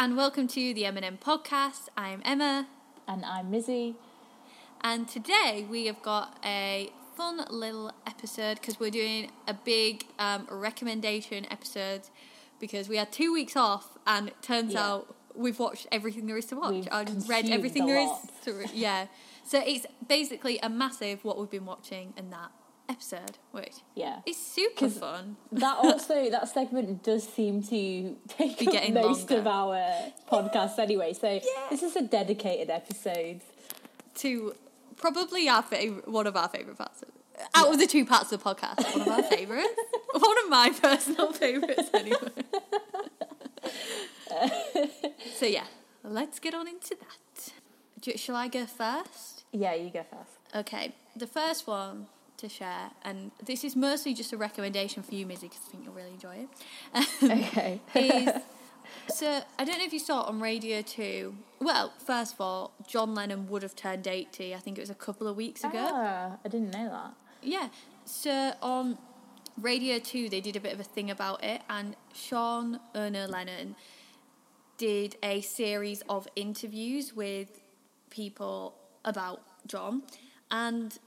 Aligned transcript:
and 0.00 0.16
welcome 0.16 0.48
to 0.48 0.72
the 0.74 0.86
M&M 0.86 1.18
podcast. 1.18 1.88
I'm 1.96 2.22
Emma, 2.24 2.66
And 3.06 3.22
I'm 3.24 3.50
Mizzy. 3.52 3.96
and 4.80 5.06
today 5.06 5.66
we 5.68 5.86
have 5.86 6.00
got 6.02 6.38
a 6.44 6.90
fun 7.16 7.44
little 7.50 7.92
episode 8.06 8.56
because 8.60 8.80
we're 8.80 8.90
doing 8.90 9.30
a 9.46 9.52
big 9.54 10.04
um, 10.18 10.46
recommendation 10.50 11.46
episode 11.50 12.02
because 12.60 12.88
we 12.88 12.96
had 12.96 13.12
two 13.12 13.30
weeks 13.32 13.56
off, 13.56 13.98
and 14.06 14.28
it 14.28 14.42
turns 14.42 14.72
Yeah. 14.72 14.86
out 14.86 15.14
we've 15.34 15.58
watched 15.58 15.86
everything 15.92 16.26
there 16.26 16.36
is 16.38 16.46
to 16.46 16.56
watch. 16.56 16.72
We've 16.72 16.88
I've 16.90 17.28
read 17.28 17.48
everything 17.50 17.86
there 17.86 18.00
is 18.00 18.08
lot. 18.08 18.42
to 18.44 18.52
re- 18.52 18.66
yeah. 18.74 19.06
So 19.44 19.60
it's 19.64 19.86
basically 20.06 20.58
a 20.62 20.68
massive 20.68 21.24
what 21.24 21.38
we've 21.38 21.50
been 21.50 21.66
watching 21.66 22.12
and 22.16 22.32
that 22.32 22.50
episode, 22.90 23.38
which 23.52 23.76
Yeah. 23.94 24.20
It's 24.26 24.38
super 24.38 24.88
fun. 24.88 25.36
That 25.52 25.76
also, 25.82 26.28
that 26.30 26.48
segment 26.48 27.02
does 27.02 27.24
seem 27.28 27.62
to 27.64 28.16
take 28.28 28.58
Be 28.58 28.68
up 28.76 28.90
most 28.92 29.30
longer. 29.30 29.38
of 29.40 29.46
our 29.46 29.76
podcast 30.30 30.78
anyway. 30.78 31.12
So 31.14 31.30
Yeah. 31.30 31.40
this 31.70 31.82
is 31.82 31.96
a 31.96 32.02
dedicated 32.02 32.68
episode. 32.70 33.40
to 34.16 34.54
probably 34.96 35.48
our 35.48 35.62
favorite, 35.62 36.06
one 36.08 36.26
of 36.26 36.36
our 36.36 36.48
favorite 36.48 36.76
parts. 36.76 37.02
Of, 37.02 37.08
out 37.54 37.72
of 37.72 37.78
the 37.78 37.86
two 37.86 38.04
parts 38.04 38.32
of 38.32 38.42
the 38.42 38.54
podcast, 38.54 38.82
one 38.92 39.00
of 39.02 39.08
our 39.08 39.22
favorites, 39.34 39.68
one 40.12 40.36
of 40.44 40.50
my 40.50 40.70
personal 40.82 41.32
favorites, 41.32 41.88
anyway. 41.94 42.18
so 45.36 45.46
yeah, 45.46 45.64
let's 46.04 46.38
get 46.38 46.54
on 46.54 46.68
into 46.68 46.96
that. 47.00 48.18
Shall 48.18 48.36
I 48.36 48.48
go 48.48 48.66
first? 48.66 49.44
Yeah, 49.52 49.74
you 49.74 49.90
go 49.90 50.04
first. 50.10 50.38
Okay, 50.54 50.92
the 51.16 51.26
first 51.26 51.66
one 51.66 52.06
to 52.40 52.48
share, 52.48 52.90
and 53.02 53.30
this 53.44 53.64
is 53.64 53.76
mostly 53.76 54.14
just 54.14 54.32
a 54.32 54.36
recommendation 54.36 55.02
for 55.02 55.14
you, 55.14 55.26
Mizzy, 55.26 55.42
because 55.42 55.60
I 55.66 55.70
think 55.70 55.84
you'll 55.84 55.94
really 55.94 56.10
enjoy 56.10 56.46
it. 56.46 56.48
Okay. 57.22 57.80
is 57.94 58.42
so 59.08 59.40
I 59.58 59.64
don't 59.64 59.78
know 59.78 59.84
if 59.84 59.92
you 59.92 59.98
saw 59.98 60.22
it 60.22 60.28
on 60.28 60.40
Radio 60.40 60.82
Two. 60.82 61.36
Well, 61.60 61.92
first 62.04 62.34
of 62.34 62.40
all, 62.40 62.72
John 62.86 63.14
Lennon 63.14 63.48
would 63.48 63.62
have 63.62 63.76
turned 63.76 64.06
eighty. 64.06 64.54
I 64.54 64.58
think 64.58 64.78
it 64.78 64.80
was 64.80 64.90
a 64.90 64.94
couple 64.94 65.28
of 65.28 65.36
weeks 65.36 65.62
ago. 65.62 65.88
Ah, 65.92 66.38
I 66.44 66.48
didn't 66.48 66.72
know 66.72 66.88
that. 66.88 67.14
Yeah. 67.42 67.68
So 68.04 68.52
on 68.60 68.98
Radio 69.60 69.98
2, 69.98 70.28
they 70.28 70.40
did 70.40 70.56
a 70.56 70.60
bit 70.60 70.72
of 70.72 70.80
a 70.80 70.84
thing 70.84 71.10
about 71.10 71.44
it, 71.44 71.62
and 71.68 71.94
Sean 72.14 72.80
Ono 72.94 73.26
Lennon 73.26 73.76
did 74.78 75.16
a 75.22 75.40
series 75.42 76.02
of 76.08 76.26
interviews 76.34 77.14
with 77.14 77.60
people 78.08 78.74
about 79.04 79.42
John, 79.66 80.02
and 80.50 80.98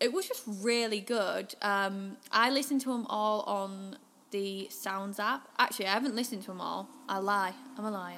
it 0.00 0.12
was 0.12 0.26
just 0.26 0.42
really 0.46 1.00
good. 1.00 1.54
Um, 1.60 2.16
I 2.32 2.50
listened 2.50 2.80
to 2.82 2.88
them 2.88 3.06
all 3.08 3.42
on 3.42 3.98
the 4.30 4.68
Sounds 4.70 5.20
app. 5.20 5.48
Actually, 5.58 5.86
I 5.86 5.92
haven't 5.92 6.14
listened 6.14 6.42
to 6.42 6.48
them 6.48 6.60
all. 6.60 6.88
I 7.08 7.18
lie. 7.18 7.52
I'm 7.76 7.84
a 7.84 7.90
liar. 7.90 8.16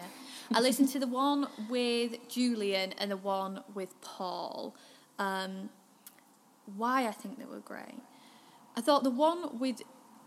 I 0.54 0.60
listened 0.68 0.90
to 0.90 0.98
the 0.98 1.06
one 1.06 1.48
with 1.68 2.28
Julian 2.28 2.92
and 2.98 3.10
the 3.10 3.16
one 3.16 3.62
with 3.74 4.00
Paul. 4.00 4.76
Um, 5.18 5.70
why 6.76 7.06
I 7.06 7.10
think 7.10 7.38
they 7.38 7.44
were 7.44 7.60
great. 7.60 8.00
I 8.76 8.80
thought 8.80 9.02
the 9.02 9.10
one 9.10 9.58
with 9.58 9.82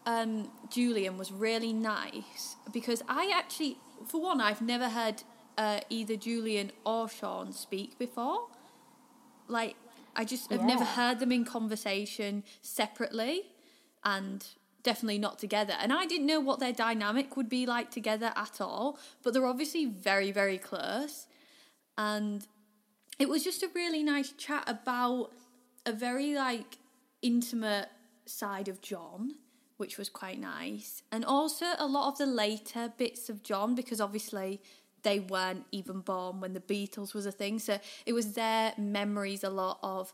um, 0.05 0.51
Julian 0.69 1.17
was 1.17 1.31
really 1.31 1.73
nice 1.73 2.57
because 2.71 3.01
I 3.07 3.31
actually, 3.33 3.77
for 4.05 4.21
one, 4.21 4.41
I've 4.41 4.61
never 4.61 4.89
heard 4.89 5.23
uh, 5.57 5.79
either 5.89 6.15
Julian 6.15 6.71
or 6.85 7.09
Sean 7.09 7.53
speak 7.53 7.97
before. 7.97 8.47
Like, 9.47 9.75
I 10.15 10.25
just 10.25 10.51
have 10.51 10.63
never 10.63 10.83
heard 10.83 11.19
them 11.19 11.31
in 11.31 11.45
conversation 11.45 12.43
separately 12.61 13.43
and 14.03 14.45
definitely 14.83 15.17
not 15.17 15.39
together. 15.39 15.73
And 15.79 15.91
I 15.91 16.05
didn't 16.05 16.27
know 16.27 16.39
what 16.39 16.59
their 16.59 16.71
dynamic 16.71 17.35
would 17.35 17.49
be 17.49 17.65
like 17.65 17.91
together 17.91 18.31
at 18.35 18.61
all, 18.61 18.99
but 19.23 19.33
they're 19.33 19.45
obviously 19.45 19.85
very, 19.85 20.31
very 20.31 20.57
close. 20.57 21.27
And 21.97 22.45
it 23.19 23.27
was 23.27 23.43
just 23.43 23.63
a 23.63 23.69
really 23.73 24.03
nice 24.03 24.31
chat 24.31 24.63
about 24.67 25.31
a 25.85 25.91
very 25.91 26.35
like 26.35 26.77
intimate 27.21 27.89
side 28.25 28.67
of 28.67 28.81
John, 28.81 29.35
which 29.77 29.97
was 29.97 30.09
quite 30.09 30.39
nice, 30.39 31.03
and 31.11 31.25
also 31.25 31.65
a 31.77 31.85
lot 31.85 32.07
of 32.09 32.17
the 32.17 32.25
later 32.25 32.93
bits 32.97 33.29
of 33.29 33.43
John 33.43 33.75
because 33.75 33.99
obviously 33.99 34.61
they 35.05 35.19
weren't 35.19 35.65
even 35.71 36.01
born 36.01 36.41
when 36.41 36.53
the 36.53 36.59
Beatles 36.59 37.13
was 37.13 37.25
a 37.25 37.31
thing, 37.31 37.59
so 37.59 37.79
it 38.05 38.11
was 38.11 38.33
their 38.33 38.73
memories 38.77 39.43
a 39.43 39.49
lot 39.49 39.79
of 39.83 40.11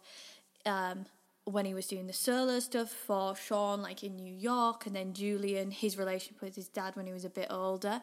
um, 0.66 1.06
when 1.46 1.66
he 1.66 1.74
was 1.74 1.88
doing 1.88 2.07
the 2.07 2.13
solo 2.13 2.59
stuff 2.59 2.91
for 2.91 3.35
Sean, 3.35 3.81
like 3.81 4.03
in 4.03 4.16
New 4.18 4.34
York, 4.34 4.85
and 4.85 4.96
then 4.96 5.13
Julian, 5.13 5.72
his 5.72 5.97
relationship 5.97 6.41
with 6.41 6.56
his 6.56 6.68
dad 6.68 6.96
when 6.96 7.07
he 7.07 7.13
was 7.13 7.25
a 7.25 7.29
bit 7.29 7.47
older. 7.50 8.02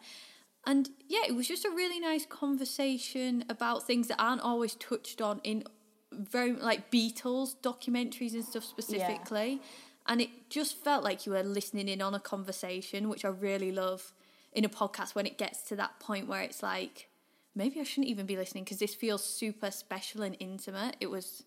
And 0.66 0.88
yeah, 1.06 1.22
it 1.28 1.34
was 1.34 1.46
just 1.46 1.64
a 1.64 1.70
really 1.70 2.00
nice 2.00 2.26
conversation 2.26 3.44
about 3.48 3.86
things 3.86 4.08
that 4.08 4.20
aren't 4.20 4.40
always 4.40 4.74
touched 4.74 5.20
on 5.20 5.40
in 5.44 5.64
very 6.12 6.52
like 6.52 6.90
Beatles 6.90 7.54
documentaries 7.62 8.32
and 8.32 8.44
stuff 8.44 8.64
specifically. 8.64 9.60
And 10.06 10.22
it 10.22 10.30
just 10.48 10.82
felt 10.82 11.04
like 11.04 11.26
you 11.26 11.32
were 11.32 11.42
listening 11.42 11.86
in 11.88 12.00
on 12.00 12.14
a 12.14 12.20
conversation, 12.20 13.10
which 13.10 13.26
I 13.26 13.28
really 13.28 13.72
love 13.72 14.14
in 14.58 14.64
a 14.64 14.68
podcast 14.68 15.14
when 15.14 15.24
it 15.24 15.38
gets 15.38 15.62
to 15.62 15.76
that 15.76 16.00
point 16.00 16.26
where 16.26 16.42
it's 16.42 16.64
like, 16.64 17.08
maybe 17.54 17.78
I 17.78 17.84
shouldn't 17.84 18.08
even 18.08 18.26
be 18.26 18.36
listening 18.36 18.64
because 18.64 18.80
this 18.80 18.92
feels 18.92 19.22
super 19.22 19.70
special 19.70 20.22
and 20.22 20.36
intimate. 20.40 20.96
It 20.98 21.10
was 21.10 21.44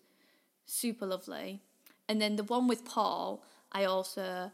super 0.64 1.04
lovely. 1.04 1.60
And 2.08 2.22
then 2.22 2.36
the 2.36 2.42
one 2.42 2.66
with 2.66 2.86
Paul, 2.86 3.44
I 3.70 3.84
also 3.84 4.50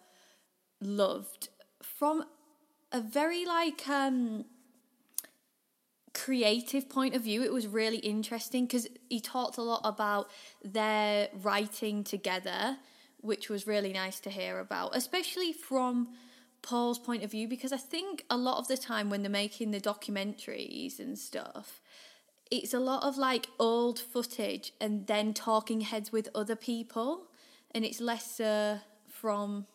loved 0.81 1.51
from 1.81 2.25
a 2.91 3.01
very 3.01 3.45
like 3.45 3.89
um 3.89 4.45
creative 6.15 6.89
point 6.89 7.15
of 7.15 7.23
view 7.23 7.43
it 7.43 7.53
was 7.53 7.67
really 7.67 7.99
interesting 7.99 8.65
because 8.65 8.87
he 9.09 9.21
talked 9.21 9.57
a 9.57 9.63
lot 9.63 9.81
about 9.85 10.31
their 10.65 11.29
writing 11.43 12.03
together 12.03 12.77
which 13.21 13.49
was 13.49 13.67
really 13.67 13.93
nice 13.93 14.21
to 14.21 14.31
hear 14.31 14.59
about 14.59 14.97
especially 14.97 15.53
from 15.53 16.09
paul's 16.63 16.99
point 16.99 17.23
of 17.23 17.31
view 17.31 17.49
because 17.49 17.73
i 17.73 17.77
think 17.77 18.25
a 18.29 18.37
lot 18.37 18.59
of 18.59 18.69
the 18.69 18.77
time 18.77 19.11
when 19.11 19.23
they're 19.23 19.31
making 19.31 19.71
the 19.71 19.81
documentaries 19.81 20.99
and 20.99 21.19
stuff 21.19 21.81
it's 22.51 22.73
a 22.73 22.81
lot 22.81 23.03
of 23.03 23.17
like 23.19 23.49
old 23.59 23.99
footage 23.99 24.73
and 24.81 25.07
then 25.07 25.35
talking 25.35 25.83
heads 25.83 26.11
with 26.11 26.29
other 26.35 26.57
people 26.57 27.29
and 27.73 27.85
it's 27.85 28.01
less 28.01 28.41
uh, 28.41 28.79
from 29.09 29.67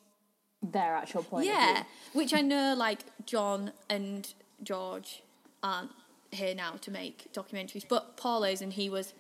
Their 0.62 0.96
actual 0.96 1.24
point 1.24 1.48
of 1.48 1.54
yeah, 1.54 1.84
which 2.14 2.34
I 2.34 2.42
know 2.42 2.74
like 2.78 3.00
John 3.26 3.72
and 3.90 4.32
George 4.64 5.22
aren't 5.62 5.92
here 6.32 6.56
now 6.56 6.72
to 6.82 6.92
make 6.92 7.32
documentaries, 7.34 7.86
but 7.88 8.18
Paul 8.18 8.44
is, 8.44 8.62
and 8.62 8.74
he 8.74 8.90
was 8.90 9.14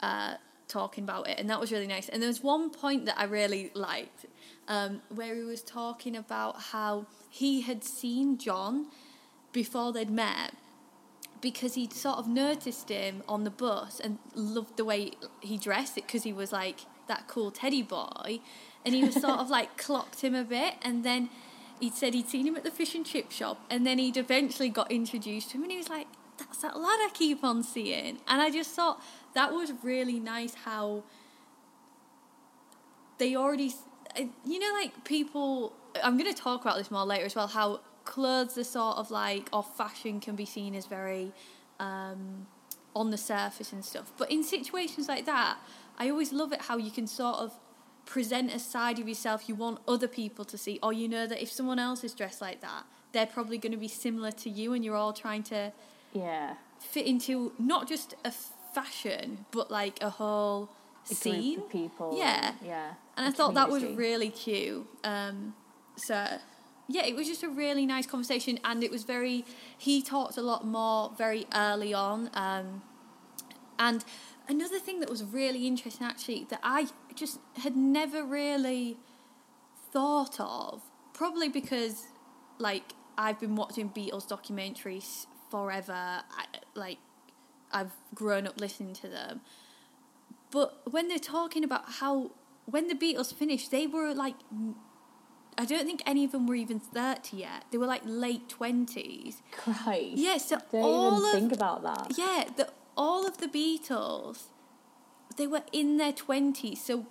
uh, 0.00 0.34
talking 0.68 1.04
about 1.04 1.28
it, 1.28 1.38
and 1.38 1.48
that 1.50 1.60
was 1.60 1.72
really 1.72 1.86
nice. 1.86 2.08
And 2.08 2.22
there 2.22 2.28
was 2.28 2.42
one 2.42 2.70
point 2.70 3.06
that 3.06 3.18
I 3.18 3.24
really 3.24 3.70
liked, 3.74 4.26
um, 4.68 5.02
where 5.08 5.34
he 5.34 5.42
was 5.42 5.62
talking 5.62 6.16
about 6.16 6.60
how 6.72 7.06
he 7.30 7.62
had 7.62 7.84
seen 7.84 8.38
John 8.38 8.86
before 9.52 9.92
they'd 9.92 10.10
met. 10.10 10.52
Because 11.40 11.74
he'd 11.74 11.92
sort 11.92 12.16
of 12.16 12.26
noticed 12.26 12.88
him 12.88 13.22
on 13.28 13.44
the 13.44 13.50
bus 13.50 14.00
and 14.00 14.18
loved 14.34 14.78
the 14.78 14.84
way 14.84 15.10
he 15.40 15.58
dressed 15.58 15.98
it 15.98 16.06
because 16.06 16.22
he 16.22 16.32
was 16.32 16.52
like 16.52 16.86
that 17.06 17.28
cool 17.28 17.50
teddy 17.50 17.82
boy. 17.82 18.40
And 18.82 18.94
he 18.94 19.04
was 19.04 19.14
sort 19.14 19.38
of 19.38 19.50
like 19.50 19.76
clocked 19.86 20.22
him 20.22 20.34
a 20.34 20.44
bit. 20.44 20.74
And 20.80 21.04
then 21.04 21.28
he'd 21.80 21.94
said 21.94 22.14
he'd 22.14 22.28
seen 22.28 22.46
him 22.46 22.56
at 22.56 22.64
the 22.64 22.70
fish 22.70 22.94
and 22.94 23.04
chip 23.04 23.30
shop. 23.30 23.60
And 23.68 23.86
then 23.86 23.98
he'd 23.98 24.16
eventually 24.16 24.70
got 24.70 24.90
introduced 24.90 25.50
to 25.50 25.58
him. 25.58 25.64
And 25.64 25.72
he 25.72 25.76
was 25.76 25.90
like, 25.90 26.06
that's 26.38 26.58
that 26.58 26.76
lad 26.76 26.98
I 27.00 27.10
keep 27.12 27.44
on 27.44 27.62
seeing. 27.62 28.18
And 28.26 28.42
I 28.42 28.50
just 28.50 28.70
thought 28.70 29.02
that 29.34 29.52
was 29.52 29.72
really 29.82 30.20
nice 30.20 30.54
how 30.54 31.04
they 33.18 33.36
already, 33.36 33.72
uh, 34.18 34.24
you 34.44 34.58
know, 34.58 34.72
like 34.72 35.04
people. 35.04 35.72
I'm 36.02 36.18
going 36.18 36.32
to 36.32 36.40
talk 36.40 36.62
about 36.62 36.76
this 36.76 36.90
more 36.90 37.04
later 37.04 37.24
as 37.24 37.36
well. 37.36 37.46
How 37.46 37.80
clothes 38.04 38.58
are 38.58 38.64
sort 38.64 38.96
of 38.96 39.10
like, 39.10 39.48
or 39.52 39.62
fashion 39.62 40.20
can 40.20 40.34
be 40.34 40.44
seen 40.44 40.74
as 40.74 40.86
very 40.86 41.32
um, 41.78 42.46
on 42.96 43.10
the 43.10 43.16
surface 43.16 43.72
and 43.72 43.84
stuff. 43.84 44.12
But 44.16 44.30
in 44.30 44.42
situations 44.42 45.08
like 45.08 45.24
that, 45.26 45.58
I 45.98 46.10
always 46.10 46.32
love 46.32 46.52
it 46.52 46.62
how 46.62 46.76
you 46.76 46.90
can 46.90 47.06
sort 47.06 47.36
of 47.36 47.52
present 48.06 48.52
a 48.52 48.58
side 48.58 48.98
of 48.98 49.08
yourself 49.08 49.48
you 49.48 49.54
want 49.54 49.78
other 49.88 50.08
people 50.08 50.44
to 50.46 50.58
see, 50.58 50.78
or 50.82 50.92
you 50.92 51.08
know 51.08 51.26
that 51.26 51.42
if 51.42 51.50
someone 51.50 51.78
else 51.78 52.04
is 52.04 52.12
dressed 52.12 52.40
like 52.40 52.60
that, 52.60 52.84
they're 53.12 53.26
probably 53.26 53.58
going 53.58 53.72
to 53.72 53.78
be 53.78 53.88
similar 53.88 54.32
to 54.32 54.50
you, 54.50 54.72
and 54.72 54.84
you're 54.84 54.96
all 54.96 55.12
trying 55.12 55.42
to 55.44 55.72
Yeah. 56.14 56.54
fit 56.78 57.06
into 57.06 57.52
not 57.58 57.88
just 57.88 58.14
a 58.24 58.32
fashion, 58.74 59.44
but 59.50 59.70
like 59.70 59.98
a 60.02 60.10
whole 60.10 60.70
A 61.10 61.14
scene. 61.14 61.60
people. 61.62 62.16
Yeah. 62.16 62.52
Yeah. 62.64 62.94
And 63.16 63.26
i 63.26 63.30
thought 63.30 63.54
that 63.54 63.68
was 63.68 63.84
really 63.84 64.30
cute. 64.30 64.86
Um, 65.04 65.54
so, 65.96 66.26
yeah, 66.88 67.04
it 67.04 67.14
was 67.14 67.26
just 67.28 67.42
a 67.42 67.48
really 67.48 67.86
nice 67.86 68.06
conversation, 68.06 68.58
and 68.64 68.82
it 68.82 68.90
was 68.90 69.04
very. 69.04 69.44
He 69.78 70.02
talked 70.02 70.36
a 70.36 70.42
lot 70.42 70.66
more 70.66 71.12
very 71.16 71.46
early 71.54 71.94
on, 71.94 72.30
um, 72.34 72.82
and 73.78 74.04
another 74.48 74.78
thing 74.78 75.00
that 75.00 75.08
was 75.08 75.22
really 75.22 75.66
interesting, 75.66 76.06
actually, 76.06 76.46
that 76.50 76.60
I 76.62 76.88
just 77.14 77.38
had 77.58 77.76
never 77.76 78.24
really 78.24 78.96
thought 79.92 80.40
of, 80.40 80.82
probably 81.12 81.48
because, 81.48 82.06
like, 82.58 82.94
I've 83.16 83.38
been 83.38 83.54
watching 83.54 83.90
Beatles 83.90 84.26
documentaries 84.26 85.26
forever. 85.54 85.92
I, 85.92 86.44
like 86.74 86.98
I've 87.70 87.92
grown 88.12 88.44
up 88.48 88.60
listening 88.60 88.94
to 88.94 89.08
them. 89.08 89.40
But 90.50 90.82
when 90.90 91.06
they're 91.06 91.18
talking 91.18 91.62
about 91.62 91.84
how 92.00 92.32
when 92.66 92.88
the 92.88 92.94
Beatles 92.94 93.32
finished, 93.32 93.70
they 93.70 93.86
were 93.86 94.12
like 94.14 94.34
I 95.56 95.64
don't 95.64 95.86
think 95.86 96.02
any 96.04 96.24
of 96.24 96.32
them 96.32 96.48
were 96.48 96.56
even 96.56 96.80
30 96.80 97.36
yet. 97.36 97.66
They 97.70 97.78
were 97.78 97.86
like 97.86 98.02
late 98.04 98.48
20s. 98.48 99.36
Christ. 99.52 100.16
Yeah, 100.16 100.38
so 100.38 100.56
Don't 100.72 100.82
all 100.82 101.18
even 101.18 101.24
of 101.28 101.32
think 101.32 101.52
about 101.52 101.82
that. 101.84 102.18
yeah, 102.18 102.44
the 102.56 102.70
all 102.96 103.24
of 103.26 103.38
the 103.38 103.46
Beatles, 103.46 104.44
they 105.36 105.46
were 105.46 105.62
in 105.72 105.96
their 105.98 106.12
twenties. 106.12 106.82
So 106.82 107.06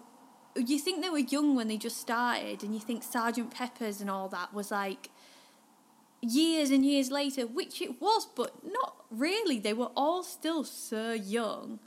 you 0.55 0.79
think 0.79 1.01
they 1.01 1.09
were 1.09 1.19
young 1.37 1.55
when 1.55 1.69
they 1.69 1.77
just 1.77 1.97
started, 1.97 2.61
and 2.63 2.73
you 2.73 2.81
think 2.81 3.03
Sergeant 3.03 3.51
Pepper's 3.51 4.01
and 4.01 4.09
all 4.09 4.27
that 4.29 4.53
was 4.53 4.69
like 4.69 5.09
years 6.23 6.71
and 6.71 6.85
years 6.85 7.11
later, 7.11 7.45
which 7.45 7.81
it 7.81 8.01
was, 8.01 8.25
but 8.35 8.51
not 8.63 8.95
really. 9.11 9.59
They 9.59 9.73
were 9.73 9.91
all 9.95 10.23
still 10.23 10.63
so 10.63 11.11
young 11.13 11.79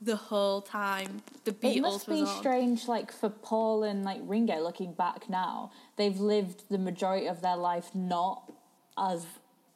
the 0.00 0.16
whole 0.16 0.60
time 0.60 1.22
the 1.44 1.52
Beatles 1.52 1.76
It 1.76 1.80
must 1.82 2.08
be 2.08 2.26
strange, 2.26 2.88
like 2.88 3.12
for 3.12 3.28
Paul 3.30 3.84
and 3.84 4.04
like 4.04 4.20
Ringo, 4.22 4.60
looking 4.60 4.92
back 4.94 5.30
now, 5.30 5.70
they've 5.96 6.18
lived 6.18 6.64
the 6.68 6.78
majority 6.78 7.26
of 7.28 7.40
their 7.40 7.56
life 7.56 7.94
not 7.94 8.50
as 8.98 9.24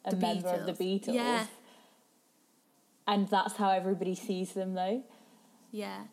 a 0.04 0.10
The 0.10 0.16
member 0.16 0.48
of 0.48 0.66
the 0.66 0.72
Beatles, 0.72 1.14
Yeah, 1.14 1.46
and 3.06 3.28
that's 3.28 3.54
how 3.56 3.70
everybody 3.70 4.14
sees 4.16 4.52
them, 4.52 4.74
though. 4.74 5.04
yeah. 5.70 6.04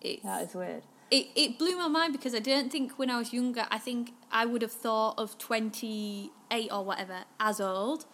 It's, 0.00 0.22
That 0.22 0.42
is 0.48 0.54
weird. 0.54 0.82
It, 1.10 1.28
it 1.34 1.58
blew 1.58 1.76
my 1.76 1.88
mind 1.88 2.12
because 2.12 2.34
I 2.34 2.38
don't 2.38 2.70
think 2.70 2.98
when 2.98 3.10
I 3.10 3.18
was 3.18 3.32
younger, 3.32 3.66
I 3.70 3.78
think 3.78 4.12
I 4.30 4.46
would 4.46 4.62
have 4.62 4.72
thought 4.72 5.18
of 5.18 5.38
28 5.38 6.68
or 6.72 6.84
whatever 6.84 7.24
as 7.38 7.60
old. 7.60 8.06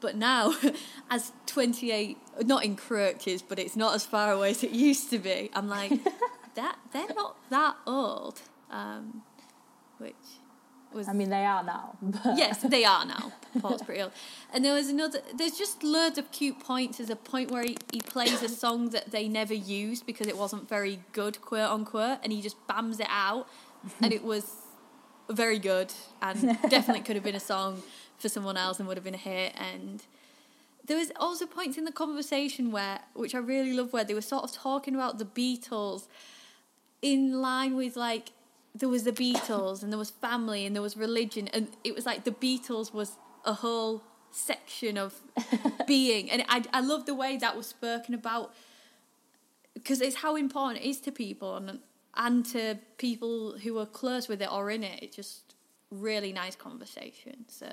But 0.00 0.16
now, 0.16 0.54
as 1.10 1.32
28, 1.46 2.18
not 2.44 2.64
in 2.64 2.76
Croaches, 2.76 3.42
but 3.42 3.58
it's 3.58 3.76
not 3.76 3.94
as 3.94 4.04
far 4.04 4.30
away 4.30 4.50
as 4.50 4.62
it 4.62 4.70
used 4.70 5.10
to 5.10 5.18
be, 5.18 5.50
I'm 5.54 5.68
like, 5.68 5.90
that 6.54 6.78
they're 6.92 7.14
not 7.14 7.36
that 7.50 7.76
old. 7.86 8.42
Um, 8.70 9.22
which 9.98 10.14
was 10.96 11.08
I 11.08 11.12
mean, 11.12 11.30
they 11.30 11.44
are 11.44 11.62
now. 11.62 11.96
Yes, 12.36 12.58
they 12.62 12.84
are 12.84 13.04
now. 13.04 13.32
Paul's 13.60 13.82
pretty 13.82 14.02
old. 14.02 14.12
And 14.52 14.64
there 14.64 14.74
was 14.74 14.88
another. 14.88 15.20
There's 15.34 15.56
just 15.56 15.82
loads 15.84 16.18
of 16.18 16.30
cute 16.32 16.58
points. 16.60 16.98
There's 16.98 17.10
a 17.10 17.16
point 17.16 17.50
where 17.50 17.62
he, 17.62 17.76
he 17.92 18.00
plays 18.00 18.42
a 18.42 18.48
song 18.48 18.90
that 18.90 19.10
they 19.10 19.28
never 19.28 19.54
used 19.54 20.06
because 20.06 20.26
it 20.26 20.36
wasn't 20.36 20.68
very 20.68 21.00
good, 21.12 21.40
quote 21.40 21.70
unquote, 21.70 22.18
and 22.22 22.32
he 22.32 22.42
just 22.42 22.56
bams 22.66 23.00
it 23.00 23.08
out, 23.10 23.46
and 24.00 24.12
it 24.12 24.24
was 24.24 24.56
very 25.28 25.58
good 25.58 25.92
and 26.22 26.40
definitely 26.68 27.02
could 27.02 27.16
have 27.16 27.24
been 27.24 27.34
a 27.34 27.40
song 27.40 27.82
for 28.18 28.28
someone 28.28 28.56
else 28.56 28.78
and 28.78 28.88
would 28.88 28.96
have 28.96 29.04
been 29.04 29.14
a 29.14 29.18
hit. 29.18 29.52
And 29.56 30.02
there 30.86 30.96
was 30.96 31.12
also 31.16 31.46
points 31.46 31.76
in 31.76 31.84
the 31.84 31.92
conversation 31.92 32.70
where, 32.70 33.00
which 33.14 33.34
I 33.34 33.38
really 33.38 33.72
love, 33.72 33.92
where 33.92 34.04
they 34.04 34.14
were 34.14 34.20
sort 34.20 34.44
of 34.44 34.52
talking 34.52 34.94
about 34.94 35.18
the 35.18 35.24
Beatles 35.24 36.06
in 37.02 37.40
line 37.40 37.76
with 37.76 37.96
like 37.96 38.30
there 38.78 38.88
was 38.88 39.04
the 39.04 39.12
Beatles 39.12 39.82
and 39.82 39.92
there 39.92 39.98
was 39.98 40.10
family 40.10 40.66
and 40.66 40.74
there 40.74 40.82
was 40.82 40.96
religion 40.96 41.48
and 41.48 41.68
it 41.84 41.94
was 41.94 42.04
like 42.04 42.24
the 42.24 42.30
Beatles 42.30 42.92
was 42.92 43.16
a 43.44 43.54
whole 43.54 44.02
section 44.30 44.98
of 44.98 45.14
being 45.86 46.30
and 46.30 46.44
I 46.48 46.64
I 46.72 46.80
love 46.80 47.06
the 47.06 47.14
way 47.14 47.36
that 47.38 47.56
was 47.56 47.66
spoken 47.66 48.14
about 48.14 48.52
because 49.74 50.00
it's 50.00 50.16
how 50.16 50.36
important 50.36 50.84
it 50.84 50.88
is 50.88 51.00
to 51.00 51.12
people 51.12 51.56
and 51.56 51.80
and 52.16 52.44
to 52.46 52.78
people 52.98 53.58
who 53.58 53.78
are 53.78 53.86
close 53.86 54.26
with 54.26 54.40
it 54.40 54.50
or 54.50 54.70
in 54.70 54.82
it. 54.82 55.02
It's 55.02 55.16
just 55.16 55.54
really 55.90 56.32
nice 56.32 56.56
conversation. 56.56 57.44
So 57.48 57.66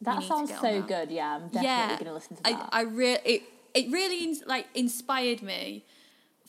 that 0.00 0.22
sounds 0.22 0.50
so 0.50 0.62
that. 0.62 0.88
good. 0.88 1.10
Yeah, 1.10 1.36
I'm 1.36 1.48
definitely 1.48 1.66
yeah, 1.66 1.88
going 1.88 2.04
to 2.04 2.14
listen 2.14 2.36
to 2.36 2.42
that. 2.44 2.68
I, 2.72 2.80
I 2.80 2.82
re- 2.82 3.18
it 3.24 3.42
it 3.74 3.90
really 3.90 4.36
like 4.46 4.66
inspired 4.74 5.42
me 5.42 5.84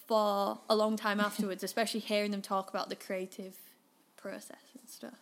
for 0.07 0.59
a 0.69 0.75
long 0.75 0.95
time 0.95 1.19
afterwards, 1.19 1.63
especially 1.63 2.01
hearing 2.01 2.31
them 2.31 2.41
talk 2.41 2.69
about 2.69 2.89
the 2.89 2.95
creative 2.95 3.55
process 4.23 4.63
and 4.79 4.89
stuff. 4.89 5.19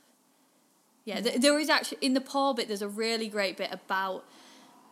Yeah, 1.06 1.20
th- 1.20 1.42
there 1.42 1.58
is 1.60 1.70
actually 1.70 1.98
in 2.02 2.14
the 2.14 2.22
Paul 2.22 2.54
bit. 2.54 2.68
There's 2.68 2.84
a 2.84 2.88
really 2.88 3.28
great 3.28 3.58
bit 3.58 3.70
about 3.74 4.24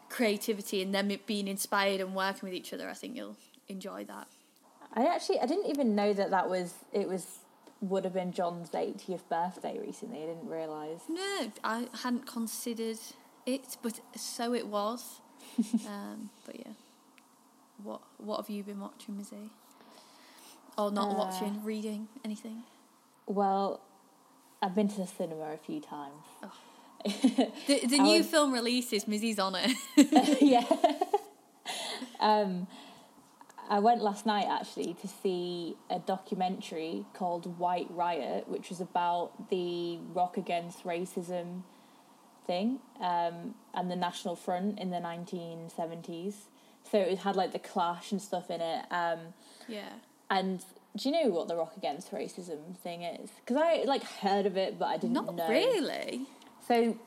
creativity 0.09 0.81
and 0.81 0.93
them 0.93 1.11
being 1.27 1.47
inspired 1.47 2.01
and 2.01 2.15
working 2.15 2.49
with 2.49 2.53
each 2.53 2.73
other. 2.73 2.89
I 2.89 2.93
think 2.93 3.15
you'll 3.15 3.37
enjoy 3.67 4.05
that. 4.05 4.27
I 4.93 5.05
actually 5.05 5.39
I 5.39 5.45
didn't 5.45 5.67
even 5.69 5.93
know 5.95 6.11
that 6.13 6.31
that 6.31 6.49
was 6.49 6.73
it 6.91 7.07
was 7.07 7.23
would 7.81 8.03
have 8.03 8.13
been 8.13 8.31
John's 8.33 8.71
80th 8.71 9.21
birthday 9.29 9.77
recently. 9.79 10.23
I 10.23 10.25
didn't 10.25 10.49
realise. 10.49 11.01
No, 11.07 11.51
I 11.63 11.87
hadn't 12.03 12.25
considered 12.25 12.97
it, 13.45 13.77
but 13.83 14.01
so 14.15 14.53
it 14.53 14.67
was. 14.67 15.21
um, 15.87 16.31
but 16.45 16.55
yeah, 16.59 16.73
what 17.83 18.01
what 18.17 18.37
have 18.37 18.49
you 18.49 18.63
been 18.63 18.79
watching, 18.79 19.15
Mizzy? 19.15 19.49
Or 20.77 20.91
not 20.91 21.11
Uh, 21.11 21.17
watching, 21.19 21.63
reading 21.63 22.07
anything? 22.25 22.63
Well, 23.27 23.81
I've 24.61 24.75
been 24.75 24.87
to 24.89 24.97
the 24.97 25.07
cinema 25.07 25.53
a 25.53 25.57
few 25.57 25.79
times. 25.79 26.23
The 27.05 27.85
the 27.87 27.97
new 27.99 28.17
was- 28.19 28.27
film 28.27 28.51
releases, 28.53 29.07
Mizzy's 29.07 29.39
on 29.39 29.55
it. 29.55 29.71
yeah. 30.41 30.65
um, 32.19 32.67
I 33.69 33.79
went 33.79 34.01
last 34.01 34.25
night 34.25 34.47
actually 34.49 34.95
to 34.95 35.07
see 35.07 35.77
a 35.89 35.99
documentary 35.99 37.05
called 37.13 37.57
White 37.59 37.87
Riot, 37.91 38.47
which 38.47 38.69
was 38.69 38.81
about 38.81 39.49
the 39.49 39.97
Rock 40.13 40.37
Against 40.37 40.83
Racism 40.83 41.61
thing 42.47 42.79
um, 42.99 43.53
and 43.75 43.91
the 43.91 43.95
National 43.95 44.35
Front 44.35 44.79
in 44.79 44.89
the 44.89 44.97
1970s. 44.97 46.33
So 46.91 46.97
it 46.97 47.19
had 47.19 47.35
like 47.35 47.51
the 47.51 47.59
Clash 47.59 48.11
and 48.11 48.19
stuff 48.19 48.49
in 48.49 48.59
it. 48.59 48.85
Um, 48.89 49.19
yeah. 49.67 49.89
and 50.31 50.63
do 50.97 51.09
you 51.09 51.11
know 51.11 51.29
what 51.29 51.47
the 51.47 51.55
Rock 51.55 51.73
Against 51.77 52.11
Racism 52.11 52.77
thing 52.77 53.03
is? 53.03 53.29
Because 53.45 53.61
I 53.61 53.83
like 53.85 54.03
heard 54.03 54.45
of 54.45 54.57
it, 54.57 54.79
but 54.79 54.85
I 54.85 54.97
didn't 54.97 55.13
know. 55.13 55.25
Not 55.25 55.35
know. 55.35 55.49
really. 55.49 56.25
So 56.67 56.97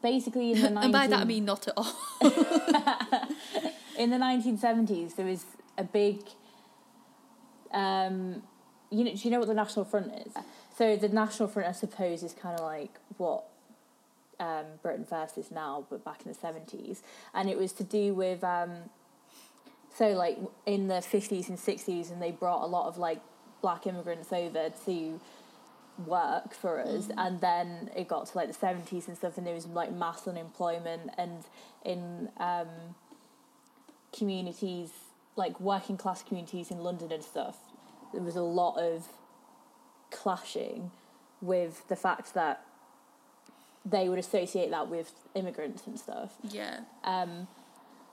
basically, 0.00 0.52
in 0.52 0.62
the 0.62 0.68
19- 0.68 0.76
and 0.84 0.92
by 0.92 1.06
that 1.06 1.20
I 1.20 1.24
mean 1.24 1.44
not 1.44 1.68
at 1.68 1.74
all. 1.76 1.94
in 3.96 4.10
the 4.10 4.16
1970s 4.16 5.16
there 5.16 5.26
was 5.26 5.44
a 5.78 5.84
big 5.84 6.18
um 7.72 8.42
you 8.90 9.04
know 9.04 9.12
do 9.12 9.20
you 9.22 9.30
know 9.30 9.38
what 9.38 9.48
the 9.48 9.54
national 9.54 9.84
front 9.84 10.12
is 10.26 10.32
so 10.76 10.96
the 10.96 11.08
national 11.08 11.48
front 11.48 11.68
i 11.68 11.72
suppose 11.72 12.22
is 12.22 12.32
kind 12.32 12.58
of 12.58 12.64
like 12.64 12.98
what 13.16 13.44
um 14.40 14.64
britain 14.82 15.04
first 15.04 15.38
is 15.38 15.50
now 15.50 15.84
but 15.88 16.04
back 16.04 16.22
in 16.24 16.32
the 16.32 16.38
70s 16.38 17.00
and 17.34 17.48
it 17.48 17.56
was 17.56 17.72
to 17.72 17.84
do 17.84 18.14
with 18.14 18.42
um 18.44 18.70
so 19.94 20.08
like 20.08 20.38
in 20.66 20.88
the 20.88 20.94
50s 20.94 21.48
and 21.48 21.58
60s 21.58 22.10
and 22.10 22.20
they 22.20 22.30
brought 22.30 22.62
a 22.62 22.66
lot 22.66 22.88
of 22.88 22.98
like 22.98 23.20
black 23.60 23.86
immigrants 23.86 24.32
over 24.32 24.70
to 24.86 25.20
work 26.06 26.54
for 26.54 26.80
us 26.80 27.10
and 27.18 27.40
then 27.40 27.90
it 27.94 28.08
got 28.08 28.26
to 28.26 28.36
like 28.36 28.48
the 28.48 28.66
70s 28.66 29.06
and 29.06 29.16
stuff 29.16 29.36
and 29.36 29.46
there 29.46 29.54
was 29.54 29.66
like 29.66 29.92
mass 29.92 30.26
unemployment 30.26 31.10
and 31.18 31.44
in 31.84 32.28
um 32.38 32.66
communities 34.16 34.90
like 35.36 35.58
working 35.60 35.96
class 35.96 36.22
communities 36.22 36.70
in 36.70 36.78
london 36.78 37.12
and 37.12 37.22
stuff 37.22 37.56
there 38.12 38.22
was 38.22 38.36
a 38.36 38.42
lot 38.42 38.76
of 38.78 39.06
clashing 40.10 40.90
with 41.40 41.86
the 41.88 41.96
fact 41.96 42.34
that 42.34 42.64
they 43.84 44.08
would 44.08 44.18
associate 44.18 44.70
that 44.70 44.88
with 44.88 45.12
immigrants 45.34 45.86
and 45.86 45.98
stuff 45.98 46.32
yeah. 46.48 46.80
um 47.04 47.46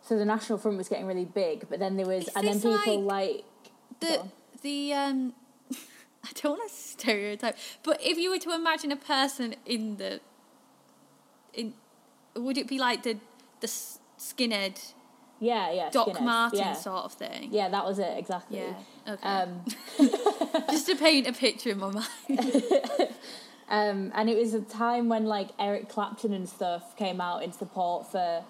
so 0.10 0.18
the 0.18 0.26
national 0.26 0.58
front 0.58 0.76
was 0.76 0.90
getting 0.90 1.06
really 1.06 1.26
big 1.26 1.70
but 1.70 1.78
then 1.78 1.96
there 1.96 2.08
was 2.08 2.28
Is 2.28 2.36
and 2.36 2.48
then 2.48 2.60
people 2.60 3.04
like, 3.04 3.44
The 4.00 4.26
the 4.64 4.94
um 4.94 5.34
I 5.72 6.30
don't 6.34 6.58
want 6.58 6.70
to 6.70 6.76
stereotype, 6.76 7.56
but 7.84 8.02
if 8.04 8.18
you 8.18 8.32
were 8.32 8.40
to 8.40 8.54
imagine 8.54 8.92
a 8.92 8.96
person 8.96 9.56
in 9.68 9.98
the 9.98 10.20
in 11.54 11.76
would 12.36 12.58
it 12.58 12.68
be 12.68 12.80
like 12.80 13.04
the 13.04 13.18
the 13.60 13.68
skinhead 13.68 14.94
yeah 15.40 15.72
yeah 15.72 15.90
Doc 15.92 16.08
skinheads, 16.10 16.22
Martin 16.22 16.60
yeah. 16.60 16.74
sort 16.74 17.06
of 17.06 17.14
thing? 17.14 17.50
yeah 17.52 17.70
that 17.70 17.86
was 17.86 18.00
it 18.00 18.18
exactly 18.18 18.58
Yeah. 18.58 19.14
Okay. 19.14 19.30
um 19.30 19.64
Just 20.72 20.88
to 20.88 20.96
paint 20.96 21.28
a 21.28 21.34
picture 21.34 21.70
in 21.70 21.80
my 21.80 21.92
mind. 21.92 22.08
Um, 23.70 24.12
and 24.16 24.32
it 24.32 24.36
was 24.36 24.56
a 24.56 24.62
time 24.62 25.10
when 25.10 25.26
like 25.26 25.50
Eric 25.60 25.90
Clapton 25.90 26.34
and 26.34 26.50
stuff 26.50 26.98
came 26.98 27.22
out 27.22 27.44
in 27.44 27.52
support 27.52 28.12
for 28.12 28.44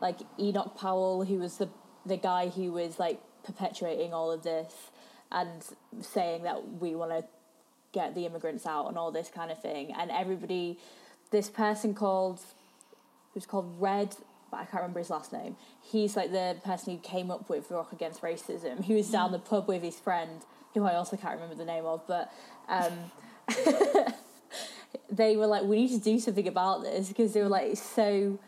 like 0.00 0.18
Enoch 0.38 0.76
Powell, 0.76 1.24
who 1.24 1.38
was 1.38 1.58
the 1.58 1.68
the 2.06 2.16
guy 2.16 2.48
who 2.48 2.72
was 2.72 2.98
like 2.98 3.20
perpetuating 3.44 4.14
all 4.14 4.30
of 4.30 4.42
this 4.42 4.72
and 5.30 5.64
saying 6.00 6.42
that 6.42 6.80
we 6.80 6.94
want 6.94 7.10
to 7.10 7.24
get 7.92 8.14
the 8.14 8.26
immigrants 8.26 8.66
out 8.66 8.88
and 8.88 8.96
all 8.96 9.10
this 9.10 9.28
kind 9.28 9.50
of 9.50 9.60
thing. 9.60 9.92
And 9.96 10.10
everybody, 10.10 10.78
this 11.30 11.48
person 11.48 11.94
called 11.94 12.40
who's 13.34 13.46
called 13.46 13.80
Red, 13.80 14.16
but 14.50 14.58
I 14.58 14.64
can't 14.64 14.82
remember 14.82 14.98
his 14.98 15.10
last 15.10 15.32
name. 15.32 15.56
He's 15.80 16.16
like 16.16 16.32
the 16.32 16.56
person 16.64 16.94
who 16.94 17.00
came 17.00 17.30
up 17.30 17.48
with 17.48 17.70
Rock 17.70 17.92
Against 17.92 18.22
Racism. 18.22 18.82
He 18.82 18.94
was 18.94 19.08
down 19.10 19.30
the 19.30 19.38
pub 19.38 19.68
with 19.68 19.82
his 19.82 19.98
friend, 20.00 20.42
who 20.74 20.84
I 20.84 20.94
also 20.94 21.16
can't 21.16 21.34
remember 21.34 21.54
the 21.54 21.64
name 21.64 21.84
of, 21.84 22.04
but 22.08 22.32
um, 22.68 22.92
they 25.10 25.36
were 25.36 25.46
like, 25.46 25.62
we 25.62 25.76
need 25.76 25.90
to 25.90 26.00
do 26.02 26.18
something 26.18 26.48
about 26.48 26.82
this 26.82 27.08
because 27.08 27.32
they 27.32 27.42
were 27.42 27.48
like 27.48 27.76
so 27.76 28.38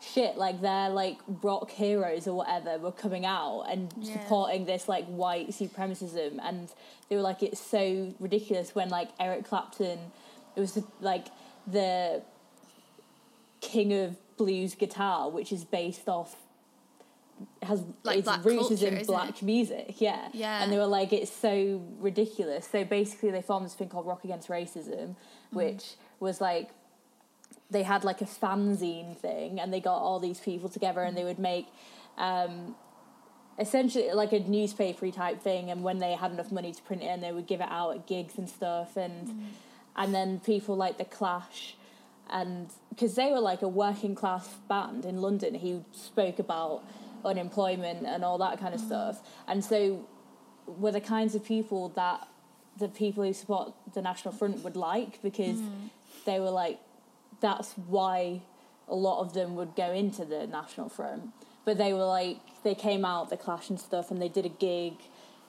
shit, 0.00 0.36
like 0.36 0.60
their 0.60 0.88
like 0.90 1.18
rock 1.42 1.70
heroes 1.70 2.26
or 2.28 2.34
whatever 2.34 2.78
were 2.78 2.92
coming 2.92 3.26
out 3.26 3.62
and 3.70 3.92
Yeah. 3.98 4.12
supporting 4.14 4.64
this 4.64 4.88
like 4.88 5.06
white 5.06 5.48
supremacism, 5.50 6.38
and 6.42 6.68
they 7.08 7.16
were 7.16 7.22
like, 7.22 7.42
it's 7.42 7.60
so 7.60 8.12
ridiculous 8.20 8.74
when 8.74 8.88
like 8.90 9.08
Eric 9.18 9.44
Clapton, 9.44 9.98
it 10.56 10.60
was 10.60 10.78
like 11.00 11.26
the 11.66 12.22
king 13.60 13.92
of 13.92 14.16
blues 14.36 14.74
guitar, 14.74 15.28
which 15.30 15.52
is 15.52 15.64
based 15.64 16.08
off 16.08 16.36
has 17.62 17.84
Like 18.02 18.18
its 18.18 18.28
roots 18.44 18.68
culture, 18.68 18.88
in 18.88 19.04
black 19.06 19.42
music, 19.42 20.00
yeah. 20.00 20.28
Yeah. 20.32 20.62
And 20.62 20.72
they 20.72 20.76
were 20.78 20.86
like, 20.86 21.12
it's 21.12 21.30
so 21.32 21.80
ridiculous. 22.00 22.66
So 22.66 22.84
basically, 22.84 23.30
they 23.30 23.42
formed 23.42 23.66
this 23.66 23.74
thing 23.74 23.88
called 23.88 24.06
Rock 24.06 24.24
Against 24.24 24.48
Racism, 24.48 25.14
Mm. 25.52 25.56
which 25.56 25.94
was 26.20 26.40
like 26.40 26.70
they 27.70 27.82
had 27.82 28.04
like 28.04 28.20
a 28.20 28.26
fanzine 28.26 29.16
thing, 29.16 29.60
and 29.60 29.72
they 29.72 29.80
got 29.80 29.98
all 29.98 30.20
these 30.20 30.40
people 30.40 30.68
together, 30.68 31.02
and 31.02 31.16
they 31.16 31.24
would 31.24 31.38
make. 31.38 31.66
Um, 32.16 32.74
essentially 33.58 34.10
like 34.12 34.32
a 34.32 34.38
newspapery 34.40 35.10
type 35.10 35.42
thing 35.42 35.70
and 35.70 35.82
when 35.82 35.98
they 35.98 36.12
had 36.12 36.30
enough 36.30 36.52
money 36.52 36.72
to 36.72 36.80
print 36.82 37.02
it 37.02 37.06
and 37.06 37.22
they 37.22 37.32
would 37.32 37.46
give 37.46 37.60
it 37.60 37.68
out 37.70 37.94
at 37.94 38.06
gigs 38.06 38.38
and 38.38 38.48
stuff 38.48 38.96
and 38.96 39.28
mm. 39.28 39.44
and 39.96 40.14
then 40.14 40.38
people 40.40 40.76
like 40.76 40.96
the 40.96 41.04
clash 41.04 41.74
and 42.30 42.70
because 42.90 43.14
they 43.16 43.30
were 43.30 43.40
like 43.40 43.62
a 43.62 43.68
working 43.68 44.14
class 44.14 44.48
band 44.68 45.04
in 45.04 45.20
london 45.20 45.54
who 45.54 45.84
spoke 45.92 46.38
about 46.38 46.82
unemployment 47.24 48.06
and 48.06 48.24
all 48.24 48.38
that 48.38 48.60
kind 48.60 48.74
of 48.74 48.80
mm. 48.80 48.86
stuff 48.86 49.20
and 49.48 49.64
so 49.64 50.06
were 50.66 50.92
the 50.92 51.00
kinds 51.00 51.34
of 51.34 51.44
people 51.44 51.88
that 51.90 52.28
the 52.78 52.88
people 52.88 53.24
who 53.24 53.32
support 53.32 53.72
the 53.94 54.00
national 54.00 54.32
front 54.32 54.62
would 54.62 54.76
like 54.76 55.20
because 55.20 55.56
mm. 55.56 55.90
they 56.26 56.38
were 56.38 56.50
like 56.50 56.78
that's 57.40 57.72
why 57.74 58.42
a 58.88 58.94
lot 58.94 59.20
of 59.20 59.34
them 59.34 59.54
would 59.54 59.74
go 59.76 59.92
into 59.92 60.24
the 60.24 60.46
national 60.46 60.88
front. 60.88 61.30
But 61.64 61.78
they 61.78 61.92
were 61.92 62.04
like 62.04 62.38
they 62.64 62.74
came 62.74 63.04
out 63.04 63.30
the 63.30 63.36
clash 63.36 63.68
and 63.70 63.78
stuff 63.78 64.10
and 64.10 64.20
they 64.20 64.28
did 64.28 64.46
a 64.46 64.50
gig 64.50 64.94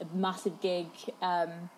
a 0.01 0.05
massive 0.15 0.61
gig 0.61 0.87
um 1.21 1.69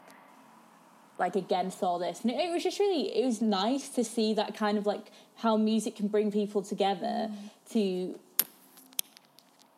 like 1.20 1.36
against 1.36 1.84
all 1.84 2.00
this. 2.00 2.22
And 2.22 2.32
it, 2.32 2.40
it 2.40 2.52
was 2.52 2.64
just 2.64 2.80
really 2.80 3.16
it 3.16 3.26
was 3.26 3.42
nice 3.42 3.90
to 3.90 4.04
see 4.04 4.34
that 4.34 4.56
kind 4.56 4.78
of 4.78 4.86
like 4.86 5.12
how 5.36 5.58
music 5.58 5.96
can 5.96 6.08
bring 6.08 6.32
people 6.32 6.62
together 6.64 7.30
to 7.72 8.20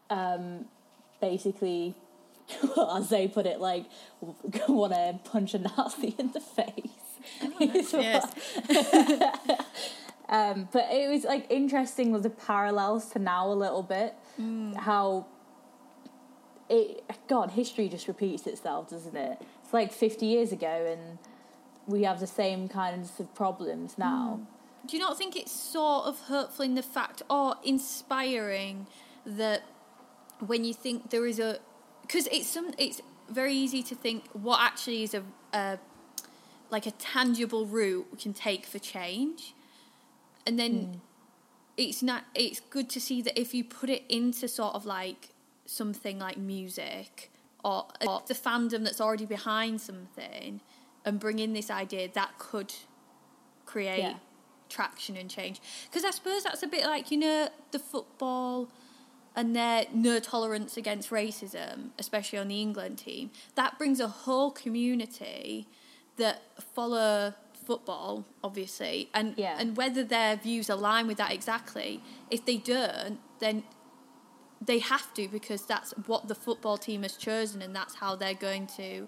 um 0.10 0.66
basically 1.20 1.96
well, 2.76 2.92
as 2.98 3.10
they 3.10 3.28
put 3.28 3.46
it 3.46 3.60
like 3.60 3.86
want 4.70 4.94
to 4.94 5.20
punch 5.30 5.54
a 5.54 5.60
nazi 5.60 6.16
in 6.18 6.32
the 6.32 6.40
face. 6.40 6.90
What- 7.58 7.94
Yes. 7.94 8.32
Um, 10.34 10.68
but 10.72 10.88
it 10.92 11.10
was 11.12 11.26
like 11.26 11.46
interesting 11.52 12.12
with 12.12 12.24
the 12.24 12.30
parallels 12.32 13.06
to 13.12 13.20
now 13.20 13.48
a 13.48 13.54
little 13.54 13.84
bit. 13.84 14.16
How 14.74 15.28
it 16.70 17.04
God 17.28 17.52
history 17.52 17.88
just 17.88 18.08
repeats 18.08 18.48
itself, 18.48 18.90
doesn't 18.90 19.16
it? 19.16 19.38
It's 19.64 19.72
like 19.72 19.94
fifty 19.94 20.26
years 20.26 20.52
ago, 20.52 20.88
and 20.92 21.20
we 21.86 22.04
have 22.04 22.20
the 22.20 22.28
same 22.28 22.68
kinds 22.68 23.20
of 23.20 23.34
problems 23.36 23.96
now. 23.98 24.40
Do 24.88 24.98
you 24.98 25.04
not 25.04 25.20
think 25.20 25.36
it's 25.36 25.52
sort 25.52 26.06
of 26.06 26.20
hurtful 26.22 26.66
in 26.66 26.74
the 26.74 26.82
fact 26.82 27.22
or 27.30 27.56
inspiring 27.64 28.88
that 29.28 29.62
when 30.40 30.66
you 30.66 30.74
think 30.74 31.12
there 31.12 31.28
is 31.28 31.40
a 31.40 31.60
because 32.02 32.28
it's 32.32 32.48
some 32.48 32.72
it's 32.80 33.02
very 33.30 33.54
easy 33.54 33.84
to 33.84 33.94
think 33.94 34.26
what 34.34 34.60
actually 34.60 35.04
is 35.04 35.14
a, 35.14 35.24
a 35.54 35.78
like 36.72 36.88
a 36.88 36.92
tangible 36.92 37.68
route 37.68 38.08
we 38.12 38.18
can 38.18 38.34
take 38.34 38.66
for 38.66 38.80
change 38.80 39.54
and 40.46 40.60
then 40.60 40.74
hmm. 40.74 40.98
it's 41.78 42.02
not 42.02 42.24
it's 42.36 42.60
good 42.60 42.90
to 42.90 43.00
see 43.00 43.22
that 43.22 43.40
if 43.40 43.54
you 43.54 43.64
put 43.64 43.90
it 43.90 44.04
into 44.10 44.48
sort 44.48 44.76
of 44.76 44.86
like 44.86 45.30
something 45.66 46.20
like 46.20 46.38
music 46.38 47.32
or, 47.64 47.86
or 48.06 48.22
the 48.28 48.34
fandom 48.34 48.84
that's 48.84 49.00
already 49.00 49.26
behind 49.26 49.80
something 49.80 50.60
and 51.06 51.20
bring 51.20 51.40
in 51.40 51.54
this 51.54 51.72
idea 51.72 52.10
that 52.14 52.38
could 52.38 52.74
create 53.66 54.00
Yeah. 54.00 54.16
traction 54.70 55.16
and 55.16 55.30
change 55.30 55.62
because 55.90 56.04
i 56.04 56.12
suppose 56.12 56.44
that's 56.44 56.64
a 56.64 56.68
bit 56.68 56.84
like 56.86 57.12
you 57.12 57.18
know 57.18 57.50
the 57.72 57.80
football 57.80 58.70
and 59.36 59.56
their 59.56 59.86
no 59.94 60.20
tolerance 60.20 60.76
against 60.78 61.10
racism 61.10 61.90
especially 61.98 62.38
on 62.38 62.50
the 62.50 62.62
england 62.62 62.98
team 62.98 63.32
that 63.56 63.78
brings 63.78 64.00
a 64.00 64.08
whole 64.08 64.52
community 64.52 65.68
that 66.18 66.42
follow 66.76 67.34
football 67.66 68.26
obviously 68.44 69.10
and 69.14 69.34
Yeah. 69.38 69.56
and 69.60 69.76
whether 69.78 70.04
their 70.04 70.36
views 70.36 70.70
align 70.70 71.08
with 71.08 71.18
that 71.18 71.32
exactly 71.32 72.02
if 72.30 72.46
they 72.46 72.58
don't 72.58 73.20
then 73.40 73.64
they 74.66 74.80
have 74.80 75.14
to 75.16 75.28
because 75.28 75.66
that's 75.66 75.92
what 76.08 76.28
the 76.28 76.36
football 76.36 76.78
team 76.78 77.02
has 77.04 77.16
chosen 77.18 77.62
and 77.62 77.76
that's 77.76 77.96
how 77.96 78.16
they're 78.16 78.34
going 78.50 78.66
to 78.68 79.08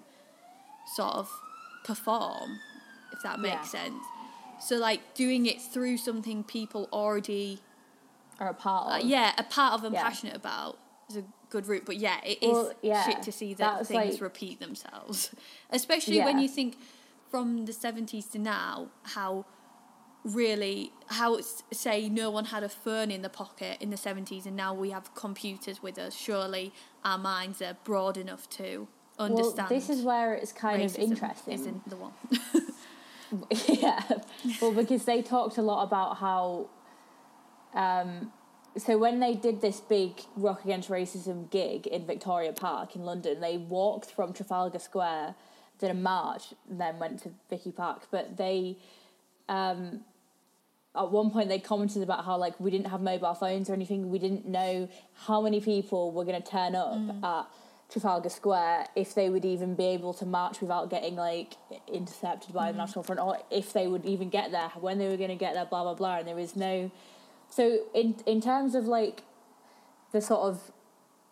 sort 0.96 1.16
of 1.16 1.30
perform 1.84 2.60
if 3.12 3.22
that 3.24 3.40
makes 3.40 3.74
Yeah. 3.74 3.84
sense 3.84 4.04
so 4.60 4.76
like 4.78 5.14
doing 5.14 5.46
it 5.46 5.62
through 5.62 5.98
something 5.98 6.44
people 6.44 6.88
already 6.92 7.60
are 8.40 8.50
a 8.50 8.54
part 8.54 8.92
uh, 8.92 8.98
of. 9.00 9.06
yeah 9.06 9.34
a 9.38 9.44
part 9.44 9.74
of 9.74 9.84
and 9.84 9.94
Yeah. 9.94 10.04
passionate 10.04 10.36
about 10.36 10.78
is 11.10 11.18
a 11.18 11.24
good 11.50 11.68
route 11.68 11.86
but 11.86 11.98
yeah 11.98 12.20
it 12.24 12.40
is 12.44 12.52
Well, 12.52 12.74
yeah, 12.82 13.06
shit 13.06 13.22
to 13.24 13.32
see 13.32 13.54
that 13.54 13.78
that's 13.78 13.88
things 13.90 14.14
like- 14.16 14.22
repeat 14.22 14.60
themselves 14.60 15.32
especially 15.70 16.20
when 16.20 16.40
you 16.40 16.50
think 16.50 16.78
from 17.36 17.66
the 17.66 17.74
70s 17.74 18.32
to 18.32 18.40
now 18.40 18.88
how 19.04 19.46
really 20.24 20.94
how 21.08 21.36
it's, 21.36 21.64
say 21.74 22.08
no 22.08 22.32
one 22.32 22.46
had 22.46 22.64
a 22.64 22.70
phone 22.70 23.12
in 23.12 23.22
the 23.24 23.30
pocket 23.30 23.78
in 23.82 23.90
the 23.90 23.98
70s 23.98 24.46
and 24.46 24.56
now 24.56 24.74
we 24.74 24.92
have 24.92 25.14
computers 25.16 25.84
with 25.84 25.98
us 26.00 26.16
surely 26.16 26.72
our 27.04 27.18
minds 27.18 27.62
are 27.62 27.76
broad 27.84 28.16
enough 28.16 28.50
to 28.50 28.88
understand 29.20 29.70
Well, 29.70 29.80
this 29.80 29.90
is 29.90 30.02
where 30.02 30.34
it's 30.34 30.54
kind 30.54 30.82
of 30.82 30.98
interesting. 30.98 31.54
isn't 31.54 31.90
the 31.90 31.98
one 31.98 32.14
yeah. 33.68 34.02
Well, 34.62 34.72
because 34.72 35.06
they 35.06 35.22
talked 35.22 35.58
a 35.58 35.62
lot 35.62 35.84
about 35.84 36.18
how. 36.18 36.70
Um, 37.74 38.32
so 38.78 38.98
when 38.98 39.20
they 39.20 39.34
did 39.34 39.62
this 39.62 39.80
big 39.80 40.22
Rock 40.36 40.64
Against 40.66 40.90
Racism 40.90 41.50
gig 41.50 41.88
in 41.88 42.06
Victoria 42.06 42.54
Park 42.54 42.96
in 42.96 43.04
London, 43.04 43.40
they 43.40 43.58
walked 43.58 44.12
from 44.12 44.34
Trafalgar 44.34 44.80
Square, 44.80 45.36
did 45.80 45.92
a 45.92 45.94
march, 45.94 46.54
and 46.70 46.80
then 46.80 47.00
went 47.00 47.24
to 47.24 47.30
Vicky 47.50 47.72
Park. 47.72 48.04
But 48.12 48.38
they, 48.38 48.78
um, 49.50 50.02
at 50.96 51.12
one 51.12 51.32
point, 51.32 51.50
they 51.50 51.60
commented 51.60 52.04
about 52.04 52.26
how 52.26 52.38
like 52.38 52.60
we 52.60 52.72
didn't 52.72 52.88
have 52.88 53.02
mobile 53.02 53.34
phones 53.34 53.70
or 53.70 53.74
anything. 53.74 54.10
We 54.10 54.20
didn't 54.20 54.48
know 54.48 54.88
how 55.26 55.42
many 55.42 55.60
people 55.62 56.12
were 56.12 56.26
going 56.26 56.42
to 56.42 56.50
turn 56.50 56.76
up 56.76 57.00
at 57.24 57.48
Trafalgar 57.90 58.30
Square 58.30 58.88
if 58.96 59.14
they 59.14 59.30
would 59.30 59.46
even 59.46 59.76
be 59.76 59.86
able 59.86 60.14
to 60.16 60.26
march 60.26 60.62
without 60.62 60.90
getting 60.90 61.16
like 61.16 61.56
intercepted 61.92 62.54
by 62.54 62.72
the 62.72 62.78
National 62.78 63.04
Front, 63.04 63.22
or 63.22 63.38
if 63.52 63.74
they 63.74 63.88
would 63.88 64.06
even 64.06 64.30
get 64.30 64.52
there, 64.52 64.70
when 64.80 64.98
they 64.98 65.08
were 65.08 65.18
going 65.18 65.30
to 65.30 65.36
get 65.36 65.54
there, 65.54 65.66
blah 65.66 65.84
blah 65.84 65.94
blah. 65.94 66.18
And 66.18 66.28
there 66.28 66.36
was 66.36 66.56
no. 66.56 66.92
So 67.50 67.80
in 67.94 68.16
in 68.26 68.42
terms 68.42 68.74
of 68.76 68.86
like 68.86 69.24
the 70.12 70.22
sort 70.22 70.42
of 70.42 70.72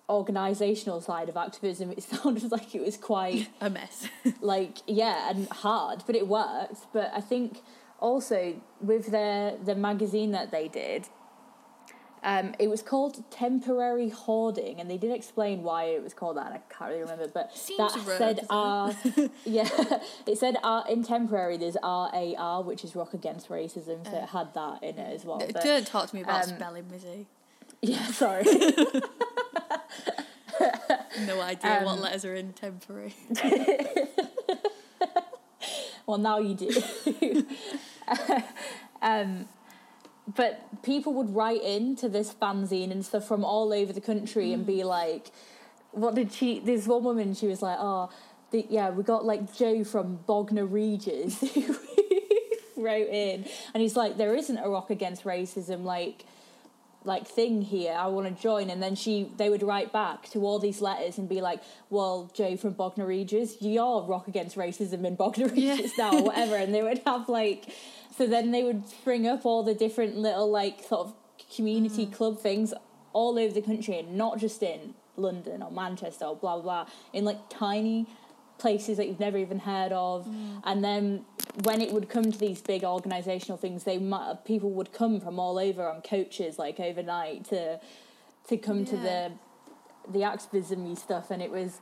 organizational 0.09 1.01
side 1.01 1.29
of 1.29 1.37
activism, 1.37 1.91
it 1.91 2.03
sounded 2.11 2.51
like 2.51 2.75
it 2.75 2.81
was 2.81 2.97
quite 2.97 3.49
a 3.61 3.69
mess. 3.69 4.07
like 4.41 4.77
yeah 4.87 5.29
and 5.29 5.47
hard 5.49 6.03
but 6.05 6.15
it 6.15 6.27
worked. 6.27 6.91
But 6.93 7.11
i 7.13 7.21
think 7.21 7.61
also 7.99 8.55
with 8.81 9.07
their 9.07 9.57
the 9.57 9.75
magazine 9.75 10.31
that 10.31 10.51
they 10.51 10.67
did 10.67 11.07
um, 12.25 12.55
it 12.57 12.69
was 12.69 12.81
called 12.81 13.21
temporary 13.31 14.07
hoarding 14.07 14.79
and 14.79 14.89
they 14.89 14.97
did 14.97 15.11
explain 15.11 15.61
why 15.61 15.85
it 15.85 16.01
was 16.03 16.13
called 16.13 16.37
that 16.37 16.51
i 16.51 16.61
can't 16.73 16.91
really 16.91 17.01
remember 17.01 17.27
but 17.27 17.55
Seems 17.55 17.77
that 17.77 18.05
rude, 18.05 18.17
said 18.17 18.45
r 18.49 18.95
yeah 19.45 19.69
it 20.25 20.37
said 20.37 20.57
r 20.63 20.85
in 20.89 21.03
temporary 21.03 21.57
there's 21.57 21.77
rar 21.83 22.63
which 22.63 22.83
is 22.83 22.95
rock 22.95 23.13
against 23.13 23.49
racism 23.49 24.05
so 24.05 24.17
it 24.17 24.29
had 24.29 24.53
that 24.53 24.83
in 24.83 24.97
it 24.97 25.13
as 25.13 25.25
well 25.25 25.39
but, 25.39 25.63
don't 25.63 25.87
talk 25.87 26.09
to 26.09 26.15
me 26.15 26.21
about 26.21 26.43
um, 26.43 26.55
spelling 26.55 26.85
Mizzy. 26.85 27.25
yeah 27.81 28.05
sorry 28.07 28.45
no 31.21 31.41
idea 31.41 31.81
what 31.83 31.93
um, 31.93 32.01
letters 32.01 32.25
are 32.25 32.35
in 32.35 32.53
temporary 32.53 33.13
Well, 36.05 36.17
now 36.17 36.39
you 36.39 36.55
do. 36.55 37.45
um, 39.01 39.47
but 40.35 40.83
people 40.83 41.13
would 41.13 41.33
write 41.33 41.61
into 41.61 42.09
this 42.09 42.33
fanzine 42.33 42.91
and 42.91 43.05
stuff 43.05 43.27
from 43.27 43.43
all 43.45 43.73
over 43.73 43.93
the 43.93 44.01
country 44.01 44.53
and 44.53 44.65
be 44.65 44.83
like, 44.83 45.31
"What 45.91 46.15
did 46.15 46.33
she?" 46.33 46.59
There's 46.59 46.87
one 46.87 47.03
woman. 47.03 47.33
She 47.33 47.47
was 47.47 47.61
like, 47.61 47.77
"Oh, 47.79 48.09
the, 48.51 48.65
yeah, 48.69 48.89
we 48.89 49.03
got 49.03 49.25
like 49.25 49.55
Joe 49.55 49.83
from 49.83 50.17
Bognor 50.27 50.65
Regis 50.65 51.39
who 51.53 51.75
wrote 52.77 53.09
in, 53.09 53.45
and 53.73 53.81
he's 53.81 53.95
like, 53.95 54.17
there 54.17 54.35
isn't 54.35 54.57
a 54.57 54.69
rock 54.69 54.89
against 54.89 55.23
racism 55.23 55.83
like." 55.83 56.25
Like 57.05 57.27
thing 57.27 57.61
here 57.61 57.93
i 57.93 58.07
want 58.07 58.27
to 58.27 58.41
join. 58.41 58.69
And 58.69 58.81
then 58.81 58.95
she 58.95 59.29
they 59.37 59.49
would 59.49 59.63
write 59.63 59.91
back 59.91 60.29
to 60.29 60.39
all 60.39 60.59
these 60.59 60.81
letters 60.81 61.17
and 61.17 61.27
be 61.27 61.41
like 61.41 61.61
well 61.89 62.31
joe 62.33 62.55
from 62.57 62.73
bognor 62.73 63.05
regis 63.05 63.57
you're 63.61 64.03
rock 64.03 64.27
against 64.27 64.55
racism 64.55 65.05
in 65.05 65.15
bognor 65.15 65.49
Yeah. 65.53 65.75
regis 65.75 65.97
now 65.97 66.15
or 66.17 66.23
whatever. 66.23 66.55
And 66.55 66.73
they 66.73 66.81
would 66.81 67.01
have 67.05 67.29
like 67.29 67.65
so 68.17 68.27
then 68.27 68.51
they 68.51 68.63
would 68.63 68.87
spring 68.87 69.27
up 69.27 69.45
all 69.45 69.63
the 69.63 69.73
different 69.73 70.15
little 70.17 70.49
like 70.49 70.81
sort 70.83 71.07
of 71.07 71.13
community 71.55 72.05
mm. 72.05 72.13
club 72.13 72.39
things 72.39 72.73
all 73.11 73.37
over 73.37 73.53
the 73.53 73.61
country 73.61 73.99
and 73.99 74.15
not 74.15 74.39
just 74.39 74.61
in 74.63 74.95
London 75.15 75.61
or 75.61 75.71
Manchester 75.71 76.25
or 76.25 76.35
blah 76.35 76.55
blah 76.55 76.63
blah 76.83 76.93
in 77.11 77.25
like 77.25 77.37
tiny 77.49 78.07
places 78.57 78.97
that 78.97 79.07
you've 79.07 79.19
never 79.19 79.37
even 79.37 79.59
heard 79.59 79.91
of. 79.91 80.25
Mm. 80.25 80.61
And 80.63 80.83
then 80.83 81.25
when 81.63 81.81
it 81.81 81.91
would 81.91 82.09
come 82.09 82.31
to 82.31 82.37
these 82.37 82.61
big 82.61 82.83
organizational 82.83 83.57
things 83.57 83.83
they 83.83 83.97
might 83.97 84.45
people 84.45 84.71
would 84.71 84.91
come 84.93 85.19
from 85.19 85.39
all 85.39 85.59
over 85.59 85.87
on 85.87 86.01
coaches 86.01 86.57
like 86.57 86.79
overnight 86.79 87.45
to 87.45 87.79
to 88.47 88.57
come 88.57 88.85
to 88.85 88.95
Yeah. 88.95 89.29
the 90.05 90.11
the 90.11 90.23
activism 90.23 90.95
stuff. 90.95 91.31
And 91.31 91.41
it 91.41 91.51
was 91.51 91.79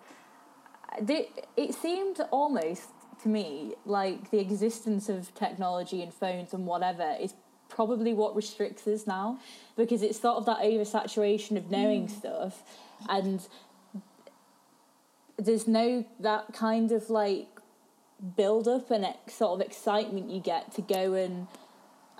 it 1.57 1.73
seemed 1.73 2.19
almost 2.31 2.89
to 3.23 3.29
me 3.29 3.75
like 3.85 4.31
the 4.31 4.39
existence 4.39 5.09
of 5.09 5.33
technology 5.35 6.01
and 6.01 6.13
phones 6.13 6.53
and 6.53 6.65
whatever 6.65 7.15
is 7.19 7.33
probably 7.69 8.13
what 8.13 8.35
restricts 8.35 8.85
us 8.87 9.07
now 9.07 9.39
because 9.77 10.01
it's 10.01 10.19
sort 10.19 10.37
of 10.37 10.45
that 10.45 10.59
oversaturation 10.59 11.55
of 11.55 11.71
knowing 11.71 12.07
mm. 12.07 12.11
stuff. 12.11 12.63
And 13.07 13.47
there's 15.45 15.67
no 15.67 16.05
that 16.19 16.53
kind 16.53 16.91
of 16.91 17.09
like 17.09 17.47
build 18.37 18.67
up 18.67 18.91
and 18.91 19.05
ex- 19.05 19.33
sort 19.33 19.59
of 19.59 19.65
excitement 19.65 20.29
you 20.29 20.39
get 20.39 20.73
to 20.75 20.81
go 20.81 21.13
and 21.13 21.47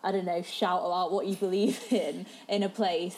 I 0.03 0.11
don't 0.11 0.25
know 0.25 0.41
shout 0.41 0.81
about 0.83 1.11
what 1.11 1.27
you 1.27 1.35
believe 1.35 1.79
in 1.91 2.25
in 2.49 2.63
a 2.63 2.69
place 2.69 3.17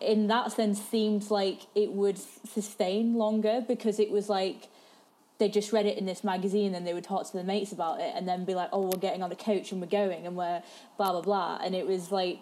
in 0.00 0.26
that 0.28 0.52
sense 0.52 0.80
seemed 0.80 1.30
like 1.30 1.60
it 1.74 1.92
would 1.92 2.18
sustain 2.18 3.14
longer 3.14 3.64
because 3.66 3.98
it 3.98 4.10
was 4.10 4.28
like 4.28 4.68
they 5.38 5.48
just 5.48 5.72
read 5.72 5.86
it 5.86 5.98
in 5.98 6.06
this 6.06 6.22
magazine 6.22 6.74
and 6.74 6.86
they 6.86 6.94
would 6.94 7.04
talk 7.04 7.26
to 7.26 7.32
their 7.32 7.44
mates 7.44 7.72
about 7.72 8.00
it 8.00 8.12
and 8.14 8.28
then 8.28 8.44
be 8.44 8.54
like, 8.54 8.68
oh, 8.72 8.82
we're 8.82 8.98
getting 9.00 9.24
on 9.24 9.32
a 9.32 9.36
coach 9.36 9.72
and 9.72 9.80
we're 9.80 9.88
going 9.88 10.24
and 10.24 10.36
we're 10.36 10.62
blah, 10.96 11.10
blah, 11.10 11.20
blah. 11.20 11.58
And 11.64 11.74
it 11.74 11.84
was 11.84 12.12
like 12.12 12.38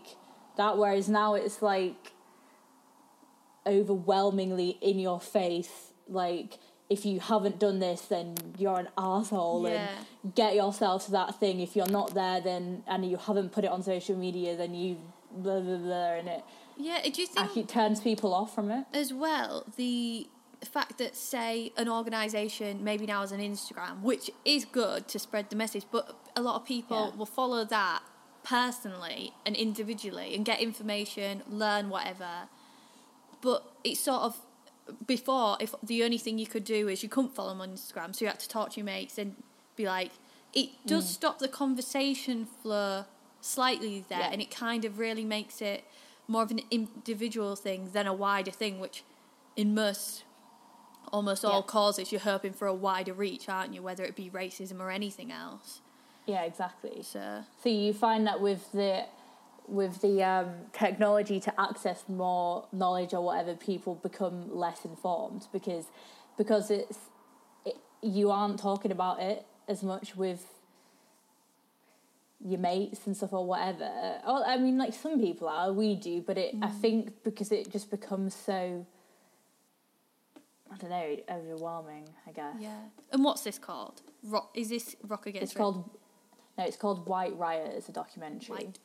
that. 0.59 0.77
Whereas 0.77 1.09
now 1.09 1.35
it's 1.35 1.63
like 1.63 2.13
overwhelmingly 3.67 4.77
in 4.83 4.99
your 4.99 5.19
face. 5.19 5.93
Like, 6.09 6.59
if 6.91 7.07
you 7.07 7.21
haven't 7.21 7.59
done 7.61 7.79
this, 7.79 8.03
then 8.03 8.35
you're 8.59 8.79
an 8.79 8.89
asshole 8.99 9.67
Yeah. 9.69 9.89
and 10.25 10.35
get 10.35 10.55
yourself 10.57 11.05
to 11.07 11.13
that 11.13 11.37
thing. 11.41 11.61
If 11.61 11.77
you're 11.77 11.89
not 12.01 12.15
there, 12.15 12.41
then 12.41 12.83
and 12.87 13.09
you 13.09 13.17
haven't 13.17 13.53
put 13.53 13.65
it 13.65 13.71
on 13.71 13.83
social 13.83 14.17
media, 14.17 14.57
then 14.57 14.75
you 14.75 14.99
blah 15.33 15.61
blah 15.61 15.77
blah, 15.77 16.13
and 16.19 16.29
it 16.29 16.43
Yeah, 16.77 17.01
do 17.03 17.21
you 17.23 17.27
think 17.29 17.39
actually 17.47 17.65
turns 17.65 18.01
people 18.01 18.35
off 18.35 18.55
from 18.55 18.71
it. 18.71 18.85
as 18.93 19.13
well 19.13 19.65
the 19.77 20.29
fact 20.65 20.99
that 20.99 21.15
say 21.17 21.73
an 21.79 21.89
organization 21.89 22.83
maybe 22.85 23.07
now 23.07 23.21
has 23.23 23.33
an 23.33 23.41
instagram 23.41 24.03
which 24.03 24.31
is 24.45 24.67
good 24.67 25.09
to 25.09 25.19
spread 25.19 25.49
the 25.49 25.57
message 25.57 25.85
but 25.91 26.05
a 26.37 26.43
lot 26.43 26.57
of 26.57 26.65
people 26.67 26.99
Yeah. 27.11 27.17
will 27.17 27.25
follow 27.41 27.65
that 27.65 28.03
personally 28.43 29.33
and 29.47 29.57
individually 29.57 30.35
and 30.35 30.45
get 30.45 30.61
information 30.61 31.43
learn 31.49 31.89
whatever 31.89 32.49
but 33.41 33.73
it's 33.85 34.01
sort 34.01 34.21
of 34.23 34.37
before 35.07 35.57
if 35.61 35.75
the 35.83 36.03
only 36.05 36.19
thing 36.19 36.39
you 36.39 36.47
could 36.47 36.65
do 36.65 36.89
is 36.89 37.03
you 37.03 37.09
couldn't 37.09 37.35
follow 37.35 37.51
them 37.51 37.61
on 37.61 37.71
instagram 37.71 38.15
so 38.15 38.25
you 38.25 38.29
had 38.29 38.39
to 38.39 38.49
talk 38.49 38.71
to 38.71 38.77
your 38.77 38.85
mates 38.87 39.19
and 39.19 39.35
be 39.77 39.87
like 39.87 40.11
it 40.53 40.71
does 40.87 41.05
mm. 41.05 41.09
stop 41.09 41.39
the 41.39 41.49
conversation 41.49 42.47
flow 42.63 43.05
slightly 43.41 44.05
there 44.09 44.19
Yeah. 44.21 44.31
and 44.33 44.41
it 44.43 44.51
kind 44.51 44.85
of 44.85 44.99
really 44.99 45.25
makes 45.25 45.63
it 45.63 45.85
more 46.29 46.43
of 46.43 46.51
an 46.51 46.61
individual 46.71 47.57
thing 47.57 47.91
than 47.93 48.07
a 48.07 48.13
wider 48.15 48.51
thing 48.51 48.81
which 48.81 49.03
in 49.57 49.75
most 49.75 50.25
almost 51.13 51.45
all 51.45 51.63
causes 51.63 52.13
you're 52.13 52.21
hoping 52.21 52.53
for 52.53 52.69
a 52.69 52.75
wider 52.75 53.13
reach 53.13 53.49
aren't 53.49 53.75
you 53.75 53.83
whether 53.83 54.05
it 54.05 54.15
be 54.15 54.31
racism 54.31 54.79
or 54.81 54.91
anything 54.91 55.33
else 55.33 55.81
Yeah, 56.27 56.43
exactly. 56.43 57.03
so 57.03 57.45
So 57.63 57.69
you 57.69 57.93
find 57.93 58.27
that 58.27 58.41
with 58.41 58.71
the 58.73 59.05
with 59.71 60.01
the 60.01 60.23
um, 60.23 60.49
technology 60.73 61.41
to 61.41 61.61
access 61.61 62.05
more 62.09 62.67
knowledge 62.73 63.15
or 63.15 63.23
whatever, 63.23 63.55
people 63.55 63.95
become 63.97 64.55
less 64.55 64.85
informed 64.85 65.47
because 65.53 65.87
because 66.37 66.71
it's 66.71 66.99
it, 67.65 67.77
you 68.03 68.31
aren't 68.31 68.59
talking 68.59 68.91
about 68.91 69.21
it 69.21 69.47
as 69.69 69.83
much 69.83 70.17
with 70.17 70.45
your 72.45 72.59
mates 72.59 73.07
and 73.07 73.17
stuff 73.17 73.33
or 73.33 73.47
whatever. 73.47 73.91
Or, 74.27 74.45
I 74.45 74.57
mean, 74.57 74.79
like 74.79 74.95
some 74.95 75.21
people 75.21 75.49
are, 75.49 75.73
we 75.73 75.95
do, 75.95 76.23
but 76.23 76.39
it 76.39 76.55
I 76.63 76.69
think 76.69 77.23
because 77.23 77.53
it 77.53 77.71
just 77.71 77.91
becomes 77.91 78.35
so. 78.35 78.87
I 80.73 80.77
don't 80.77 80.91
know, 80.91 81.17
overwhelming. 81.29 82.09
I 82.27 82.31
guess. 82.31 82.55
yeah 82.61 82.79
and 83.13 83.25
what's 83.25 83.43
this 83.43 83.59
called 83.59 84.03
rock 84.23 84.51
is 84.55 84.69
this 84.69 84.95
rock 85.07 85.27
against 85.27 85.53
It's 85.53 85.55
called. 85.55 85.91
No, 86.57 86.65
it's 86.65 86.77
called 86.77 87.07
White 87.07 87.37
Riot. 87.37 87.73
It's 87.77 87.89
a 87.89 87.93
documentary. 87.93 88.57
white 88.57 88.79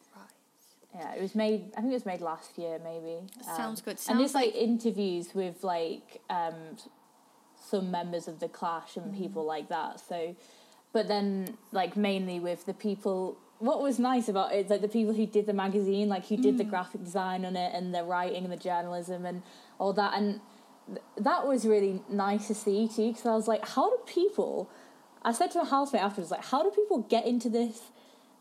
Yeah, 0.98 1.14
it 1.14 1.22
was 1.22 1.36
made. 1.36 1.72
I 1.76 1.82
think 1.82 1.92
it 1.92 1.96
was 2.02 2.06
made 2.06 2.22
last 2.22 2.58
year, 2.58 2.80
maybe. 2.84 3.18
Um, 3.50 3.56
Sounds 3.58 3.82
good. 3.82 3.98
and 4.08 4.20
there's 4.20 4.34
like, 4.34 4.54
like- 4.54 4.56
interviews 4.56 5.36
with 5.36 5.64
like 5.64 6.22
um, 6.30 6.78
some 7.70 7.92
members 7.92 8.28
of 8.28 8.40
the 8.40 8.48
Clash 8.48 8.96
and 8.98 9.14
Mm. 9.14 9.18
people 9.18 9.44
like 9.46 9.68
that. 9.70 10.00
So, 10.00 10.36
but 10.94 11.08
then 11.08 11.58
like 11.72 11.98
mainly 11.98 12.40
with 12.40 12.66
the 12.66 12.74
people. 12.74 13.38
What 13.60 13.82
was 13.82 14.00
nice 14.00 14.28
about 14.28 14.54
it, 14.54 14.70
like 14.70 14.82
the 14.82 14.90
people 14.90 15.14
who 15.14 15.26
did 15.26 15.46
the 15.46 15.54
magazine, 15.54 16.08
like 16.10 16.26
who 16.28 16.38
Mm. 16.38 16.42
did 16.44 16.58
the 16.58 16.64
graphic 16.66 17.04
design 17.04 17.46
on 17.46 17.56
it 17.56 17.74
and 17.74 17.94
the 17.96 18.04
writing 18.04 18.44
and 18.44 18.52
the 18.52 18.58
journalism 18.58 19.26
and 19.26 19.44
all 19.80 19.94
that, 19.94 20.14
and 20.18 20.42
th- 20.88 21.00
that 21.18 21.48
was 21.48 21.66
really 21.66 22.02
nice 22.10 22.48
to 22.48 22.54
see 22.56 22.88
too. 22.88 23.08
Because 23.12 23.26
I 23.26 23.36
was 23.36 23.48
like, 23.48 23.66
how 23.68 23.90
do 23.90 23.98
people? 24.06 24.70
I 25.24 25.32
said 25.32 25.52
to 25.52 25.62
a 25.62 25.66
housemate 25.66 26.04
afterwards, 26.04 26.32
like, 26.32 26.46
how 26.46 26.64
do 26.64 26.70
people 26.70 27.00
get 27.00 27.26
into 27.26 27.50
this 27.50 27.82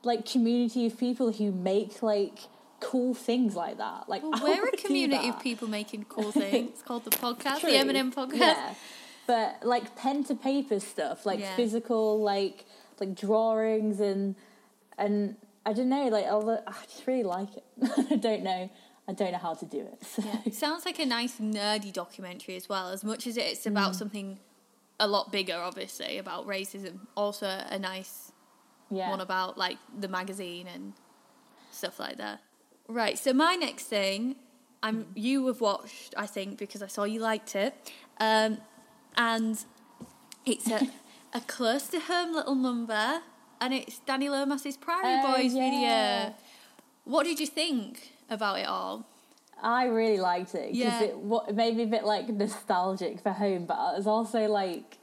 like 0.05 0.25
community 0.27 0.87
of 0.87 0.99
people 0.99 1.33
who 1.33 1.51
make 1.53 2.03
like 2.03 2.39
cool 2.81 3.15
things 3.15 3.55
like 3.57 3.79
that? 3.79 4.09
Like, 4.09 4.23
well, 4.23 4.39
we're 4.43 4.69
a 4.69 4.73
community 4.77 5.29
of 5.29 5.41
people 5.41 5.69
making 5.69 6.05
cool 6.09 6.33
things 6.33 6.71
it's 6.71 6.83
called 6.83 7.05
the 7.05 7.11
podcast 7.11 7.61
True. 7.61 7.71
the 7.71 7.77
M&M 7.79 8.13
podcast 8.13 8.35
Yeah. 8.39 8.75
But 9.27 9.61
like 9.63 9.97
pen 9.97 10.23
to 10.25 10.35
paper 10.35 10.81
stuff, 10.81 11.25
like 11.25 11.41
Yeah. 11.41 11.57
physical, 11.57 12.21
like 12.21 12.65
like 13.01 13.15
drawings 13.15 14.01
and 14.01 14.35
and 14.99 15.37
I 15.67 15.73
don't 15.73 15.89
know, 15.89 16.09
like 16.09 16.27
all 16.27 16.43
the, 16.45 16.63
I 16.67 16.73
just 16.85 17.07
really 17.07 17.23
like 17.23 17.49
it. 17.57 17.65
I 18.11 18.17
don't 18.17 18.43
know, 18.43 18.71
I 19.09 19.13
don't 19.15 19.33
know 19.33 19.39
how 19.39 19.55
to 19.55 19.65
do 19.65 19.81
it. 19.81 20.05
So. 20.05 20.23
Yeah, 20.23 20.41
it 20.45 20.55
sounds 20.55 20.85
like 20.85 20.99
a 20.99 21.07
nice 21.07 21.37
nerdy 21.39 21.91
documentary 21.91 22.55
as 22.57 22.69
well. 22.69 22.91
As 22.91 23.03
much 23.03 23.27
as 23.27 23.39
it's 23.39 23.65
about 23.67 23.93
Mm. 23.93 23.97
something 23.97 24.39
a 25.01 25.09
lot 25.09 25.33
bigger, 25.33 25.55
obviously 25.57 26.19
about 26.19 26.47
racism, 26.47 26.99
also 27.17 27.47
a 27.47 27.79
nice 27.79 28.31
yeah. 28.95 29.11
one 29.11 29.21
about 29.21 29.57
like 29.59 29.79
the 29.99 30.09
magazine 30.09 30.67
and 30.67 30.93
stuff 31.71 31.99
like 31.99 32.17
that. 32.19 32.41
Right. 32.89 33.19
So 33.19 33.33
my 33.33 33.55
next 33.55 33.85
thing, 33.85 34.37
I'm 34.83 35.07
you 35.15 35.47
have 35.47 35.61
watched, 35.61 36.15
I 36.17 36.27
think, 36.27 36.59
because 36.59 36.83
I 36.83 36.87
saw 36.87 37.05
you 37.05 37.21
liked 37.21 37.55
it, 37.57 37.75
um, 38.21 38.59
and 39.17 39.59
it's 40.45 40.69
a 40.71 40.89
a 41.33 41.41
close 41.41 41.89
to 41.89 42.01
home 42.01 42.33
little 42.35 42.55
number, 42.55 43.21
and 43.61 43.75
it's 43.75 43.99
Danny 44.01 44.29
Lomas's 44.29 44.77
Priory 44.77 45.21
Oh, 45.25 45.33
Boys 45.37 45.55
yeah. 45.55 45.71
video. 45.71 46.35
What 47.05 47.25
did 47.25 47.41
you 47.41 47.47
think 47.47 48.13
about 48.31 48.59
it 48.59 48.67
all? 48.67 49.07
I 49.63 49.87
really 49.87 50.19
liked 50.21 50.55
it 50.55 50.73
because 50.73 50.77
Yeah. 50.77 51.03
it, 51.03 51.17
what, 51.17 51.49
it 51.49 51.55
made 51.55 51.77
me 51.77 51.85
a 51.85 51.87
bit 51.87 52.05
like 52.05 52.29
nostalgic 52.29 53.21
for 53.21 53.31
home, 53.33 53.65
but 53.67 53.75
it 53.95 53.97
was 53.97 54.07
also 54.07 54.47
like. 54.49 54.99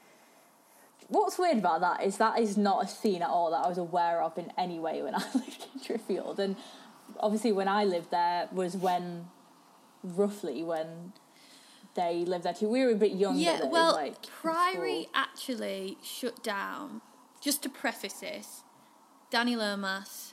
What's 1.11 1.37
weird 1.37 1.57
about 1.57 1.81
that 1.81 2.03
is 2.03 2.17
that 2.17 2.39
is 2.39 2.55
not 2.55 2.85
a 2.85 2.87
scene 2.87 3.21
at 3.21 3.29
all 3.29 3.51
that 3.51 3.65
I 3.65 3.67
was 3.67 3.77
aware 3.77 4.23
of 4.23 4.37
in 4.37 4.49
any 4.57 4.79
way 4.79 5.01
when 5.03 5.13
I 5.23 5.23
lived 5.33 5.67
in 5.73 5.81
Driffield, 5.81 6.39
and 6.39 6.55
obviously 7.19 7.51
when 7.51 7.67
I 7.67 7.83
lived 7.83 8.11
there 8.11 8.47
was 8.51 8.77
when, 8.77 9.27
roughly 10.03 10.63
when, 10.63 11.11
they 11.95 12.23
lived 12.23 12.45
there 12.45 12.53
too. 12.53 12.69
We 12.69 12.85
were 12.85 12.91
a 12.91 12.95
bit 12.95 13.11
younger. 13.11 13.41
Yeah, 13.41 13.65
well, 13.65 13.93
like, 13.93 14.25
Priory 14.27 15.07
actually 15.13 15.97
shut 16.01 16.41
down. 16.41 17.01
Just 17.41 17.61
to 17.63 17.69
preface 17.69 18.13
this, 18.13 18.61
Danny 19.29 19.57
Lomas, 19.57 20.31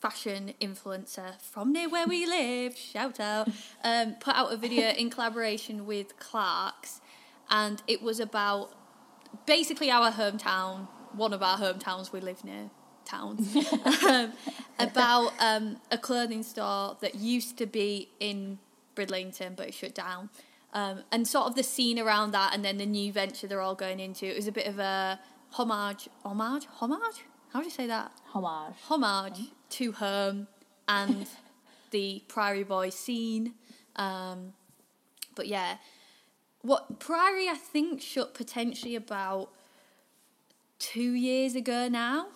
fashion 0.00 0.54
influencer 0.60 1.40
from 1.40 1.72
near 1.72 1.88
where 1.88 2.06
we 2.08 2.26
live, 2.26 2.76
shout 2.76 3.20
out, 3.20 3.48
um, 3.84 4.14
put 4.20 4.34
out 4.34 4.52
a 4.52 4.56
video 4.56 4.88
in 4.88 5.10
collaboration 5.10 5.86
with 5.86 6.18
Clarks, 6.18 7.00
and 7.50 7.82
it 7.86 8.02
was 8.02 8.18
about 8.18 8.72
basically 9.46 9.90
our 9.90 10.10
hometown, 10.10 10.88
one 11.12 11.32
of 11.32 11.42
our 11.42 11.58
hometowns 11.58 12.12
we 12.12 12.20
live 12.20 12.44
near 12.44 12.70
towns, 13.04 13.56
um, 14.06 14.32
about 14.78 15.32
um, 15.38 15.80
a 15.90 15.98
clothing 15.98 16.42
store 16.42 16.96
that 17.00 17.14
used 17.14 17.56
to 17.58 17.66
be 17.66 18.10
in 18.20 18.58
Bridlington 18.94 19.54
but 19.56 19.68
it 19.68 19.74
shut 19.74 19.94
down. 19.94 20.30
Um, 20.74 21.04
and 21.10 21.26
sort 21.26 21.46
of 21.46 21.54
the 21.54 21.62
scene 21.62 21.98
around 21.98 22.32
that, 22.32 22.54
and 22.54 22.62
then 22.62 22.76
the 22.76 22.84
new 22.84 23.10
venture 23.10 23.46
they're 23.46 23.62
all 23.62 23.74
going 23.74 24.00
into. 24.00 24.26
It 24.26 24.36
was 24.36 24.46
a 24.46 24.52
bit 24.52 24.66
of 24.66 24.78
a 24.78 25.18
homage, 25.52 26.08
homage, 26.24 26.66
homage. 26.66 27.24
How 27.52 27.60
do 27.60 27.64
you 27.64 27.70
say 27.70 27.86
that? 27.86 28.12
homage. 28.26 28.74
homage 28.82 29.40
to 29.70 29.92
home 29.92 30.46
and 30.86 31.26
the 31.90 32.22
Priory 32.28 32.64
Boy 32.64 32.90
scene. 32.90 33.54
Um, 33.96 34.52
but 35.34 35.46
yeah, 35.46 35.78
what 36.68 37.00
Priory 37.00 37.48
I 37.48 37.54
think 37.54 38.02
shut 38.02 38.34
potentially 38.34 38.94
about 38.94 39.48
two 40.78 41.12
years 41.12 41.54
ago 41.54 41.88
now. 41.88 42.28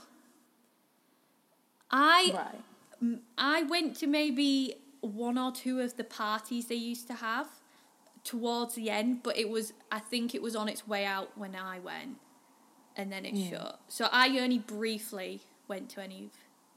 I 1.91 2.33
Right. 2.35 3.19
I 3.37 3.63
went 3.65 3.97
to 3.97 4.07
maybe 4.07 4.77
one 5.03 5.37
or 5.37 5.53
two 5.53 5.81
of 5.81 5.97
the 5.97 6.05
parties 6.05 6.67
they 6.67 6.77
used 6.77 7.07
to 7.09 7.15
have 7.15 7.49
towards 8.25 8.75
the 8.75 8.89
end, 8.89 9.23
but 9.23 9.37
it 9.37 9.51
was 9.51 9.75
I 9.91 9.99
think 9.99 10.35
it 10.35 10.41
was 10.41 10.57
on 10.57 10.69
its 10.69 10.89
way 10.89 11.05
out 11.05 11.37
when 11.37 11.55
I 11.55 11.79
went, 11.81 12.17
and 12.97 13.13
then 13.13 13.27
it 13.27 13.35
shut. 13.51 13.81
So 13.89 14.09
I 14.11 14.39
only 14.39 14.59
briefly 14.59 15.43
went 15.69 15.91
to 15.91 16.03
any 16.03 16.25
of 16.25 16.31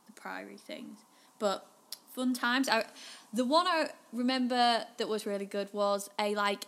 the 0.08 0.14
Priory 0.14 0.58
things, 0.58 1.00
but 1.40 1.66
fun 2.14 2.34
times. 2.34 2.68
I, 2.68 2.86
the 3.34 3.46
one 3.46 3.66
I 3.66 3.92
remember 4.12 4.86
that 4.98 5.08
was 5.08 5.26
really 5.26 5.46
good 5.46 5.70
was 5.72 6.10
a 6.20 6.36
like 6.36 6.66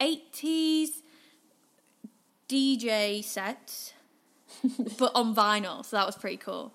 eighties 0.00 1.02
DJ 2.48 3.22
set, 3.24 3.94
but 4.98 5.12
on 5.14 5.34
vinyl. 5.34 5.84
So 5.84 5.96
that 5.96 6.06
was 6.06 6.16
pretty 6.16 6.36
cool. 6.36 6.72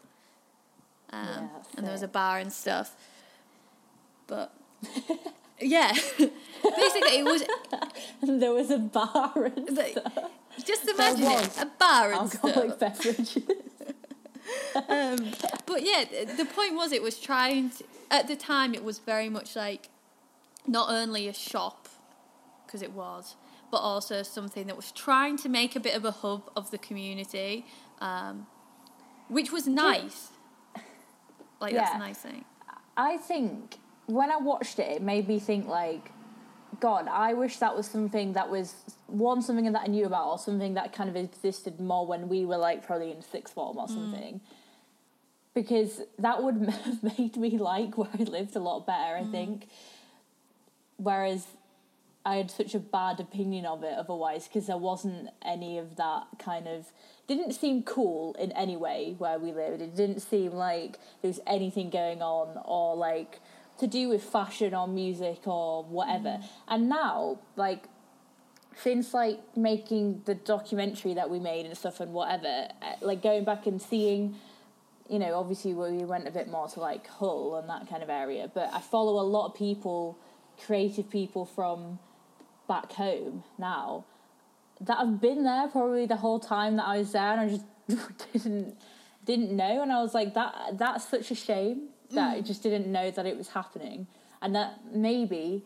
Um, 1.11 1.27
Yeah, 1.27 1.47
and 1.77 1.85
there 1.85 1.93
was 1.93 2.03
a 2.03 2.07
bar 2.07 2.39
and 2.39 2.51
stuff. 2.51 2.95
But 4.27 4.53
yeah, 5.59 5.91
basically 6.21 7.17
it 7.19 7.25
was 7.25 7.43
there 8.23 8.51
was 8.53 8.71
a 8.71 8.77
bar 8.79 9.51
and 9.55 9.67
the- 9.77 9.91
stuff. 9.91 10.31
just 10.65 10.87
imagine 10.87 11.25
it, 11.25 11.57
a 11.61 11.65
bar 11.65 12.11
and 12.11 12.21
alcoholic 12.21 12.73
stuff. 12.73 12.79
beverages. 12.97 13.37
Um, 14.89 15.31
but 15.65 15.83
yeah, 15.85 16.03
the 16.35 16.45
point 16.45 16.75
was 16.75 16.91
it 16.91 17.01
was 17.01 17.19
trying 17.19 17.69
to, 17.71 17.83
at 18.09 18.27
the 18.27 18.35
time 18.35 18.73
it 18.73 18.83
was 18.83 18.99
very 18.99 19.29
much 19.29 19.55
like 19.55 19.89
not 20.67 20.89
only 20.89 21.27
a 21.27 21.33
shop 21.33 21.80
because 22.71 22.81
it 22.81 22.93
was, 22.93 23.35
but 23.69 23.77
also 23.77 24.23
something 24.23 24.67
that 24.67 24.77
was 24.77 24.91
trying 24.93 25.35
to 25.37 25.49
make 25.49 25.75
a 25.75 25.79
bit 25.79 25.93
of 25.93 26.05
a 26.05 26.11
hub 26.11 26.49
of 26.55 26.71
the 26.71 26.77
community, 26.77 27.65
um, 27.99 28.47
which 29.27 29.51
was 29.51 29.67
nice. 29.67 30.29
Like 31.59 31.73
that's 31.73 31.95
a 31.95 31.99
nice 31.99 32.19
thing. 32.19 32.45
I 32.95 33.17
think 33.17 33.77
when 34.05 34.31
I 34.31 34.37
watched 34.37 34.79
it, 34.79 34.89
it 34.89 35.01
made 35.01 35.27
me 35.27 35.37
think 35.37 35.67
like, 35.67 36.11
God, 36.79 37.07
I 37.09 37.33
wish 37.33 37.57
that 37.57 37.75
was 37.75 37.85
something 37.87 38.33
that 38.33 38.49
was 38.49 38.73
one 39.07 39.41
something 39.41 39.71
that 39.71 39.81
I 39.83 39.87
knew 39.87 40.05
about, 40.05 40.27
or 40.29 40.39
something 40.39 40.75
that 40.75 40.93
kind 40.93 41.09
of 41.09 41.17
existed 41.17 41.79
more 41.79 42.07
when 42.07 42.29
we 42.29 42.45
were 42.45 42.57
like 42.57 42.85
probably 42.85 43.11
in 43.11 43.21
sixth 43.21 43.53
form 43.53 43.77
or 43.77 43.87
something. 43.87 44.39
Because 45.53 46.01
that 46.17 46.41
would 46.41 46.55
have 46.85 47.03
made 47.03 47.35
me 47.35 47.57
like 47.57 47.97
where 47.97 48.09
I 48.17 48.23
lived 48.23 48.55
a 48.55 48.59
lot 48.59 48.87
better, 48.87 49.17
I 49.17 49.25
think. 49.25 49.67
Whereas 50.97 51.45
I 52.23 52.35
had 52.35 52.51
such 52.51 52.75
a 52.75 52.79
bad 52.79 53.19
opinion 53.19 53.65
of 53.65 53.83
it 53.83 53.93
otherwise 53.97 54.47
because 54.47 54.67
there 54.67 54.77
wasn't 54.77 55.29
any 55.43 55.77
of 55.77 55.95
that 55.95 56.27
kind 56.37 56.67
of 56.67 56.87
didn't 57.27 57.53
seem 57.53 57.83
cool 57.83 58.35
in 58.39 58.51
any 58.51 58.77
way 58.77 59.15
where 59.17 59.39
we 59.39 59.51
lived. 59.51 59.81
It 59.81 59.95
didn't 59.95 60.19
seem 60.19 60.51
like 60.51 60.99
there 61.21 61.29
was 61.29 61.39
anything 61.47 61.89
going 61.89 62.21
on 62.21 62.61
or 62.65 62.95
like 62.95 63.39
to 63.79 63.87
do 63.87 64.09
with 64.09 64.23
fashion 64.23 64.75
or 64.75 64.87
music 64.87 65.47
or 65.47 65.83
whatever. 65.83 66.39
And 66.67 66.89
now, 66.89 67.39
like 67.55 67.85
since 68.75 69.13
like 69.13 69.39
making 69.57 70.21
the 70.25 70.35
documentary 70.35 71.15
that 71.15 71.29
we 71.29 71.39
made 71.39 71.65
and 71.65 71.75
stuff 71.75 71.99
and 71.99 72.13
whatever, 72.13 72.67
uh, 72.81 72.93
like 73.01 73.23
going 73.23 73.43
back 73.43 73.65
and 73.65 73.81
seeing 73.81 74.35
you 75.09 75.19
know, 75.19 75.35
obviously 75.35 75.73
we 75.73 76.05
went 76.05 76.25
a 76.25 76.31
bit 76.31 76.47
more 76.47 76.69
to 76.69 76.79
like 76.79 77.05
Hull 77.07 77.57
and 77.57 77.67
that 77.67 77.89
kind 77.89 78.01
of 78.01 78.09
area, 78.09 78.49
but 78.53 78.69
I 78.71 78.79
follow 78.79 79.19
a 79.21 79.27
lot 79.27 79.47
of 79.47 79.55
people, 79.55 80.17
creative 80.65 81.09
people 81.09 81.45
from 81.45 81.99
back 82.71 82.93
home 82.93 83.43
now 83.57 84.05
that 84.87 84.97
I've 84.97 85.19
been 85.21 85.43
there 85.43 85.67
probably 85.67 86.05
the 86.05 86.15
whole 86.15 86.39
time 86.39 86.77
that 86.77 86.85
I 86.85 86.97
was 86.99 87.11
there, 87.11 87.33
and 87.33 87.41
I 87.41 87.47
just 87.49 88.31
didn't 88.33 88.77
didn't 89.25 89.51
know, 89.55 89.81
and 89.81 89.91
I 89.91 90.01
was 90.01 90.13
like, 90.13 90.33
that 90.33 90.53
that's 90.73 91.07
such 91.07 91.31
a 91.31 91.35
shame 91.35 91.89
that 92.11 92.37
I 92.37 92.39
mm. 92.39 92.45
just 92.45 92.63
didn't 92.63 92.87
know 92.87 93.11
that 93.11 93.25
it 93.25 93.37
was 93.37 93.49
happening, 93.49 94.07
and 94.41 94.55
that 94.55 94.79
maybe 94.91 95.63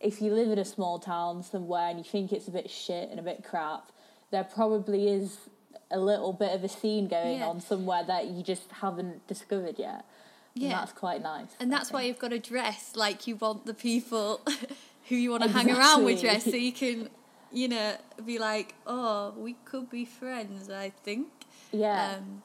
if 0.00 0.20
you 0.22 0.32
live 0.32 0.50
in 0.50 0.58
a 0.58 0.64
small 0.64 0.98
town 0.98 1.42
somewhere 1.42 1.88
and 1.90 1.98
you 1.98 2.04
think 2.04 2.32
it's 2.32 2.48
a 2.48 2.50
bit 2.50 2.70
shit 2.70 3.10
and 3.10 3.20
a 3.20 3.22
bit 3.22 3.44
crap, 3.44 3.92
there 4.30 4.44
probably 4.44 5.08
is 5.08 5.36
a 5.90 6.00
little 6.00 6.32
bit 6.32 6.52
of 6.54 6.64
a 6.64 6.68
scene 6.68 7.06
going 7.06 7.40
Yeah. 7.40 7.48
on 7.48 7.60
somewhere 7.60 8.02
that 8.04 8.28
you 8.28 8.42
just 8.42 8.70
haven't 8.70 9.26
discovered 9.26 9.78
yet. 9.78 10.06
And 10.54 10.64
Yeah. 10.64 10.70
that's 10.70 10.92
quite 10.92 11.22
nice. 11.22 11.50
And 11.60 11.72
I 11.72 11.76
that's 11.76 11.92
why 11.92 12.02
you've 12.02 12.18
got 12.18 12.30
to 12.30 12.38
dress 12.38 12.96
like 12.96 13.26
you 13.26 13.36
want 13.36 13.66
the 13.66 13.74
people 13.74 14.40
who 15.10 15.16
you 15.16 15.30
want 15.30 15.42
to 15.42 15.50
hang 15.50 15.70
around 15.70 16.04
with 16.04 16.22
dress 16.22 16.44
so 16.44 16.50
you 16.68 16.72
can, 16.72 17.10
you 17.52 17.68
know, 17.68 17.96
be 18.24 18.38
like, 18.38 18.74
oh, 18.86 19.34
we 19.36 19.52
could 19.66 19.90
be 19.90 20.06
friends, 20.06 20.70
I 20.70 20.88
think. 21.04 21.28
Yeah. 21.72 22.14
Um, 22.16 22.42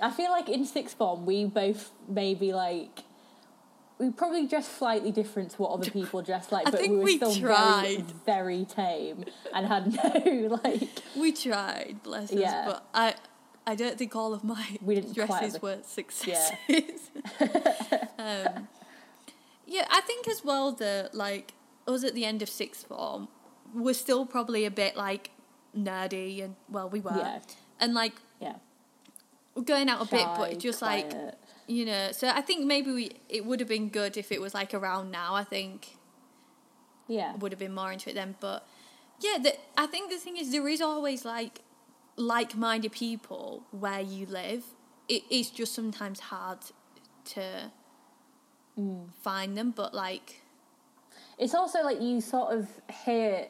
I 0.00 0.10
feel 0.10 0.30
like 0.32 0.48
in 0.48 0.64
sixth 0.66 0.96
form 0.98 1.24
we 1.24 1.44
both 1.44 1.92
maybe 2.08 2.52
like 2.52 3.04
we 3.98 4.10
probably 4.10 4.46
dressed 4.46 4.76
slightly 4.76 5.10
different 5.10 5.52
to 5.52 5.62
what 5.62 5.70
other 5.70 5.90
people 5.98 6.20
dressed 6.22 6.50
like, 6.52 6.64
but 6.70 6.80
we 6.82 6.88
were 6.88 7.02
we 7.04 7.16
still 7.16 7.34
tried. 7.34 8.04
very 8.26 8.56
very 8.58 8.64
tame 8.66 9.24
and 9.54 9.66
had 9.66 9.92
no 9.94 10.58
like 10.64 10.88
we 11.16 11.32
tried, 11.32 12.02
bless 12.02 12.32
us, 12.32 12.38
Yeah. 12.40 12.64
but 12.66 12.84
I. 12.92 13.14
I 13.68 13.74
don't 13.74 13.98
think 13.98 14.14
all 14.14 14.32
of 14.32 14.44
my 14.44 14.64
We 14.80 14.94
didn't 14.94 15.14
dresses 15.14 15.54
the- 15.54 15.58
were 15.58 15.78
successes. 15.82 17.10
um, 18.16 18.68
yeah, 19.66 19.86
I 19.90 20.00
think 20.02 20.28
as 20.28 20.44
well 20.44 20.70
that 20.74 21.16
like 21.16 21.52
us 21.86 22.04
at 22.04 22.14
the 22.14 22.24
end 22.24 22.42
of 22.42 22.48
sixth 22.48 22.86
form 22.86 23.28
were 23.74 23.94
still 23.94 24.24
probably 24.26 24.64
a 24.64 24.70
bit 24.70 24.96
like 24.96 25.30
nerdy 25.76 26.42
and 26.42 26.56
well 26.68 26.88
we 26.88 27.00
were 27.00 27.16
Yeah. 27.16 27.38
and 27.80 27.92
like 27.94 28.12
yeah 28.40 28.56
we're 29.54 29.62
going 29.62 29.88
out 29.88 30.02
a 30.02 30.10
bit, 30.10 30.26
but 30.36 30.58
just 30.58 30.82
like 30.82 31.12
you 31.66 31.86
know. 31.86 32.12
So 32.12 32.28
I 32.28 32.42
think 32.42 32.66
maybe 32.66 32.92
we 32.92 33.10
it 33.28 33.46
would 33.46 33.58
have 33.60 33.68
been 33.70 33.88
good 33.88 34.16
if 34.18 34.30
it 34.30 34.38
was 34.40 34.52
like 34.52 34.74
around 34.74 35.10
now. 35.10 35.34
I 35.34 35.44
think 35.44 35.96
yeah 37.08 37.34
would 37.36 37.52
have 37.52 37.58
been 37.58 37.74
more 37.74 37.90
into 37.90 38.10
it 38.10 38.14
then. 38.14 38.36
But 38.38 38.66
yeah, 39.20 39.38
the, 39.42 39.54
I 39.78 39.86
think 39.86 40.10
the 40.10 40.18
thing 40.18 40.36
is 40.36 40.52
there 40.52 40.68
is 40.68 40.82
always 40.82 41.24
like 41.24 41.60
like-minded 42.16 42.92
people 42.92 43.62
where 43.70 44.00
you 44.00 44.26
live. 44.26 44.64
It 45.08 45.22
is 45.30 45.48
just 45.50 45.74
sometimes 45.74 46.20
hard 46.20 46.58
to 47.34 47.70
Mm. 48.78 49.08
find 49.22 49.56
them, 49.56 49.70
but 49.70 49.94
like 49.94 50.42
it's 51.38 51.54
also 51.54 51.82
like 51.82 52.00
you 52.00 52.20
sort 52.20 52.54
of 52.54 52.68
hear 53.04 53.48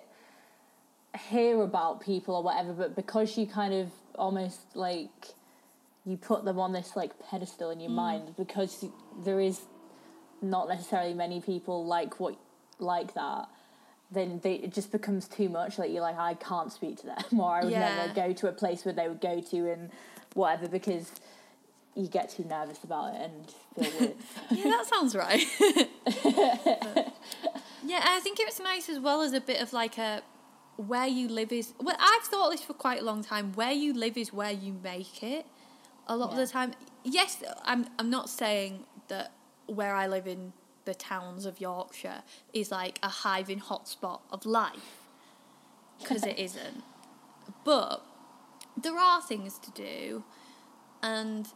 hear 1.30 1.62
about 1.62 2.00
people 2.00 2.34
or 2.34 2.42
whatever, 2.42 2.72
but 2.72 2.94
because 2.94 3.36
you 3.38 3.46
kind 3.46 3.72
of 3.72 3.90
almost 4.16 4.60
like 4.74 5.34
you 6.04 6.16
put 6.16 6.44
them 6.44 6.58
on 6.58 6.72
this 6.72 6.94
like 6.94 7.12
pedestal 7.30 7.70
in 7.70 7.80
your 7.80 7.90
mm. 7.90 7.94
mind 7.94 8.34
because 8.36 8.84
there 9.24 9.40
is 9.40 9.62
not 10.42 10.68
necessarily 10.68 11.14
many 11.14 11.40
people 11.40 11.84
like 11.84 12.20
what 12.20 12.36
like 12.78 13.14
that. 13.14 13.48
Then 14.12 14.40
they, 14.44 14.54
it 14.54 14.72
just 14.72 14.92
becomes 14.92 15.26
too 15.26 15.48
much. 15.48 15.78
Like 15.78 15.90
you're 15.90 16.02
like, 16.02 16.18
I 16.18 16.34
can't 16.34 16.72
speak 16.72 16.98
to 16.98 17.06
them, 17.06 17.24
or 17.40 17.50
I 17.50 17.64
would 17.64 17.72
Yeah. 17.72 18.06
never 18.06 18.14
go 18.14 18.32
to 18.32 18.48
a 18.48 18.52
place 18.52 18.84
where 18.84 18.94
they 18.94 19.08
would 19.08 19.20
go 19.20 19.40
to, 19.40 19.70
and 19.70 19.90
whatever, 20.34 20.68
because 20.68 21.10
you 21.96 22.06
get 22.06 22.30
too 22.30 22.44
nervous 22.44 22.84
about 22.84 23.14
it 23.14 23.20
and 23.22 23.54
feel 23.74 23.98
weird. 24.00 24.16
yeah, 24.50 24.64
that 24.64 24.86
sounds 24.86 25.16
right. 25.16 25.44
Yeah, 27.86 28.02
I 28.04 28.18
think 28.20 28.40
it's 28.40 28.58
nice 28.58 28.88
as 28.88 28.98
well 28.98 29.22
as 29.22 29.32
a 29.32 29.40
bit 29.40 29.62
of 29.62 29.72
like 29.72 29.96
a 29.96 30.22
where 30.76 31.06
you 31.06 31.28
live 31.28 31.52
is. 31.52 31.72
Well, 31.80 31.96
I've 31.98 32.22
thought 32.22 32.50
this 32.50 32.62
for 32.62 32.74
quite 32.74 33.00
a 33.00 33.04
long 33.04 33.22
time. 33.22 33.52
Where 33.52 33.72
you 33.72 33.94
live 33.94 34.16
is 34.16 34.32
where 34.32 34.50
you 34.50 34.74
make 34.82 35.22
it. 35.22 35.46
A 36.08 36.16
lot 36.16 36.30
of 36.30 36.36
the 36.36 36.46
time, 36.46 36.72
yes, 37.04 37.42
I'm. 37.64 37.86
I'm 37.98 38.10
not 38.10 38.28
saying 38.28 38.84
that 39.08 39.32
where 39.66 39.94
I 39.94 40.06
live 40.06 40.26
in 40.26 40.52
the 40.84 40.94
towns 40.94 41.46
of 41.46 41.60
Yorkshire 41.60 42.22
is 42.52 42.70
like 42.70 42.98
a 43.02 43.08
hiving 43.08 43.60
hotspot 43.60 44.20
of 44.30 44.44
life, 44.46 45.00
because 45.98 46.24
it 46.24 46.38
isn't. 46.48 46.82
But 47.64 48.04
there 48.76 48.96
are 48.96 49.22
things 49.22 49.58
to 49.58 49.70
do, 49.70 50.24
and 51.02 51.48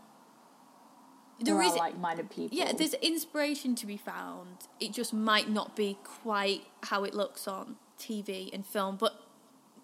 there 1.41 1.55
there 1.55 1.63
are 1.63 1.67
is 1.67 1.75
like-minded 1.75 2.31
people. 2.31 2.57
yeah, 2.57 2.73
there's 2.73 2.95
inspiration 2.95 3.75
to 3.77 3.87
be 3.87 3.97
found. 3.97 4.49
It 4.79 4.93
just 4.93 5.13
might 5.13 5.49
not 5.49 5.75
be 5.75 5.99
quite 6.05 6.63
how 6.85 7.05
it 7.05 7.15
looks 7.15 7.49
on 7.49 7.77
TV 7.99 8.53
and 8.53 8.65
film, 8.65 8.97
but 8.97 9.23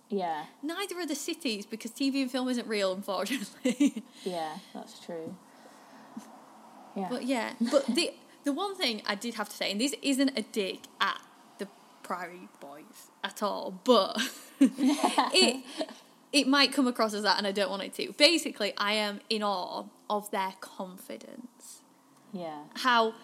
yeah, 0.08 0.44
neither 0.62 0.98
are 0.98 1.06
the 1.06 1.14
cities 1.14 1.66
because 1.66 1.90
TV 1.90 2.22
and 2.22 2.30
film 2.30 2.48
isn't 2.48 2.66
real, 2.68 2.92
unfortunately. 2.92 4.02
yeah, 4.24 4.58
that's 4.74 4.98
true. 5.04 5.34
Yeah. 6.94 7.08
but 7.10 7.24
yeah, 7.24 7.52
but 7.70 7.86
the 7.86 8.12
the 8.44 8.52
one 8.52 8.76
thing 8.76 9.02
I 9.06 9.14
did 9.14 9.34
have 9.34 9.48
to 9.48 9.56
say, 9.56 9.70
and 9.70 9.80
this 9.80 9.94
isn't 10.02 10.38
a 10.38 10.42
dig 10.42 10.80
at 11.00 11.20
the 11.58 11.68
Priory 12.02 12.48
Boys 12.60 13.10
at 13.24 13.42
all, 13.42 13.80
but 13.84 14.16
it 14.60 15.64
it 16.32 16.46
might 16.46 16.72
come 16.72 16.86
across 16.86 17.14
as 17.14 17.22
that, 17.22 17.38
and 17.38 17.46
I 17.46 17.52
don't 17.52 17.70
want 17.70 17.82
it 17.82 17.94
to. 17.94 18.12
Basically, 18.12 18.72
I 18.76 18.92
am 18.92 19.20
in 19.28 19.42
awe 19.42 19.84
of 20.08 20.30
their 20.30 20.54
confidence. 20.60 21.82
yeah. 22.32 22.62
how 22.74 23.14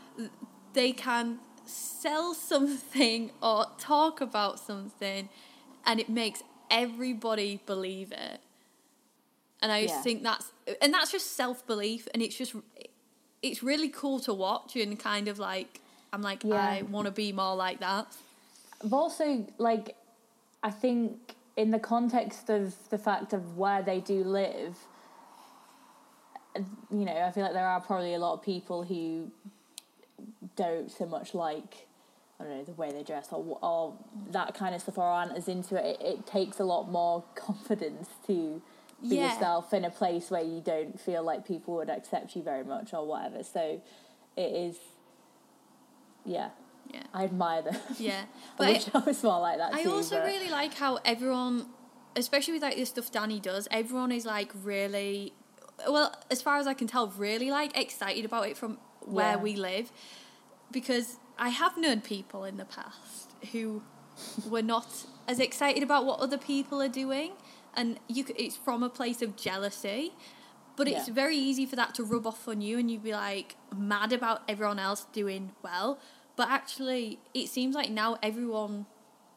they 0.73 0.93
can 0.93 1.39
sell 1.65 2.35
something 2.35 3.31
or 3.43 3.67
talk 3.79 4.21
about 4.21 4.59
something 4.59 5.29
and 5.87 6.01
it 6.01 6.09
makes 6.09 6.43
everybody 6.71 7.61
believe 7.67 8.11
it 8.13 8.41
and 9.61 9.71
i 9.71 9.83
just 9.83 9.95
Yeah. 9.97 10.03
think 10.03 10.23
that's 10.23 10.51
and 10.81 10.93
that's 10.95 11.11
just 11.13 11.33
self-belief 11.37 12.09
and 12.15 12.23
it's 12.23 12.37
just 12.37 12.55
it's 13.43 13.63
really 13.63 13.89
cool 13.89 14.19
to 14.21 14.33
watch 14.33 14.77
and 14.77 14.99
kind 14.99 15.29
of 15.29 15.39
like 15.39 15.81
I'm 16.13 16.21
like 16.23 16.45
Yeah. 16.45 16.57
I 16.57 16.83
want 16.83 17.07
to 17.07 17.11
be 17.11 17.33
more 17.33 17.57
like 17.57 17.81
that. 17.81 18.07
I've 18.85 18.93
also, 18.93 19.47
like, 19.57 19.97
I 20.63 20.71
think 20.71 21.37
in 21.57 21.71
the 21.71 21.79
context 21.79 22.51
of 22.51 22.75
the 22.91 22.99
fact 22.99 23.33
of 23.33 23.57
where 23.57 23.81
they 23.83 23.99
do 24.01 24.23
live, 24.23 24.77
you 26.57 27.05
know, 27.05 27.13
I 27.17 27.31
feel 27.33 27.43
like 27.45 27.53
there 27.53 27.67
are 27.67 27.81
probably 27.81 28.15
a 28.15 28.19
lot 28.19 28.35
of 28.35 28.43
people 28.43 28.83
who 28.83 29.31
don't 30.57 30.91
so 30.91 31.07
much 31.07 31.35
like, 31.35 31.87
I 32.39 32.45
don't 32.45 32.59
know, 32.59 32.65
the 32.65 32.73
way 32.73 32.93
they 32.93 33.03
dress 33.03 33.29
or, 33.33 33.59
or 33.63 33.95
that 34.31 34.55
kind 34.55 34.75
of 34.75 34.81
stuff 34.83 34.99
or 34.99 35.05
aren't 35.05 35.37
as 35.37 35.49
into 35.49 35.77
it. 35.77 35.99
It, 36.01 36.07
it 36.07 36.27
takes 36.27 36.59
a 36.61 36.65
lot 36.65 36.91
more 36.91 37.25
confidence 37.35 38.09
to 38.27 38.61
be 39.01 39.17
Yeah. 39.17 39.33
yourself 39.33 39.73
in 39.73 39.85
a 39.85 39.91
place 39.91 40.31
where 40.31 40.43
you 40.45 40.61
don't 40.61 41.01
feel 41.01 41.23
like 41.23 41.47
people 41.47 41.75
would 41.77 41.91
accept 41.91 42.37
you 42.37 42.43
very 42.43 42.65
much 42.65 42.93
or 42.93 43.07
whatever. 43.07 43.43
So 43.43 43.81
it 44.37 44.41
is, 44.53 44.77
yeah, 46.25 46.51
Yeah. 46.93 47.03
I 47.15 47.25
admire 47.25 47.63
them. 47.63 47.77
Yeah. 47.99 48.23
I 48.23 48.27
But 48.59 48.67
wish 48.69 48.89
I 48.95 48.99
was 48.99 49.23
more 49.23 49.41
like 49.41 49.59
that 49.59 49.75
I 49.75 49.85
too. 49.85 49.93
also 49.93 50.17
but- 50.19 50.27
really 50.27 50.49
like 50.51 50.75
how 50.75 50.99
everyone, 51.05 51.67
especially 52.17 52.55
with 52.55 52.63
like 52.63 52.77
the 52.77 52.85
stuff 52.85 53.11
Danny 53.11 53.41
does, 53.41 53.67
everyone 53.71 54.13
is 54.13 54.25
like 54.27 54.53
really, 54.63 55.33
well, 55.89 56.15
as 56.31 56.43
far 56.43 56.57
as 56.59 56.67
I 56.67 56.75
can 56.75 56.87
tell, 56.87 57.09
really 57.09 57.51
like 57.51 57.77
excited 57.77 58.25
about 58.25 58.49
it 58.49 58.57
from 58.57 58.79
where 59.01 59.33
Yeah. 59.37 59.43
we 59.43 59.57
live, 59.57 59.93
because 60.71 61.17
I 61.39 61.49
have 61.51 61.77
known 61.77 62.01
people 62.01 62.45
in 62.45 62.57
the 62.57 62.65
past 62.65 63.31
who 63.53 63.83
were 64.49 64.63
not 64.63 64.87
as 65.27 65.39
excited 65.41 65.83
about 65.83 66.05
what 66.05 66.21
other 66.21 66.39
people 66.39 66.81
are 66.83 66.89
doing, 66.89 67.33
and 67.75 67.99
you, 68.09 68.25
it's 68.37 68.57
from 68.57 68.83
a 68.83 68.89
place 68.89 69.23
of 69.23 69.37
jealousy. 69.37 70.13
But 70.75 70.89
it's 70.89 71.09
Yeah. 71.09 71.15
very 71.15 71.37
easy 71.37 71.67
for 71.67 71.77
that 71.77 71.95
to 71.97 72.03
rub 72.05 72.27
off 72.27 72.49
on 72.49 72.63
you, 72.63 72.79
and 72.79 72.91
you'd 72.91 73.03
be 73.03 73.13
like 73.13 73.57
mad 73.77 74.11
about 74.13 74.43
everyone 74.49 74.79
else 74.79 75.05
doing 75.13 75.53
well. 75.63 75.99
But 76.35 76.49
actually, 76.49 77.19
it 77.35 77.49
seems 77.51 77.75
like 77.75 77.91
now 77.91 78.17
everyone 78.23 78.87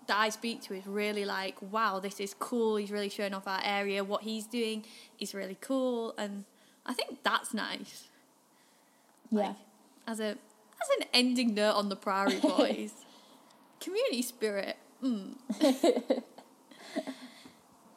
that 0.08 0.18
I 0.18 0.30
speak 0.30 0.62
to 0.63 0.74
is 0.74 0.86
really 0.86 1.26
like, 1.26 1.62
wow, 1.62 2.00
this 2.00 2.20
is 2.20 2.34
cool. 2.38 2.76
He's 2.76 2.91
really 2.91 3.10
showing 3.10 3.34
off 3.34 3.48
our 3.48 3.62
area. 3.63 4.04
What 4.04 4.24
he's 4.24 4.46
doing 4.46 4.86
is 5.20 5.34
really 5.34 5.58
cool, 5.62 6.13
and 6.18 6.46
I 6.86 6.94
think 6.94 7.24
that's 7.24 7.54
nice. 7.54 8.08
Yeah. 9.32 9.48
Like, 9.48 9.56
as 10.08 10.20
a 10.20 10.30
as 10.30 10.89
an 11.00 11.08
ending 11.13 11.54
note 11.54 11.76
on 11.76 11.89
the 11.89 11.96
Priory 11.96 12.39
Boys, 12.41 12.91
community 13.80 14.22
spirit. 14.22 14.78
Mm. 15.04 15.36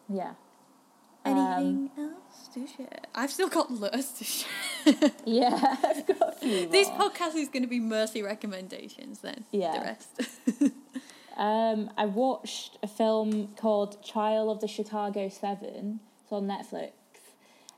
yeah. 0.09 0.33
Anything 1.25 1.90
else 1.99 2.49
to 2.55 2.66
share? 2.66 3.01
I've 3.14 3.31
still 3.31 3.49
got 3.49 3.71
loads 3.71 4.12
to 4.12 4.25
share. 4.25 4.49
Yeah, 5.27 5.77
I've 5.85 6.07
got 6.07 6.29
a 6.29 6.33
few 6.33 6.66
this 6.68 6.88
podcast 6.88 7.35
is 7.35 7.49
going 7.49 7.62
to 7.62 7.68
be 7.68 7.81
mercy 7.81 8.23
recommendations 8.23 9.18
then. 9.18 9.44
Yeah. 9.53 9.73
The 9.73 9.81
rest. 9.81 10.73
Um, 11.38 11.90
I 11.96 12.05
watched 12.07 12.77
a 12.83 12.88
film 12.88 13.55
called 13.57 14.05
Trial 14.05 14.51
of 14.51 14.61
the 14.61 14.68
Chicago 14.68 15.29
Seven. 15.29 16.01
It's 16.24 16.33
on 16.33 16.46
Netflix. 16.48 16.90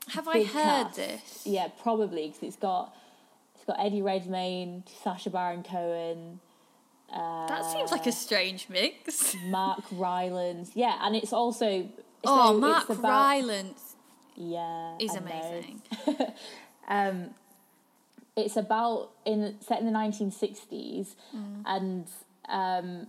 Have 0.09 0.27
I 0.27 0.39
heard 0.43 0.87
cast. 0.87 0.95
this? 0.95 1.43
Yeah, 1.45 1.67
probably 1.81 2.27
because 2.27 2.41
it's 2.43 2.55
got 2.55 2.93
it's 3.55 3.63
got 3.65 3.79
Eddie 3.79 4.01
Redmayne, 4.01 4.83
Sacha 5.03 5.29
Baron 5.29 5.61
Cohen, 5.63 6.39
uh, 7.13 7.47
That 7.47 7.65
seems 7.71 7.91
like 7.91 8.07
a 8.07 8.11
strange 8.11 8.67
mix. 8.67 9.35
Mark 9.45 9.83
Rylance. 9.91 10.71
Yeah, 10.73 10.97
and 11.01 11.15
it's 11.15 11.31
also 11.31 11.87
oh, 12.25 12.53
so 12.53 12.59
Mark 12.59 12.89
about, 12.89 13.03
Rylance 13.03 13.95
Yeah, 14.35 14.95
is 14.99 15.13
amazing. 15.15 15.81
Um, 16.87 17.29
it's 18.35 18.57
about 18.57 19.11
in 19.23 19.55
set 19.61 19.79
in 19.79 19.85
the 19.85 19.91
nineteen 19.91 20.31
sixties, 20.31 21.15
Mm. 21.33 21.61
and 21.65 22.07
um, 22.49 23.07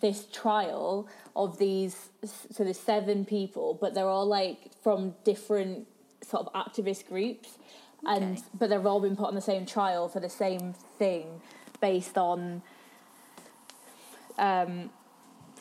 this 0.00 0.26
trial 0.32 1.08
of 1.36 1.58
these. 1.58 2.10
So 2.50 2.64
there's 2.64 2.78
seven 2.78 3.24
people, 3.24 3.76
but 3.80 3.94
they're 3.94 4.08
all 4.08 4.26
like 4.26 4.70
from 4.82 5.14
different 5.24 5.86
sort 6.22 6.46
of 6.46 6.52
activist 6.52 7.06
groups, 7.06 7.58
and 8.06 8.42
but 8.58 8.70
they've 8.70 8.84
all 8.86 9.00
been 9.00 9.16
put 9.16 9.26
on 9.28 9.34
the 9.34 9.40
same 9.40 9.66
trial 9.66 10.08
for 10.08 10.20
the 10.20 10.30
same 10.30 10.74
thing, 10.98 11.40
based 11.80 12.16
on. 12.18 12.62
Um, 14.38 14.90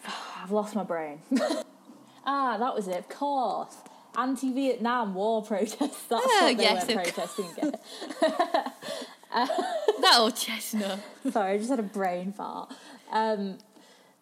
I've 0.44 0.52
lost 0.52 0.76
my 0.76 0.84
brain. 0.84 1.20
ah, 2.26 2.58
that 2.58 2.76
was 2.76 2.88
it. 2.88 2.98
Of 2.98 3.10
course. 3.10 3.76
Anti-Vietnam 4.16 5.16
War 5.16 5.42
protests. 5.44 5.78
That's 6.10 6.24
Oh, 6.28 6.40
what 6.46 6.58
they 6.58 6.64
yes, 6.64 6.88
were 6.88 6.94
protesting 6.96 7.46
against. 7.58 7.84
that 9.32 10.16
old 10.18 10.36
chestnut. 10.36 11.00
Sorry, 11.32 11.54
I 11.54 11.58
just 11.58 11.70
had 11.72 11.80
a 11.80 11.84
brain 11.84 12.32
fart. 12.32 12.72
Um, 13.12 13.58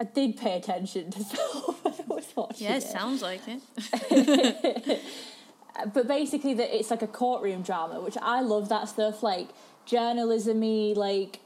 I 0.01 0.03
did 0.05 0.35
pay 0.35 0.57
attention 0.57 1.11
to 1.11 1.19
film 1.23 1.75
when 1.83 1.93
I 1.93 2.03
was 2.07 2.33
watching 2.35 2.67
Yeah, 2.67 2.77
it. 2.77 2.83
sounds 2.83 3.21
like 3.21 3.41
it. 3.47 5.01
but 5.93 6.07
basically, 6.07 6.55
that 6.55 6.75
it's 6.75 6.89
like 6.89 7.03
a 7.03 7.07
courtroom 7.07 7.61
drama, 7.61 8.01
which 8.01 8.17
I 8.19 8.41
love 8.41 8.69
that 8.69 8.89
stuff, 8.89 9.21
like 9.21 9.49
journalism-y, 9.85 10.93
like 10.95 11.39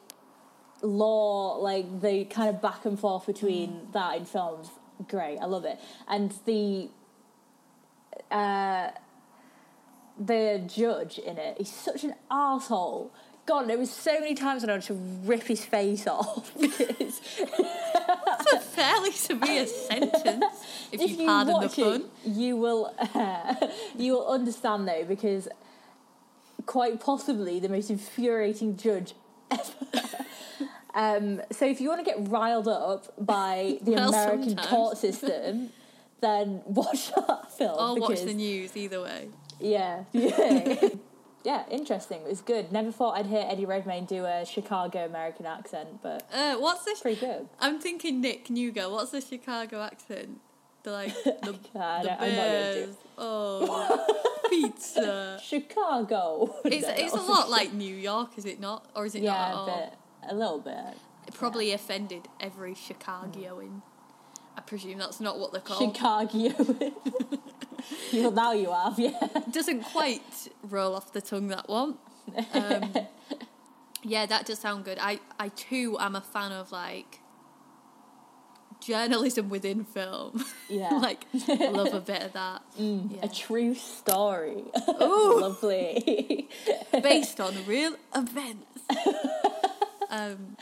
law, 0.82 1.58
like 1.58 2.02
the 2.02 2.24
kind 2.26 2.50
of 2.50 2.62
back 2.62 2.86
and 2.86 2.98
forth 2.98 3.26
between 3.26 3.88
that 3.92 4.16
in 4.18 4.26
films. 4.26 4.70
Great, 5.10 5.38
I 5.40 5.46
love 5.46 5.66
it. 5.66 5.78
And 6.08 6.34
the 6.46 6.88
uh, 8.32 8.92
the 10.18 10.64
judge 10.66 11.20
in 11.20 11.38
it, 11.38 11.58
he's 11.58 11.74
such 11.74 12.06
an 12.06 12.16
asshole. 12.32 13.12
God, 13.46 13.68
there 13.68 13.78
was 13.78 13.92
so 13.92 14.20
many 14.20 14.34
times 14.34 14.64
when 14.64 14.70
I 14.72 14.74
wanted 14.74 14.88
to 14.88 14.94
rip 15.26 15.44
his 15.44 15.64
face 15.64 16.08
off 16.08 16.52
because 16.60 17.22
That's 18.26 18.54
a 18.54 18.60
fairly 18.60 19.12
severe 19.12 19.68
sentence, 19.68 20.24
if, 20.92 21.02
if 21.02 21.12
you 21.12 21.18
you 21.18 21.26
pardon 21.28 21.62
the 21.62 21.70
fun. 21.70 22.02
it, 22.26 22.30
you 22.30 22.56
will 22.58 22.94
you 23.98 24.14
will 24.14 24.28
understand 24.28 24.88
though 24.88 25.04
because 25.08 25.48
quite 26.66 27.00
possibly 27.00 27.60
the 27.60 27.70
most 27.70 27.90
infuriating 27.92 28.76
judge 28.78 29.14
ever. 29.52 29.64
um, 30.96 31.42
so 31.52 31.66
if 31.66 31.80
you 31.80 31.90
want 31.90 32.04
to 32.04 32.12
get 32.12 32.28
riled 32.30 32.68
up 32.68 33.14
by 33.24 33.78
the 33.84 33.92
Well, 33.92 34.10
American 34.10 34.50
sometimes. 34.50 34.68
court 34.68 34.98
system, 34.98 35.70
then 36.22 36.62
watch 36.66 37.14
that 37.14 37.52
film. 37.56 37.78
Or 37.78 38.00
watch 38.02 38.22
the 38.22 38.34
news, 38.34 38.76
either 38.76 39.02
way. 39.02 39.28
Yeah, 39.60 40.06
yeah. 40.12 40.90
Yeah, 41.46 41.64
interesting. 41.70 42.22
It 42.22 42.28
was 42.28 42.42
good. 42.42 42.72
Never 42.72 42.92
thought 42.92 43.18
I'd 43.18 43.28
hear 43.28 43.46
Eddie 43.48 43.66
Redmayne 43.66 44.06
do 44.06 44.26
a 44.26 44.46
Chicago 44.46 45.06
American 45.06 45.46
accent, 45.46 46.02
but 46.02 46.24
Uh, 46.34 46.56
what's 46.56 46.84
the? 46.86 46.96
pretty 47.00 47.20
good. 47.20 47.48
I'm 47.60 47.80
thinking 47.80 48.20
Nick 48.20 48.48
Newgo. 48.48 48.92
What's 48.92 49.12
the 49.12 49.22
Chicago 49.22 49.82
accent? 49.82 50.42
The 50.84 50.92
like 50.92 51.14
the, 51.24 51.32
I 51.34 51.46
the 51.46 51.52
don't- 51.52 51.76
I'm 51.76 52.04
not 52.10 52.20
do 52.20 52.36
bears. 52.36 52.96
Oh, 53.18 54.06
pizza. 54.50 55.40
Chicago. 55.44 56.56
It's 56.66 56.88
No, 56.88 56.94
it's 56.98 57.14
a 57.14 57.22
lot 57.22 57.50
like 57.50 57.74
New 57.74 57.96
York, 57.96 58.38
is 58.38 58.46
it 58.46 58.60
not? 58.60 58.86
Or 58.96 59.06
is 59.06 59.14
it 59.16 59.24
not 59.24 59.38
at 59.38 59.50
Yeah, 59.50 59.56
all? 59.56 59.68
a 59.70 59.78
bit, 59.90 59.94
a 60.32 60.36
little 60.36 60.60
bit. 60.60 60.98
It 61.28 61.34
probably 61.34 61.72
offended 61.74 62.28
every 62.40 62.74
Chicagoan. 62.76 63.82
I 64.58 64.62
presume 64.62 64.98
that's 65.00 65.20
not 65.20 65.38
what 65.40 65.52
they're 65.52 65.62
called. 65.62 65.96
Chicago. 65.96 66.54
well, 68.14 68.32
now 68.32 68.52
you 68.54 68.72
have, 68.72 68.98
yeah. 69.00 69.20
Doesn't 69.52 69.84
quite 69.84 70.22
roll 70.64 70.96
off 70.96 71.14
the 71.14 71.22
tongue 71.22 71.48
that 71.50 71.68
one. 71.70 71.98
Um, 72.54 72.94
yeah, 74.04 74.26
that 74.26 74.46
does 74.46 74.60
sound 74.60 74.86
good. 74.86 74.98
I 75.00 75.20
I 75.40 75.50
too 75.50 75.98
am 76.00 76.16
a 76.16 76.22
fan 76.22 76.52
of 76.52 76.72
like 76.72 77.20
journalism 78.82 79.50
within 79.50 79.84
film. 79.84 80.44
Yeah. 80.70 80.90
like 80.92 81.26
love 81.48 81.94
a 81.94 82.00
bit 82.02 82.22
of 82.24 82.34
that. 82.34 82.62
A 82.78 82.82
Yeah. 82.82 83.28
true 83.28 83.74
story. 83.76 84.64
Ooh. 85.02 85.40
Lovely. 85.42 86.50
based 87.02 87.40
on 87.40 87.66
real 87.66 87.96
events. 88.16 88.82
um, 90.10 90.58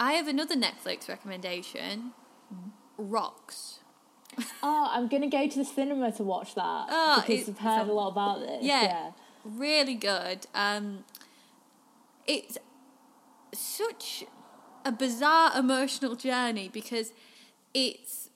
I 0.00 0.14
have 0.14 0.26
another 0.26 0.56
Netflix 0.56 1.08
recommendation. 1.08 2.12
Rocks. 2.96 3.78
oh, 4.62 4.88
I'm 4.90 5.08
gonna 5.08 5.28
go 5.28 5.46
to 5.48 5.58
the 5.58 5.64
cinema 5.64 6.12
to 6.12 6.22
watch 6.22 6.54
that 6.54 6.86
Oh, 6.90 7.22
because 7.26 7.48
I've 7.48 7.58
heard 7.58 7.88
a 7.88 7.92
lot 7.92 8.08
about 8.08 8.40
this. 8.40 8.62
Yeah, 8.62 8.82
Yeah. 8.82 9.10
really 9.44 9.94
good. 9.94 10.46
Um, 10.54 11.04
it's 12.26 12.58
such 13.52 14.24
a 14.84 14.92
bizarre 14.92 15.52
emotional 15.58 16.16
journey 16.16 16.68
because 16.72 17.12
it's 17.74 18.30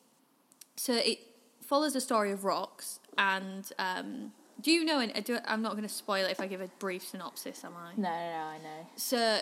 so 0.77 0.95
it 0.95 1.19
follows 1.63 1.95
the 1.95 2.01
story 2.01 2.31
of 2.31 2.45
Rocks 2.45 3.01
and 3.19 3.71
um, 3.79 4.33
do 4.61 4.71
you 4.71 4.85
know? 4.85 5.01
And 5.01 5.13
I'm 5.47 5.63
not 5.63 5.73
going 5.73 5.83
to 5.83 5.89
spoil 5.89 6.25
it 6.27 6.31
if 6.31 6.41
I 6.41 6.47
give 6.47 6.61
a 6.61 6.69
brief 6.79 7.07
synopsis, 7.07 7.65
am 7.65 7.73
I? 7.77 7.93
No, 7.97 8.09
no, 8.09 8.09
no, 8.09 8.13
I 8.15 8.59
know. 8.59 8.87
So 8.97 9.41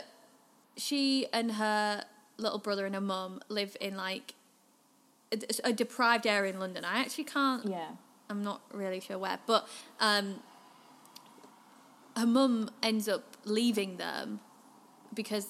she 0.76 1.26
and 1.32 1.52
her 1.52 2.04
little 2.36 2.58
brother 2.58 2.86
and 2.86 2.94
her 2.94 3.00
mum 3.00 3.40
live 3.48 3.76
in 3.80 3.96
like 3.96 4.34
a, 5.32 5.68
a 5.68 5.72
deprived 5.72 6.26
area 6.26 6.52
in 6.52 6.58
London. 6.58 6.84
I 6.84 7.00
actually 7.00 7.24
can't 7.24 7.66
Yeah. 7.66 7.88
I'm 8.30 8.42
not 8.42 8.62
really 8.72 9.00
sure 9.00 9.18
where, 9.18 9.38
but 9.46 9.68
um, 10.00 10.40
her 12.16 12.26
mum 12.26 12.70
ends 12.82 13.08
up 13.08 13.36
leaving 13.44 13.96
them 13.98 14.40
because 15.12 15.48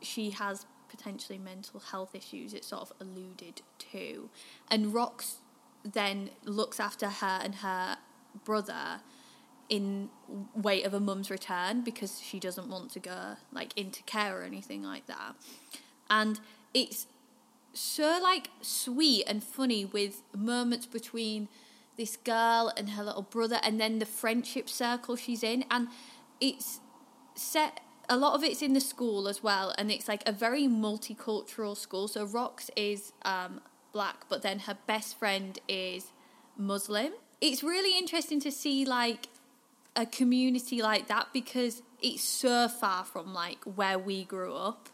she 0.00 0.30
has 0.30 0.66
potentially 0.88 1.38
mental 1.38 1.80
health 1.80 2.14
issues. 2.14 2.54
It's 2.54 2.68
sort 2.68 2.82
of 2.82 2.92
alluded 3.00 3.60
to, 3.92 4.30
and 4.70 4.94
Rocks 4.94 5.36
then 5.84 6.30
looks 6.44 6.80
after 6.80 7.08
her 7.08 7.40
and 7.42 7.56
her 7.56 7.98
brother 8.44 9.00
in 9.68 10.08
wait 10.54 10.86
of 10.86 10.94
a 10.94 11.00
mum's 11.00 11.30
return 11.30 11.82
because 11.82 12.20
she 12.20 12.38
doesn't 12.38 12.68
want 12.68 12.90
to 12.92 13.00
go 13.00 13.36
like 13.52 13.76
into 13.76 14.02
care 14.04 14.40
or 14.40 14.42
anything 14.42 14.82
like 14.82 15.06
that. 15.06 15.34
And 16.08 16.40
it's 16.72 17.06
so 17.76 18.18
like 18.22 18.50
sweet 18.60 19.24
and 19.26 19.42
funny 19.42 19.84
with 19.84 20.22
moments 20.34 20.86
between 20.86 21.48
this 21.96 22.16
girl 22.16 22.72
and 22.76 22.90
her 22.90 23.04
little 23.04 23.22
brother 23.22 23.58
and 23.62 23.80
then 23.80 23.98
the 23.98 24.06
friendship 24.06 24.68
circle 24.68 25.16
she's 25.16 25.42
in. 25.42 25.64
And 25.70 25.88
it's 26.40 26.80
set 27.34 27.80
a 28.08 28.16
lot 28.16 28.34
of 28.34 28.44
it's 28.44 28.62
in 28.62 28.72
the 28.72 28.80
school 28.80 29.26
as 29.28 29.42
well 29.42 29.74
and 29.76 29.90
it's 29.90 30.06
like 30.08 30.22
a 30.26 30.32
very 30.32 30.64
multicultural 30.64 31.76
school. 31.76 32.08
So 32.08 32.24
Rocks 32.24 32.70
is 32.76 33.12
um, 33.22 33.60
black 33.92 34.26
but 34.28 34.42
then 34.42 34.60
her 34.60 34.78
best 34.86 35.18
friend 35.18 35.58
is 35.68 36.12
muslim. 36.56 37.12
It's 37.40 37.62
really 37.62 37.98
interesting 37.98 38.40
to 38.40 38.50
see 38.50 38.84
like 38.84 39.28
a 39.94 40.06
community 40.06 40.82
like 40.82 41.08
that 41.08 41.28
because 41.32 41.82
it's 42.02 42.22
so 42.22 42.68
far 42.68 43.04
from 43.04 43.34
like 43.34 43.58
where 43.64 43.98
we 43.98 44.24
grew 44.24 44.54
up. 44.54 44.88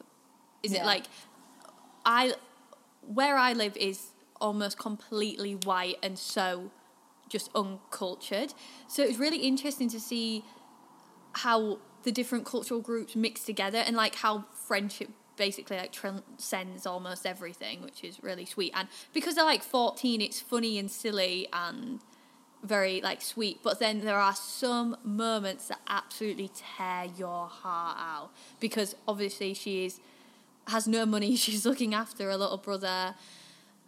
Is 0.62 0.73
it 0.73 0.85
like 0.85 1.07
i 2.05 2.35
where 3.03 3.37
i 3.37 3.53
live 3.53 3.77
is 3.77 4.09
almost 4.41 4.79
completely 4.79 5.55
white 5.55 5.97
and 6.03 6.19
so 6.19 6.71
just 7.33 7.51
uncultured. 7.55 8.53
So 8.87 9.03
it 9.03 9.09
was 9.09 9.19
really 9.19 9.38
interesting 9.38 9.88
to 9.88 9.99
see 9.99 10.45
how 11.33 11.79
the 12.03 12.12
different 12.12 12.45
cultural 12.45 12.81
groups 12.81 13.17
mix 13.17 13.45
together 13.45 13.79
and 13.79 13.97
like 13.97 14.17
how 14.17 14.45
friendship 14.53 15.09
basically 15.37 15.79
like 15.79 15.93
transcends 15.93 16.87
almost 16.87 17.25
everything 17.25 17.81
which 17.81 18.05
is 18.05 18.23
really 18.23 18.45
sweet. 18.45 18.73
And 18.77 18.87
because 19.15 19.35
they're 19.35 19.45
like 19.45 19.62
14 19.62 20.21
it's 20.21 20.41
funny 20.41 20.79
and 20.79 20.91
silly 20.91 21.49
and 21.53 22.01
very 22.62 23.01
like 23.01 23.23
sweet 23.23 23.59
but 23.62 23.81
then 23.81 24.05
there 24.05 24.19
are 24.19 24.37
some 24.37 24.97
moments 25.03 25.69
that 25.69 25.81
absolutely 25.88 26.49
tear 26.55 27.07
your 27.17 27.49
heart 27.49 27.97
out 27.99 28.31
because 28.61 28.95
obviously 29.09 29.53
she 29.55 29.87
is 29.87 30.01
has 30.68 30.87
no 30.87 31.05
money 31.07 31.37
she's 31.44 31.64
looking 31.66 31.94
after 31.94 32.31
a 32.31 32.37
little 32.37 32.57
brother 32.59 33.14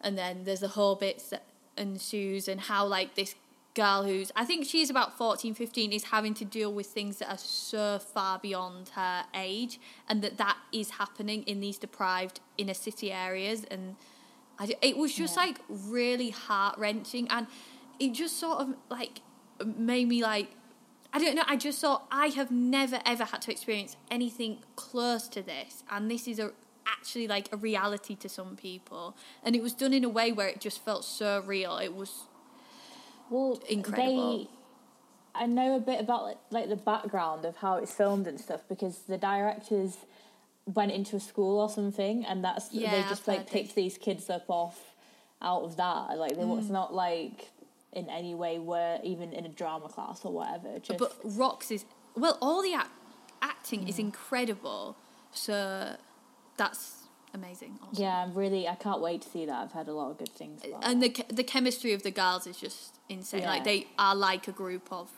and 0.01 0.19
then 0.19 0.45
there's 0.45 0.61
the 0.61 0.69
whole 0.69 0.95
bits 0.95 1.31
that 1.31 1.45
ensues 1.77 2.47
and 2.49 2.63
how 2.63 2.87
like 2.87 3.15
this 3.15 3.35
girl 3.75 4.05
who's 4.05 4.31
i 4.37 4.45
think 4.45 4.65
she's 4.65 4.89
about 4.89 5.19
14 5.19 5.53
15 5.55 5.93
is 5.93 6.05
having 6.05 6.33
to 6.35 6.45
deal 6.45 6.73
with 6.73 6.87
things 6.87 7.19
that 7.19 7.29
are 7.29 7.39
so 7.39 7.99
far 7.99 8.39
beyond 8.39 8.91
her 8.91 9.25
age 9.35 9.81
and 10.09 10.23
that 10.23 10.37
that 10.39 10.57
is 10.73 10.91
happening 10.91 11.43
in 11.43 11.59
these 11.59 11.77
deprived 11.79 12.39
inner 12.57 12.75
city 12.75 13.11
areas 13.11 13.65
and 13.71 13.97
I, 14.57 14.73
it 14.81 14.97
was 14.97 15.13
just 15.13 15.35
Yeah. 15.37 15.43
like 15.43 15.59
really 15.69 16.31
heart 16.31 16.79
wrenching 16.79 17.27
and 17.29 17.49
it 17.99 18.13
just 18.13 18.39
sort 18.39 18.61
of 18.61 18.77
like 18.89 19.21
made 19.65 20.07
me 20.07 20.23
like 20.23 20.49
I 21.13 21.19
don't 21.21 21.37
know. 21.37 21.45
I 21.47 21.55
just 21.57 21.81
thought 21.81 22.09
I 22.11 22.27
have 22.29 22.51
never 22.51 22.99
ever 23.07 23.23
had 23.25 23.41
to 23.43 23.53
experience 23.53 23.97
anything 24.11 24.59
close 24.75 25.29
to 25.29 25.43
this, 25.43 25.85
and 25.89 26.11
this 26.11 26.27
is 26.27 26.41
a 26.41 26.51
actually 26.87 27.27
like 27.29 27.49
a 27.53 27.57
reality 27.57 28.15
to 28.17 28.29
some 28.29 28.57
people, 28.57 29.17
and 29.43 29.55
it 29.57 29.63
was 29.63 29.73
done 29.73 29.93
in 29.93 30.05
a 30.05 30.09
way 30.09 30.33
where 30.33 30.49
it 30.49 30.61
just 30.61 30.85
felt 30.85 31.05
so 31.05 31.43
real. 31.47 31.79
It 31.79 31.95
was 31.95 32.25
Well, 33.31 33.61
Incredible. 33.69 34.39
They, 34.39 34.49
I 35.35 35.47
know 35.47 35.75
a 35.77 35.81
bit 35.81 36.01
about 36.01 36.23
like, 36.25 36.39
like 36.51 36.69
the 36.69 36.77
background 36.77 37.45
of 37.45 37.57
how 37.57 37.77
it's 37.79 37.93
filmed 37.93 38.27
and 38.29 38.39
stuff 38.39 38.61
because 38.69 38.99
the 39.09 39.19
directors 39.19 39.97
went 40.67 40.93
into 40.93 41.17
a 41.17 41.21
school 41.21 41.59
or 41.61 41.69
something, 41.69 42.25
and 42.25 42.45
that's 42.45 42.73
Yeah, 42.73 42.91
they 42.93 42.99
I've 43.01 43.09
just 43.09 43.27
like 43.27 43.51
picked 43.51 43.69
this. 43.69 43.75
these 43.75 43.99
kids 43.99 44.31
up 44.31 44.45
off 44.49 44.95
out 45.43 45.63
of 45.63 45.77
that. 45.77 46.17
Like 46.19 46.37
they 46.37 46.43
Mm. 46.45 46.57
was 46.57 46.71
not 46.71 46.95
like 46.95 47.51
in 47.93 48.09
any 48.09 48.35
way 48.35 48.59
were 48.59 48.99
even 49.03 49.33
in 49.33 49.45
a 49.45 49.49
drama 49.49 49.89
class 49.89 50.25
or 50.25 50.33
whatever. 50.33 50.79
Just 50.79 50.99
but 50.99 51.17
Rocks 51.25 51.71
is 51.71 51.85
well, 52.17 52.39
all 52.41 52.63
the 52.63 52.75
act- 52.75 52.91
acting 53.43 53.89
is 53.89 53.99
incredible, 53.99 54.97
so 55.33 55.97
that's 56.57 57.03
amazing. 57.33 57.79
Also. 57.83 58.03
yeah, 58.03 58.23
I'm 58.23 58.35
really 58.35 58.67
I 58.69 58.75
can't 58.77 59.01
wait 59.01 59.23
to 59.23 59.29
see 59.29 59.47
that. 59.47 59.55
I've 59.63 59.73
heard 59.73 59.89
a 59.89 59.93
lot 59.93 60.11
of 60.11 60.19
good 60.19 60.29
things 60.31 60.63
about. 60.65 60.85
and 60.85 61.03
the 61.03 61.15
the 61.29 61.45
chemistry 61.45 61.93
of 61.93 62.03
the 62.03 62.11
girls 62.11 62.47
is 62.47 62.57
just 62.59 62.99
insane. 63.09 63.43
Yeah. 63.43 63.51
Like 63.51 63.65
they 63.65 63.87
are 63.99 64.15
like 64.15 64.47
a 64.49 64.53
group 64.53 64.89
of 64.93 65.11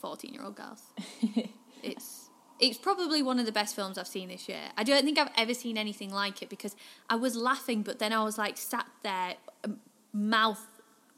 fourteen 0.00 0.34
year 0.34 0.42
old 0.44 0.56
girls. 0.56 0.82
it's 1.82 2.28
it's 2.58 2.76
probably 2.76 3.22
one 3.22 3.38
of 3.38 3.46
the 3.46 3.52
best 3.52 3.74
films 3.74 3.96
I've 3.96 4.06
seen 4.08 4.28
this 4.28 4.48
year. 4.48 4.60
I 4.76 4.84
don't 4.84 5.04
think 5.04 5.18
I've 5.18 5.30
ever 5.36 5.54
seen 5.54 5.78
anything 5.78 6.10
like 6.10 6.42
it 6.42 6.48
because 6.50 6.76
I 7.08 7.14
was 7.16 7.34
laughing, 7.36 7.82
but 7.82 7.98
then 7.98 8.12
I 8.12 8.22
was 8.22 8.36
like 8.36 8.58
sat 8.58 8.86
there, 9.02 9.36
um, 9.64 9.80
mouth 10.12 10.66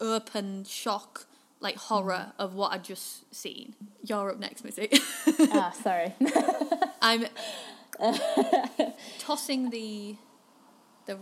open, 0.00 0.64
shock, 0.64 1.26
like 1.60 1.76
horror 1.76 2.26
Mm. 2.38 2.44
of 2.44 2.54
what 2.54 2.72
I'd 2.72 2.84
just 2.84 3.34
seen. 3.34 3.74
You're 4.04 4.30
up 4.30 4.38
next, 4.38 4.64
Missy. 4.64 4.88
ah, 5.52 5.72
sorry. 5.82 6.14
I'm 7.02 7.26
tossing 9.18 9.70
the 9.70 10.16
the. 11.06 11.18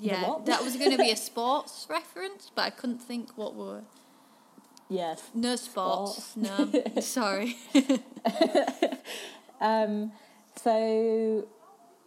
Yeah, 0.00 0.38
that 0.46 0.64
was 0.64 0.76
going 0.76 0.90
to 0.90 0.98
be 0.98 1.12
a 1.12 1.16
sports 1.30 1.86
reference, 1.88 2.50
but 2.54 2.62
I 2.62 2.70
couldn't 2.70 2.98
think 2.98 3.36
what 3.38 3.54
were. 3.54 3.82
yes. 4.88 5.30
No 5.34 5.54
sports. 5.54 6.36
No, 6.36 6.72
sorry. 7.00 7.56
Um, 9.60 10.12
so, 10.56 11.48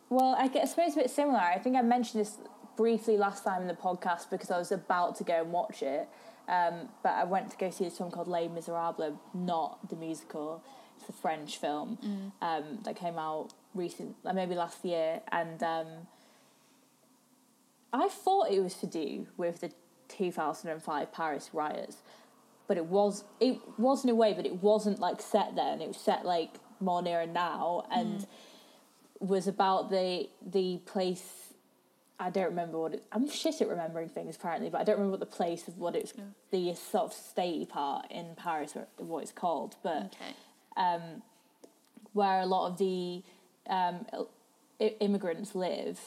well, 0.09 0.35
I 0.37 0.47
guess 0.47 0.63
I 0.63 0.65
suppose 0.67 0.93
a 0.93 0.99
bit 1.01 1.09
similar. 1.09 1.39
I 1.39 1.57
think 1.57 1.75
I 1.75 1.81
mentioned 1.81 2.21
this 2.21 2.37
briefly 2.75 3.17
last 3.17 3.43
time 3.43 3.63
in 3.63 3.67
the 3.67 3.73
podcast 3.73 4.29
because 4.29 4.51
I 4.51 4.59
was 4.59 4.71
about 4.71 5.15
to 5.17 5.23
go 5.23 5.41
and 5.41 5.51
watch 5.51 5.81
it. 5.81 6.07
Um, 6.47 6.89
but 7.03 7.13
I 7.13 7.23
went 7.23 7.49
to 7.51 7.57
go 7.57 7.69
see 7.71 7.85
this 7.85 7.97
film 7.97 8.11
called 8.11 8.27
Les 8.27 8.47
Miserables, 8.47 9.17
not 9.33 9.89
the 9.89 9.95
musical. 9.95 10.63
It's 10.99 11.09
a 11.09 11.13
French 11.13 11.57
film 11.57 11.97
um, 12.41 12.79
that 12.83 12.95
came 12.95 13.17
out 13.17 13.49
recent, 13.75 14.15
like 14.23 14.35
maybe 14.35 14.55
last 14.55 14.83
year, 14.83 15.21
and 15.31 15.61
um, 15.63 15.87
I 17.93 18.07
thought 18.09 18.51
it 18.51 18.59
was 18.61 18.75
to 18.75 18.87
do 18.87 19.27
with 19.37 19.61
the 19.61 19.71
2005 20.09 21.11
Paris 21.13 21.49
riots, 21.53 21.97
but 22.67 22.77
it 22.77 22.85
was 22.85 23.23
it 23.39 23.59
was 23.77 24.03
in 24.03 24.09
a 24.09 24.15
way, 24.15 24.33
but 24.33 24.45
it 24.45 24.61
wasn't 24.61 24.99
like 24.99 25.21
set 25.21 25.55
there, 25.55 25.71
and 25.73 25.81
it 25.81 25.87
was 25.87 25.97
set 25.97 26.25
like 26.25 26.55
more 26.79 27.01
near 27.01 27.21
and 27.21 27.33
now, 27.33 27.85
and 27.91 28.27
was 29.19 29.47
about 29.47 29.89
the 29.89 30.27
the 30.45 30.79
place. 30.85 31.43
I 32.19 32.31
don't 32.31 32.45
remember 32.45 32.79
what 32.79 32.93
it. 32.95 33.03
I'm 33.11 33.29
shit 33.29 33.61
at 33.61 33.67
remembering 33.67 34.09
things 34.09 34.35
apparently, 34.37 34.69
but 34.71 34.81
I 34.81 34.83
don't 34.83 34.95
remember 34.95 35.11
what 35.11 35.19
the 35.19 35.35
place 35.35 35.67
of 35.67 35.77
what 35.77 35.95
it's 35.95 36.13
the 36.49 36.73
sort 36.73 37.05
of 37.05 37.11
statey 37.13 37.69
part 37.69 38.09
in 38.11 38.33
Paris 38.35 38.75
or 38.75 38.87
what 38.97 39.21
it's 39.21 39.31
called, 39.31 39.75
but 39.83 40.05
Okay. 40.15 40.33
Um, 40.77 41.21
where 42.13 42.39
a 42.41 42.45
lot 42.45 42.67
of 42.71 42.77
the 42.77 43.21
um, 43.69 44.05
i- 44.79 44.95
immigrants 44.99 45.55
live. 45.55 45.99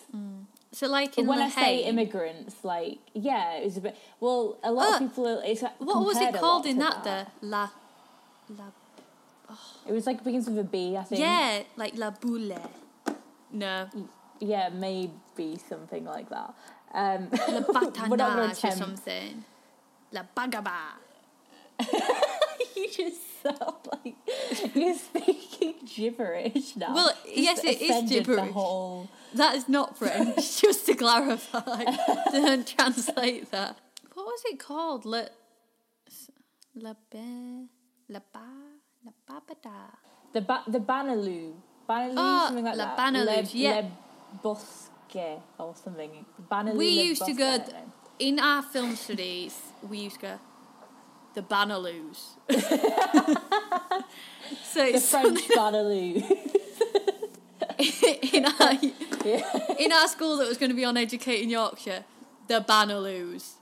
So, 0.72 0.86
like 0.86 1.16
But 1.16 1.26
when 1.26 1.40
I 1.40 1.50
say 1.50 1.78
immigrants, 1.84 2.62
like 2.64 2.98
yeah, 3.12 3.54
it 3.58 3.64
was 3.64 3.76
a 3.76 3.80
bit. 3.80 3.96
Well, 4.20 4.56
a 4.62 4.70
lot 4.72 4.86
Uh, 4.88 4.94
of 4.94 4.98
people. 5.00 5.26
It's 5.44 5.62
what 5.78 6.04
was 6.06 6.16
it 6.16 6.34
called 6.34 6.64
in 6.66 6.78
that? 6.78 7.02
The 7.02 7.26
La, 7.46 7.68
La. 8.56 8.66
It 9.88 9.92
was 9.92 10.06
like 10.06 10.22
begins 10.22 10.46
with 10.48 10.58
a 10.58 10.64
B, 10.64 10.96
I 10.96 11.02
think. 11.02 11.20
Yeah, 11.20 11.62
like 11.76 11.96
La 11.98 12.10
Boule. 12.10 12.56
No, 13.52 13.88
Yeah, 14.38 14.68
maybe 14.68 15.58
something 15.68 16.04
like 16.04 16.28
that. 16.30 16.54
Um, 16.94 17.28
La 17.32 17.60
Batanage 18.06 18.64
or 18.64 18.70
something. 18.70 19.44
La 20.12 20.22
Bagaba. 20.36 20.94
you 22.76 22.88
just 22.90 23.18
sound 23.42 23.76
like 24.04 24.14
you're 24.74 24.94
speaking 24.96 25.74
gibberish 25.84 26.76
now. 26.76 26.94
Well, 26.94 27.12
Just 27.24 27.36
yes, 27.36 27.64
it 27.64 27.80
is 27.82 28.10
gibberish. 28.10 28.50
Whole. 28.52 29.08
That 29.34 29.54
is 29.56 29.68
not 29.68 29.96
French, 29.96 30.60
just 30.60 30.86
to 30.86 30.94
clarify. 30.94 31.84
Don't 32.32 32.66
translate 32.66 33.50
that. 33.52 33.76
What 34.14 34.26
was 34.26 34.42
it 34.46 34.58
called? 34.58 35.04
La, 35.04 35.22
la 36.74 36.94
Be, 37.10 37.68
La 38.08 38.20
Ba, 38.32 38.46
La 39.04 39.12
Babada. 39.28 39.96
The 40.32 40.40
ba- 40.40 40.64
the 40.66 40.78
Banaloo. 40.80 41.54
Banaloo, 41.88 42.14
Oh, 42.16 42.18
ah, 42.18 42.44
something 42.46 42.64
like 42.64 42.76
that. 42.76 42.88
La 42.88 42.96
that. 42.96 43.14
Banaloo, 43.14 43.36
Le, 43.36 43.58
yeah. 43.58 43.76
Le 43.76 43.90
Bosque 44.42 45.40
or 45.58 45.74
something. 45.74 46.24
Banaloo. 46.50 46.76
We 46.76 46.96
Le 46.96 47.02
used 47.02 47.24
to 47.24 47.32
Bosque, 47.34 47.38
go 47.38 47.58
don't 47.58 47.72
know. 47.72 47.92
in 48.18 48.38
our 48.38 48.62
film 48.62 48.94
studies. 48.96 49.58
We 49.88 49.98
used 49.98 50.16
to 50.20 50.22
go 50.26 50.38
the 51.34 51.42
Banaloos. 51.42 52.36
so 54.64 54.84
The 54.84 54.94
it's 54.94 55.10
French 55.10 55.40
Banaloo. 55.48 56.22
in 58.34 58.44
our 58.46 58.72
yeah. 59.24 59.74
in 59.78 59.92
our 59.92 60.08
school 60.08 60.36
that 60.36 60.48
was 60.48 60.58
going 60.58 60.70
to 60.70 60.76
be 60.76 60.84
on 60.84 60.96
Educating 60.96 61.50
Yorkshire, 61.50 62.04
the 62.48 62.60
Banaloos. 62.60 63.54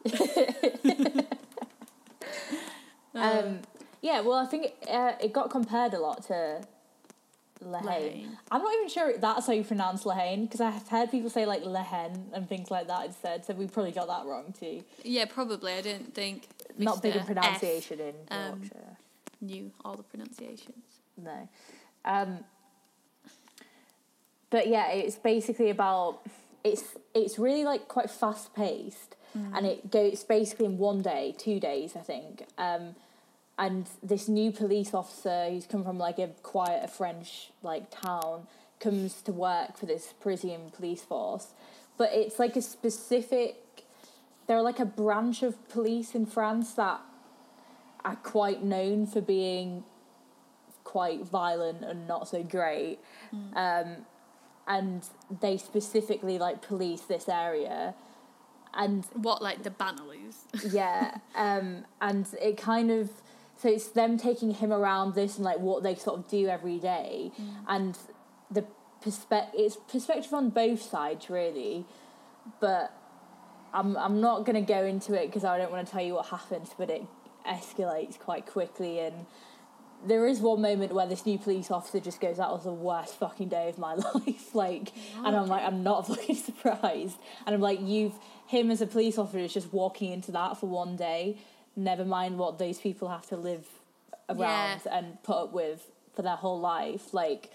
Um, 3.14 3.60
Yeah, 4.00 4.20
well, 4.20 4.34
I 4.38 4.46
think 4.46 4.66
it, 4.66 4.76
uh, 4.88 5.14
it 5.20 5.32
got 5.32 5.50
compared 5.50 5.92
a 5.92 5.98
lot 5.98 6.22
to 6.28 6.62
La 7.60 7.80
Haine. 7.80 8.26
Lehane. 8.26 8.36
I'm 8.50 8.62
not 8.62 8.74
even 8.74 8.88
sure 8.88 9.18
that's 9.18 9.46
how 9.46 9.52
you 9.52 9.64
pronounce 9.64 10.06
La 10.06 10.14
Haine 10.14 10.44
because 10.46 10.60
I 10.60 10.70
have 10.70 10.88
heard 10.88 11.10
people 11.10 11.30
say 11.30 11.46
like 11.46 11.64
Lehen 11.64 12.26
and 12.32 12.48
things 12.48 12.70
like 12.70 12.86
that 12.88 13.06
instead. 13.06 13.44
So 13.44 13.54
we 13.54 13.66
probably 13.66 13.92
got 13.92 14.08
that 14.08 14.26
wrong 14.26 14.54
too. 14.58 14.84
Yeah, 15.02 15.24
probably. 15.26 15.72
I 15.72 15.80
didn't 15.80 16.14
think. 16.14 16.48
Not 16.76 17.02
big 17.02 17.16
in 17.16 17.24
pronunciation 17.24 17.98
in 17.98 18.14
um, 18.30 18.60
Yorkshire. 18.60 18.86
F 18.92 18.96
knew 19.40 19.70
all 19.84 19.96
the 19.96 20.04
pronunciations. 20.04 20.84
No. 21.16 21.48
Um, 22.04 22.44
but 24.50 24.68
yeah, 24.68 24.90
it's 24.92 25.16
basically 25.16 25.70
about 25.70 26.20
it's 26.64 26.84
it's 27.14 27.38
really 27.38 27.64
like 27.64 27.88
quite 27.88 28.10
fast 28.10 28.54
paced, 28.54 29.16
and 29.34 29.66
it 29.66 29.90
goes 29.90 30.24
basically 30.24 30.66
in 30.66 30.78
one 30.78 31.02
day, 31.02 31.34
two 31.36 31.60
days, 31.60 31.96
I 31.96 32.00
think. 32.00 32.44
Um, 32.56 32.94
and 33.58 33.88
this 34.02 34.28
new 34.28 34.52
police 34.52 34.94
officer 34.94 35.48
who's 35.50 35.66
come 35.66 35.84
from 35.84 35.98
like 35.98 36.18
a 36.18 36.28
quieter 36.42 36.86
French 36.86 37.50
like 37.62 37.90
town 37.90 38.46
comes 38.80 39.20
to 39.22 39.32
work 39.32 39.76
for 39.76 39.86
this 39.86 40.14
Parisian 40.20 40.70
police 40.70 41.02
force, 41.02 41.48
but 41.96 42.10
it's 42.12 42.38
like 42.38 42.56
a 42.56 42.62
specific. 42.62 43.56
They're 44.46 44.62
like 44.62 44.78
a 44.78 44.86
branch 44.86 45.42
of 45.42 45.68
police 45.68 46.14
in 46.14 46.24
France 46.24 46.72
that 46.74 47.00
are 48.04 48.16
quite 48.16 48.62
known 48.62 49.06
for 49.06 49.20
being 49.20 49.84
quite 50.84 51.22
violent 51.22 51.84
and 51.84 52.08
not 52.08 52.28
so 52.28 52.42
great. 52.42 52.98
Um, 53.54 54.06
and 54.66 55.02
they 55.40 55.56
specifically 55.56 56.38
like 56.38 56.62
police 56.62 57.02
this 57.02 57.28
area. 57.28 57.94
And 58.72 59.04
What, 59.14 59.42
like 59.42 59.64
the 59.64 59.70
Bannerloos? 59.70 60.72
yeah, 60.72 61.18
um, 61.34 61.84
and 62.00 62.26
it 62.40 62.56
kind 62.56 62.90
of 62.90 63.10
so 63.58 63.68
it's 63.68 63.88
them 63.88 64.16
taking 64.16 64.52
him 64.52 64.72
around 64.72 65.14
this 65.14 65.36
and 65.36 65.44
like 65.44 65.58
what 65.58 65.82
they 65.82 65.96
sort 65.96 66.18
of 66.18 66.28
do 66.28 66.46
every 66.46 66.78
day, 66.78 67.32
mm. 67.38 67.54
and 67.66 67.98
the 68.50 68.64
perspe- 69.04 69.50
it's 69.52 69.76
perspective 69.90 70.32
on 70.32 70.50
both 70.50 70.80
sides 70.80 71.28
really, 71.28 71.84
but 72.60 72.92
I'm 73.74 73.96
I'm 73.96 74.20
not 74.20 74.46
gonna 74.46 74.62
go 74.62 74.84
into 74.84 75.14
it 75.14 75.26
because 75.26 75.44
I 75.44 75.58
don't 75.58 75.72
want 75.72 75.86
to 75.86 75.92
tell 75.92 76.02
you 76.02 76.14
what 76.14 76.26
happens, 76.26 76.70
but 76.78 76.88
it 76.88 77.04
escalates 77.46 78.18
quite 78.18 78.46
quickly 78.46 79.00
and. 79.00 79.26
There 80.06 80.28
is 80.28 80.38
one 80.38 80.62
moment 80.62 80.92
where 80.92 81.08
this 81.08 81.26
new 81.26 81.40
police 81.40 81.72
officer 81.72 81.98
just 81.98 82.20
goes, 82.20 82.36
"That 82.36 82.52
was 82.52 82.62
the 82.62 82.72
worst 82.72 83.16
fucking 83.16 83.48
day 83.48 83.68
of 83.68 83.78
my 83.78 83.94
life." 84.14 84.54
like, 84.54 84.92
and 85.24 85.34
I'm 85.34 85.48
like, 85.48 85.64
I'm 85.64 85.82
not 85.82 86.06
fucking 86.06 86.36
surprised. 86.36 87.18
And 87.44 87.52
I'm 87.56 87.60
like, 87.60 87.80
you've 87.82 88.14
him 88.46 88.70
as 88.70 88.80
a 88.80 88.86
police 88.86 89.18
officer 89.18 89.38
is 89.40 89.52
just 89.52 89.72
walking 89.72 90.12
into 90.12 90.30
that 90.30 90.56
for 90.56 90.66
one 90.66 90.94
day. 90.94 91.36
Never 91.78 92.04
mind 92.04 92.38
what 92.38 92.58
those 92.58 92.78
people 92.78 93.08
have 93.08 93.26
to 93.28 93.36
live 93.36 93.64
around 94.28 94.82
and 94.90 95.22
put 95.22 95.36
up 95.36 95.52
with 95.52 95.88
for 96.14 96.22
their 96.22 96.34
whole 96.34 96.58
life. 96.58 97.14
Like, 97.14 97.52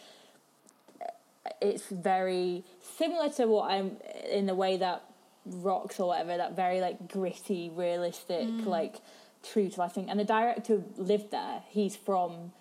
it's 1.62 1.88
very 1.88 2.64
similar 2.98 3.30
to 3.32 3.48
what 3.48 3.70
I'm 3.70 3.98
in 4.32 4.46
the 4.46 4.56
way 4.56 4.78
that 4.78 5.04
rocks 5.46 6.00
or 6.00 6.08
whatever. 6.08 6.38
That 6.38 6.56
very 6.56 6.80
like 6.80 7.10
gritty, 7.12 7.70
realistic, 7.70 8.48
like 8.66 8.96
true 9.44 9.70
to 9.70 9.80
life 9.82 9.92
thing. 9.92 10.10
And 10.10 10.18
the 10.18 10.24
director 10.24 10.82
lived 10.96 11.32
there. 11.32 11.64
He's 11.68 11.98
from 11.98 12.54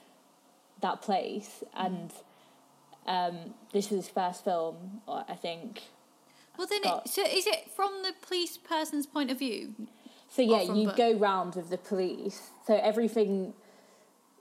that 0.80 1.00
place, 1.00 1.62
and 1.76 2.10
um, 3.06 3.54
this 3.72 3.84
is 3.86 3.90
his 3.90 4.08
first 4.08 4.42
film, 4.42 5.00
I 5.06 5.34
think. 5.34 5.82
Well, 6.58 6.66
then, 6.66 6.80
it, 6.82 7.08
so 7.08 7.22
is 7.22 7.46
it 7.46 7.70
from 7.70 8.02
the 8.02 8.12
police 8.20 8.58
person's 8.58 9.06
point 9.06 9.30
of 9.30 9.38
view? 9.38 9.74
So 10.34 10.40
yeah, 10.40 10.62
you 10.62 10.86
book. 10.86 10.96
go 10.96 11.12
round 11.14 11.56
with 11.56 11.68
the 11.68 11.76
police. 11.76 12.50
So 12.66 12.74
everything, 12.76 13.52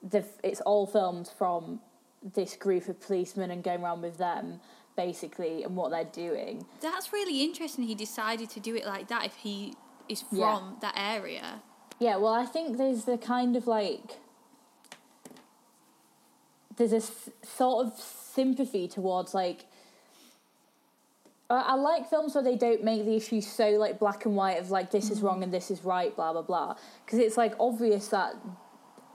the 0.02 0.24
it's 0.42 0.62
all 0.62 0.88
filmed 0.88 1.28
from 1.38 1.82
this 2.34 2.56
group 2.56 2.88
of 2.88 3.02
policemen 3.02 3.52
and 3.52 3.62
going 3.64 3.84
around 3.84 4.02
with 4.02 4.18
them 4.18 4.62
basically 4.96 5.64
and 5.64 5.76
what 5.76 5.92
they're 5.92 6.04
doing. 6.06 6.66
That's 6.82 7.12
really 7.12 7.44
interesting. 7.44 7.84
He 7.86 7.96
decided 7.96 8.50
to 8.52 8.60
do 8.60 8.76
it 8.76 8.86
like 8.86 9.08
that 9.10 9.26
if 9.26 9.36
he 9.36 9.74
is 10.08 10.22
from 10.22 10.38
Yeah. 10.38 10.62
that 10.82 10.94
area. 10.96 11.62
Yeah, 12.00 12.16
well, 12.18 12.34
I 12.34 12.46
think 12.46 12.78
there's 12.78 13.04
the 13.06 13.18
kind 13.18 13.56
of 13.58 13.68
like 13.68 14.20
there's 16.78 16.94
a 16.94 16.98
s- 16.98 17.30
sort 17.44 17.88
of 17.88 17.94
sympathy 18.00 18.88
towards 18.88 19.34
like. 19.34 19.66
I 21.52 21.74
I 21.74 21.76
like 21.76 22.10
films 22.10 22.36
where 22.36 22.44
they 22.44 22.56
don't 22.56 22.84
make 22.84 23.06
the 23.06 23.16
issue 23.16 23.42
so 23.42 23.70
like 23.86 24.00
black 24.00 24.26
and 24.26 24.36
white 24.36 24.60
of 24.60 24.72
like 24.72 24.92
this 24.92 25.10
is 25.14 25.22
wrong 25.22 25.44
and 25.44 25.52
this 25.54 25.70
is 25.72 25.84
right, 25.84 26.16
blah 26.16 26.32
blah 26.34 26.42
blah, 26.52 26.76
because 27.06 27.20
it's 27.20 27.38
like 27.38 27.54
obvious 27.60 28.08
that 28.10 28.36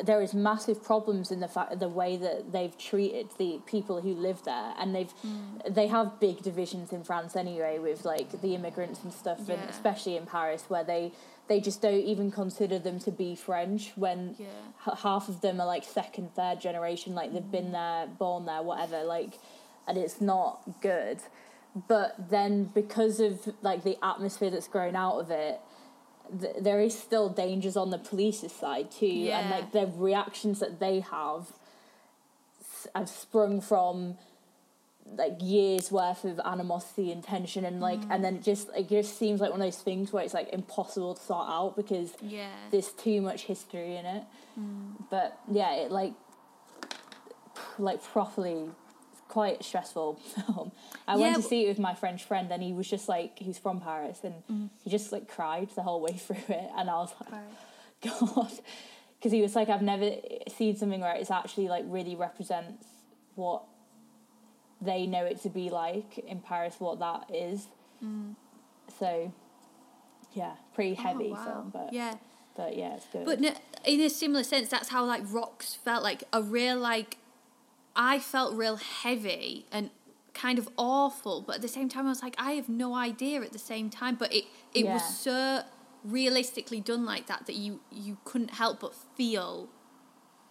there 0.05 0.21
is 0.21 0.35
massive 0.35 0.79
problems 0.85 1.31
in 1.31 1.41
the 1.41 1.49
fact 1.49 1.79
the 1.81 1.89
way 1.89 2.19
that 2.19 2.53
they've 2.53 2.77
treated 2.77 3.31
the 3.39 3.61
people 3.67 4.03
who 4.03 4.13
live 4.29 4.43
there, 4.45 4.75
and 4.79 4.95
they've 4.95 5.15
mm. 5.27 5.75
they 5.75 5.87
have 5.87 6.21
big 6.21 6.43
divisions 6.43 6.93
in 6.93 7.03
France 7.03 7.35
anyway 7.35 7.79
with 7.79 8.05
like 8.05 8.29
the 8.43 8.55
immigrants 8.55 9.03
and 9.05 9.13
stuff, 9.13 9.49
and 9.49 9.61
especially 9.71 10.17
in 10.17 10.27
Paris 10.27 10.65
where 10.69 10.85
they 10.85 11.13
they 11.49 11.61
just 11.61 11.81
don't 11.81 12.05
even 12.13 12.31
consider 12.31 12.79
them 12.79 12.99
to 12.99 13.11
be 13.11 13.35
French 13.37 13.93
when 13.97 14.35
Yeah. 14.39 14.47
h- 14.87 14.99
half 15.03 15.29
of 15.29 15.41
them 15.41 15.61
are 15.61 15.67
like 15.67 15.85
second, 15.85 16.35
third 16.35 16.61
generation, 16.61 17.15
like 17.15 17.33
they've 17.33 17.53
been 17.59 17.69
mm. 17.69 17.79
there, 17.81 18.07
born 18.19 18.47
there, 18.47 18.63
whatever, 18.63 19.05
like, 19.05 19.39
and 19.87 19.97
it's 19.97 20.21
not 20.21 20.61
good. 20.81 21.19
But 21.89 22.31
then 22.31 22.71
because 22.75 23.21
of 23.21 23.55
like 23.61 23.85
the 23.85 23.99
atmosphere 24.03 24.51
that's 24.51 24.69
grown 24.69 24.97
out 24.97 25.19
of 25.19 25.31
it, 25.31 25.61
th- 26.41 26.57
there 26.61 26.81
is 26.81 26.99
still 26.99 27.29
dangers 27.29 27.77
on 27.77 27.91
the 27.91 27.99
police's 27.99 28.53
side 28.53 28.91
too, 28.91 29.31
and 29.31 29.51
like 29.51 29.73
the 29.73 29.87
reactions 29.95 30.61
that 30.61 30.81
they 30.81 31.01
have 31.01 31.53
have 32.95 33.09
sprung 33.09 33.61
from 33.61 34.17
like 35.15 35.37
years 35.41 35.93
worth 35.93 36.25
of 36.25 36.41
animosity 36.45 37.13
and 37.13 37.23
tension 37.23 37.65
and 37.65 37.81
like 37.81 38.01
and 38.11 38.25
then 38.25 38.37
it 38.37 38.41
mm. 38.41 38.45
just 38.45 38.69
it 38.77 38.89
just 38.89 39.19
seems 39.19 39.41
like 39.41 39.51
one 39.51 39.61
of 39.61 39.67
those 39.67 39.81
things 39.81 40.13
where 40.13 40.25
it's 40.25 40.35
like 40.35 40.49
impossible 40.53 41.15
to 41.15 41.23
sort 41.23 41.49
out 41.49 41.75
because 41.77 42.13
Yeah. 42.21 42.51
there's 42.71 42.91
too 42.91 43.21
much 43.21 43.43
history 43.43 43.97
in 43.97 44.07
it. 44.07 44.25
Mm. 44.59 45.05
But 45.11 45.39
yeah, 45.51 45.75
it 45.75 45.93
like 45.93 46.15
like 47.79 48.03
properly 48.03 48.71
quite 49.37 49.61
a 49.61 49.63
stressful 49.63 50.15
film. 50.15 50.73
Um, 51.09 51.17
I 51.17 51.17
Yeah, 51.17 51.33
went 51.33 51.37
to 51.37 51.43
see 51.43 51.67
it 51.67 51.69
with 51.69 51.79
my 51.79 51.95
French 51.95 52.25
friend 52.25 52.51
and 52.51 52.63
he 52.63 52.73
was 52.73 52.89
just 52.89 53.07
like 53.07 53.39
he's 53.39 53.59
from 53.59 53.81
Paris 53.81 54.21
and 54.25 54.35
mm. 54.51 54.71
he 54.83 54.89
just 54.89 55.13
like 55.13 55.29
cried 55.29 55.69
the 55.77 55.83
whole 55.83 56.01
way 56.01 56.13
through 56.27 56.49
it 56.49 56.71
and 56.77 56.89
I 56.89 56.95
was 56.95 57.13
like 57.21 57.43
god 58.37 58.53
because 59.17 59.33
he 59.33 59.43
was 59.43 59.55
like 59.55 59.69
I've 59.69 59.83
never 59.83 60.11
seen 60.49 60.75
something 60.75 61.01
where 61.03 61.15
it's 61.15 61.31
actually 61.31 61.69
like 61.69 61.85
really 61.87 62.17
represents 62.17 62.87
what 63.35 63.63
they 64.81 65.07
know 65.07 65.25
it 65.27 65.43
to 65.43 65.51
be 65.51 65.69
like 65.69 66.19
in 66.19 66.41
Paris 66.41 66.77
what 66.79 66.99
that 67.01 67.31
is. 67.33 67.67
Mm. 68.03 68.37
So 68.99 69.33
yeah, 70.33 70.55
pretty 70.75 70.97
oh, 70.99 71.03
heavy 71.03 71.29
oh, 71.29 71.35
wow. 71.35 71.45
film 71.45 71.71
but 71.73 71.93
yeah. 71.93 72.15
but 72.57 72.77
yeah, 72.77 72.95
it's 72.97 73.07
good. 73.13 73.27
But 73.27 73.39
in 73.85 74.01
a 74.01 74.09
similar 74.09 74.45
sense, 74.45 74.71
that's 74.71 74.89
how 74.89 75.05
like 75.05 75.23
rocks 75.31 75.75
felt 75.75 76.03
like 76.03 76.25
a 76.33 76.41
real 76.43 76.79
like. 76.79 77.19
I 77.97 78.19
felt 78.19 78.55
real 78.55 78.77
heavy 78.77 79.67
and 79.73 79.91
kind 80.35 80.59
of 80.59 80.69
awful, 80.77 81.41
but 81.41 81.57
at 81.57 81.63
the 81.63 81.69
same 81.69 81.89
time, 81.89 82.07
I 82.07 82.11
was 82.11 82.23
like, 82.23 82.35
I 82.39 82.53
have 82.53 82.69
no 82.69 82.95
idea. 82.95 83.41
At 83.43 83.53
the 83.53 83.59
same 83.59 83.89
time, 83.91 84.17
but 84.17 84.33
it 84.33 84.45
it 84.75 84.85
was 84.87 85.03
so 85.19 85.63
realistically 86.05 86.81
done 86.81 87.05
like 87.05 87.27
that 87.27 87.47
that 87.47 87.57
you 87.57 87.81
you 87.91 88.19
couldn't 88.25 88.51
help 88.53 88.81
but 88.81 88.95
feel 89.17 89.69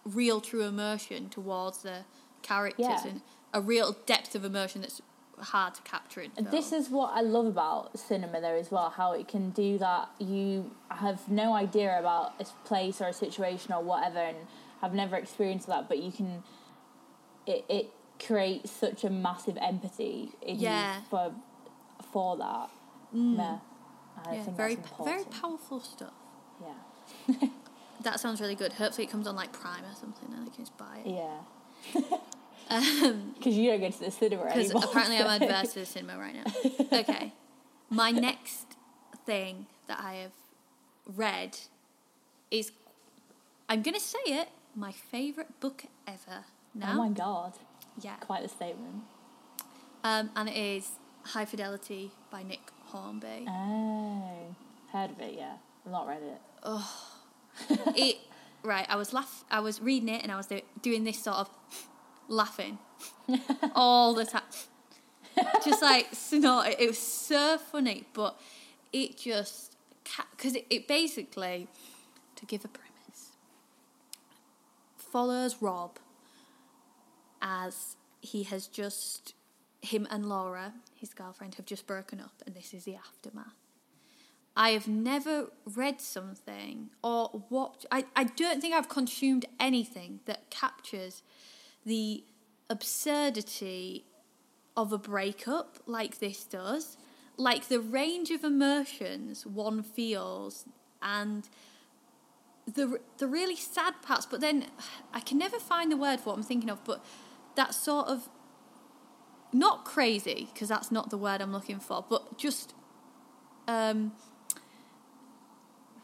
real 0.04 0.40
true 0.40 0.62
immersion 0.62 1.28
towards 1.30 1.78
the 1.78 2.04
characters 2.42 2.86
Yeah. 2.86 3.06
and 3.06 3.20
a 3.54 3.60
real 3.60 3.96
depth 4.06 4.34
of 4.34 4.44
immersion 4.44 4.82
that's 4.82 5.00
hard 5.38 5.74
to 5.74 5.82
capture 5.82 6.20
in 6.20 6.30
film. 6.30 6.48
This 6.50 6.72
is 6.72 6.88
what 6.90 7.12
I 7.14 7.20
love 7.20 7.46
about 7.46 7.98
cinema, 7.98 8.40
though, 8.40 8.54
as 8.56 8.70
well. 8.70 8.90
How 8.90 9.12
it 9.12 9.28
can 9.28 9.50
do 9.50 9.78
that. 9.78 10.08
You 10.18 10.70
have 10.90 11.28
no 11.28 11.52
idea 11.54 11.98
about 11.98 12.34
a 12.40 12.44
place 12.66 13.00
or 13.00 13.08
a 13.08 13.12
situation 13.12 13.72
or 13.72 13.82
whatever, 13.82 14.18
and 14.18 14.36
have 14.80 14.94
never 14.94 15.16
experienced 15.16 15.66
that, 15.68 15.88
but 15.88 15.98
you 15.98 16.10
can. 16.12 16.42
It 17.46 17.64
it 17.68 17.90
creates 18.24 18.70
such 18.70 19.04
a 19.04 19.10
massive 19.10 19.58
empathy 19.60 20.32
in 20.42 20.58
Yeah. 20.58 20.96
you 20.96 21.02
for 21.10 21.32
for 22.12 22.36
that. 22.38 22.70
Yeah, 23.12 23.58
I 24.26 24.34
yeah, 24.34 24.42
think 24.44 24.56
very 24.56 24.78
very 25.04 25.24
powerful 25.24 25.80
stuff. 25.80 26.12
Yeah, 26.60 27.48
That 28.02 28.20
sounds 28.20 28.40
really 28.40 28.54
good. 28.54 28.72
Hopefully, 28.74 29.06
it 29.06 29.10
comes 29.10 29.26
on 29.26 29.36
like 29.36 29.52
Prime 29.52 29.84
or 29.84 29.94
something, 29.94 30.28
and 30.32 30.42
I 30.48 30.54
can 30.54 30.64
just 30.64 30.76
buy 30.76 31.02
it. 31.04 31.14
yeah. 31.14 32.08
Um, 32.68 33.32
Because 33.38 33.54
you 33.56 33.70
don't 33.70 33.80
go 33.80 33.90
to 33.90 34.00
the 34.00 34.10
cinema 34.10 34.42
Because 34.46 34.72
apparently 34.72 35.18
I'm 35.18 35.40
adverse 35.40 35.72
to 35.74 35.78
the 35.80 35.86
cinema 35.86 36.18
right 36.18 36.34
now. 36.34 36.98
Okay. 36.98 37.32
My 37.90 38.10
next 38.10 38.66
thing 39.24 39.66
that 39.86 40.00
I 40.00 40.14
have 40.14 40.32
read 41.14 41.56
is, 42.50 42.72
I'm 43.68 43.82
going 43.82 43.94
to 43.94 44.00
say 44.00 44.18
it, 44.24 44.48
my 44.74 44.90
favourite 44.90 45.60
book 45.60 45.84
ever. 46.08 46.44
Now, 46.78 46.92
Oh 46.92 46.96
my 46.98 47.08
god, 47.08 47.54
yeah, 48.00 48.16
quite 48.16 48.42
the 48.42 48.48
statement. 48.48 49.02
um, 50.04 50.30
and 50.36 50.48
it 50.48 50.56
is 50.56 50.90
High 51.22 51.46
Fidelity 51.46 52.10
by 52.30 52.42
Nick 52.42 52.60
Hornby. 52.86 53.46
Oh, 53.48 54.54
heard 54.92 55.10
of 55.10 55.20
it? 55.20 55.34
Yeah, 55.38 55.54
I've 55.84 55.92
not 55.92 56.06
read 56.06 56.22
it. 56.22 56.40
Oh, 56.62 56.90
it 57.96 58.18
right, 58.62 58.86
I 58.88 58.96
was 58.96 59.12
laugh, 59.14 59.44
I 59.50 59.60
was 59.60 59.80
reading 59.80 60.08
it, 60.10 60.22
and 60.22 60.30
I 60.30 60.36
was 60.36 60.46
do- 60.46 60.60
doing 60.82 61.04
this 61.04 61.18
sort 61.22 61.36
of 61.38 61.48
laughing 62.28 62.78
all 63.74 64.12
the 64.14 64.26
time, 64.26 64.42
just 65.64 65.80
like 65.80 66.08
snort. 66.12 66.66
It 66.78 66.86
was 66.86 66.98
so 66.98 67.56
funny, 67.58 68.04
but 68.12 68.38
it 68.92 69.16
just 69.16 69.76
because 70.32 70.54
it, 70.54 70.66
it 70.70 70.86
basically 70.86 71.68
to 72.36 72.44
give 72.46 72.64
a 72.64 72.68
premise 72.68 73.30
follows 74.98 75.56
Rob 75.62 75.98
as 77.40 77.96
he 78.20 78.44
has 78.44 78.66
just 78.66 79.34
him 79.82 80.06
and 80.10 80.28
Laura, 80.28 80.74
his 80.94 81.14
girlfriend, 81.14 81.54
have 81.56 81.66
just 81.66 81.86
broken 81.86 82.20
up, 82.20 82.42
and 82.46 82.54
this 82.54 82.74
is 82.74 82.84
the 82.84 82.96
aftermath. 82.96 83.54
I 84.56 84.70
have 84.70 84.88
never 84.88 85.50
read 85.66 86.00
something 86.00 86.88
or 87.04 87.42
watched. 87.50 87.84
I, 87.92 88.06
I 88.16 88.24
don't 88.24 88.60
think 88.60 88.74
I've 88.74 88.88
consumed 88.88 89.44
anything 89.60 90.20
that 90.24 90.48
captures 90.48 91.22
the 91.84 92.24
absurdity 92.70 94.06
of 94.76 94.92
a 94.92 94.98
breakup 94.98 95.78
like 95.86 96.18
this 96.18 96.44
does. 96.44 96.96
Like 97.36 97.68
the 97.68 97.80
range 97.80 98.30
of 98.30 98.44
emotions 98.44 99.46
one 99.46 99.82
feels 99.82 100.64
and 101.02 101.48
the 102.66 102.98
the 103.18 103.26
really 103.26 103.56
sad 103.56 104.00
parts, 104.00 104.24
but 104.24 104.40
then 104.40 104.66
I 105.12 105.20
can 105.20 105.36
never 105.36 105.58
find 105.58 105.92
the 105.92 105.98
word 105.98 106.20
for 106.20 106.30
what 106.30 106.38
I'm 106.38 106.42
thinking 106.42 106.70
of, 106.70 106.82
but 106.82 107.04
that 107.56 107.74
sort 107.74 108.06
of 108.08 108.28
not 109.52 109.84
crazy 109.84 110.48
because 110.52 110.68
that's 110.68 110.92
not 110.92 111.10
the 111.10 111.18
word 111.18 111.40
I'm 111.40 111.52
looking 111.52 111.80
for, 111.80 112.04
but 112.08 112.38
just 112.38 112.74
um, 113.66 114.12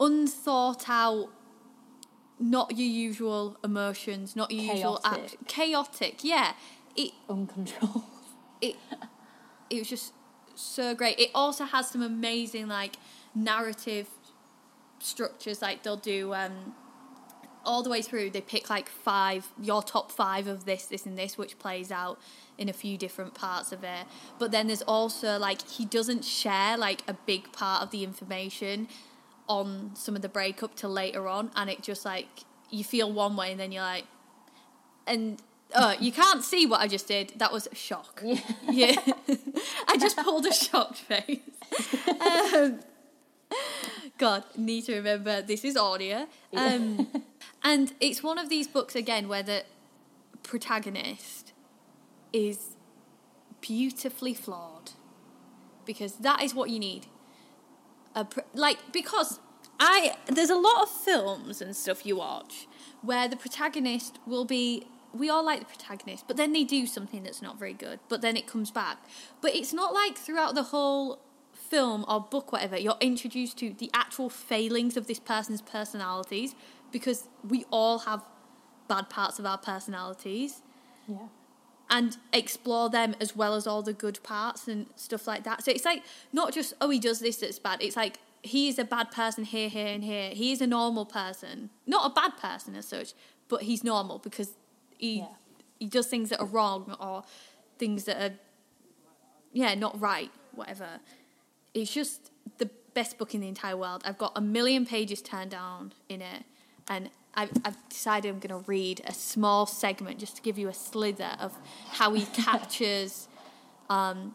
unthought 0.01 0.89
out, 0.89 1.29
not 2.41 2.77
your 2.77 2.89
usual 2.89 3.57
emotions, 3.63 4.35
not 4.35 4.51
your 4.51 4.75
usual 4.75 4.99
Chaotic. 5.05 5.33
act, 5.35 5.49
chaotic. 5.49 6.25
Yeah, 6.25 6.55
it 6.97 7.13
Uncontrolled. 7.29 8.03
it 8.61 8.77
it 9.71 9.79
was 9.79 9.89
just 9.89 10.13
so 10.55 10.95
great. 10.95 11.19
It 11.19 11.31
also 11.35 11.65
has 11.65 11.89
some 11.91 12.03
amazing 12.03 12.69
like 12.69 12.97
narrative 13.35 14.09
structures. 14.99 15.63
Like 15.63 15.83
they'll 15.83 15.97
do 15.97 16.35
um, 16.35 16.75
all 17.65 17.83
the 17.83 17.91
way 17.91 18.03
through. 18.03 18.31
They 18.31 18.41
pick 18.41 18.71
like 18.71 18.89
five 18.89 19.49
your 19.61 19.83
top 19.83 20.11
five 20.13 20.47
of 20.47 20.65
this, 20.65 20.87
this, 20.87 21.07
and 21.07 21.19
this, 21.19 21.37
which 21.39 21.59
plays 21.59 21.91
out 21.91 22.19
in 22.59 22.69
a 22.69 22.73
few 22.73 22.99
different 22.99 23.35
parts 23.35 23.73
of 23.73 23.83
it. 23.85 24.07
But 24.39 24.51
then 24.51 24.67
there's 24.67 24.83
also 24.83 25.39
like 25.39 25.69
he 25.69 25.85
doesn't 25.85 26.25
share 26.25 26.77
like 26.77 27.03
a 27.09 27.15
big 27.15 27.53
part 27.53 27.83
of 27.83 27.91
the 27.91 28.05
information 28.05 28.89
on 29.49 29.91
some 29.95 30.15
of 30.17 30.23
the 30.23 30.29
breakup 30.29 30.75
till 30.75 30.91
later 30.91 31.29
on, 31.29 31.51
and 31.57 31.69
it 31.71 31.83
just 31.83 32.05
like 32.05 32.29
you 32.71 32.85
feel 32.85 33.13
one 33.13 33.37
way, 33.37 33.51
and 33.51 33.61
then 33.61 33.73
you're 33.73 33.83
like, 33.83 34.05
and. 35.07 35.41
Oh, 35.75 35.95
you 35.99 36.13
can't 36.13 36.45
see 36.45 36.67
what 36.67 36.83
I 36.83 36.87
just 36.87 37.09
did. 37.09 37.33
That 37.37 37.51
was 37.51 37.67
a 37.73 37.75
shock. 37.75 38.21
Yeah. 38.23 38.41
Yeah. 38.71 38.95
I 39.89 39.97
just 39.97 40.19
pulled 40.19 40.45
a 40.45 40.53
shocked 40.53 40.99
face. 40.99 41.39
Um, 42.21 42.81
God, 44.19 44.45
need 44.57 44.85
to 44.85 44.97
remember 44.97 45.43
this 45.43 45.65
is 45.65 45.77
audio. 45.77 46.27
Um, 46.55 47.09
and 47.65 47.93
it's 48.01 48.23
one 48.23 48.39
of 48.39 48.49
these 48.49 48.67
books, 48.67 48.95
again, 48.95 49.29
where 49.29 49.43
the 49.43 49.65
protagonist 50.43 51.53
is 52.33 52.77
beautifully 53.61 54.35
flawed. 54.35 54.93
Because 55.85 56.15
that 56.15 56.43
is 56.43 56.55
what 56.55 56.71
you 56.71 56.79
need. 56.79 57.07
A 58.15 58.25
pr- 58.25 58.41
like, 58.55 58.79
because 58.93 59.41
I, 59.81 60.17
there's 60.27 60.51
a 60.51 60.57
lot 60.57 60.83
of 60.83 60.91
films 60.91 61.61
and 61.61 61.75
stuff 61.75 62.07
you 62.07 62.17
watch 62.17 62.67
where 63.01 63.29
the 63.29 63.37
protagonist 63.37 64.19
will 64.27 64.45
be 64.45 64.87
we 65.15 65.29
all 65.29 65.45
like 65.45 65.61
the 65.61 65.67
protagonist, 65.67 66.25
but 66.27 66.37
then 66.37 66.53
they 66.53 66.65
do 66.65 66.87
something 66.87 67.23
that's 67.23 67.43
not 67.43 67.59
very 67.59 67.75
good, 67.75 68.01
but 68.09 68.23
then 68.23 68.37
it 68.37 68.47
comes 68.47 68.71
back. 68.71 68.99
But 69.41 69.55
it's 69.55 69.73
not 69.73 69.93
like 69.93 70.17
throughout 70.17 70.55
the 70.55 70.63
whole 70.63 71.19
film 71.53 72.05
or 72.09 72.21
book, 72.21 72.51
whatever, 72.51 72.79
you're 72.79 72.97
introduced 73.01 73.59
to 73.59 73.75
the 73.75 73.91
actual 73.93 74.31
failings 74.31 74.97
of 74.97 75.07
this 75.07 75.19
person's 75.19 75.61
personalities 75.61 76.55
because 76.93 77.29
we 77.47 77.65
all 77.71 78.01
have 78.01 78.23
bad 78.89 79.09
parts 79.11 79.39
of 79.39 79.47
our 79.47 79.59
personalities 79.59 80.63
Yeah. 81.09 81.29
and 81.91 82.17
explore 82.33 82.89
them 82.91 83.15
as 83.21 83.35
well 83.35 83.55
as 83.55 83.67
all 83.67 83.83
the 83.83 83.93
good 83.93 84.23
parts 84.23 84.69
and 84.69 84.87
stuff 84.97 85.27
like 85.27 85.45
that. 85.45 85.65
So 85.65 85.71
it's 85.71 85.85
like 85.85 86.03
not 86.33 86.53
just 86.53 86.75
oh 86.81 86.91
he 86.91 86.99
does 86.99 87.21
this 87.21 87.37
that's 87.39 87.59
bad. 87.59 87.83
It's 87.83 87.97
like 87.97 88.19
he 88.43 88.69
is 88.69 88.79
a 88.79 88.85
bad 88.85 89.11
person 89.13 89.45
here, 89.45 89.69
here, 89.69 89.87
and 89.87 90.03
here. 90.05 90.31
He 90.31 90.51
is 90.53 90.61
a 90.61 90.67
normal 90.67 91.07
person, 91.07 91.71
not 91.87 92.11
a 92.11 92.15
bad 92.15 92.37
person 92.37 92.75
as 92.75 92.87
such, 92.89 93.15
but 93.49 93.63
he's 93.63 93.83
normal 93.85 94.19
because 94.19 94.51
he 94.99 95.19
Yeah. 95.21 95.27
he 95.79 95.87
does 95.87 96.07
things 96.09 96.29
that 96.31 96.41
are 96.41 96.47
wrong 96.47 96.97
or 97.01 97.25
things 97.79 98.05
that 98.05 98.17
are 98.21 98.35
yeah 99.53 99.75
not 99.75 99.99
right, 100.01 100.31
whatever. 100.55 101.01
It's 101.75 101.93
just 101.93 102.31
the 102.59 102.69
best 102.95 103.17
book 103.19 103.35
in 103.35 103.41
the 103.41 103.49
entire 103.49 103.77
world. 103.77 104.03
I've 104.05 104.19
got 104.19 104.33
a 104.37 104.41
million 104.41 104.85
pages 104.85 105.23
turned 105.23 105.51
down 105.53 105.93
in 106.09 106.21
it, 106.21 106.45
and 106.89 107.11
I've, 107.35 107.51
I've 107.65 107.89
decided 107.89 108.29
I'm 108.29 108.39
going 108.39 108.63
to 108.63 108.69
read 108.69 109.01
a 109.07 109.15
small 109.15 109.67
segment 109.67 110.19
just 110.19 110.37
to 110.37 110.43
give 110.43 110.59
you 110.59 110.69
a 110.69 110.75
slither 110.75 111.37
of 111.41 111.57
how 111.93 112.13
he 112.13 112.25
captures 112.35 113.29
um, 113.89 114.35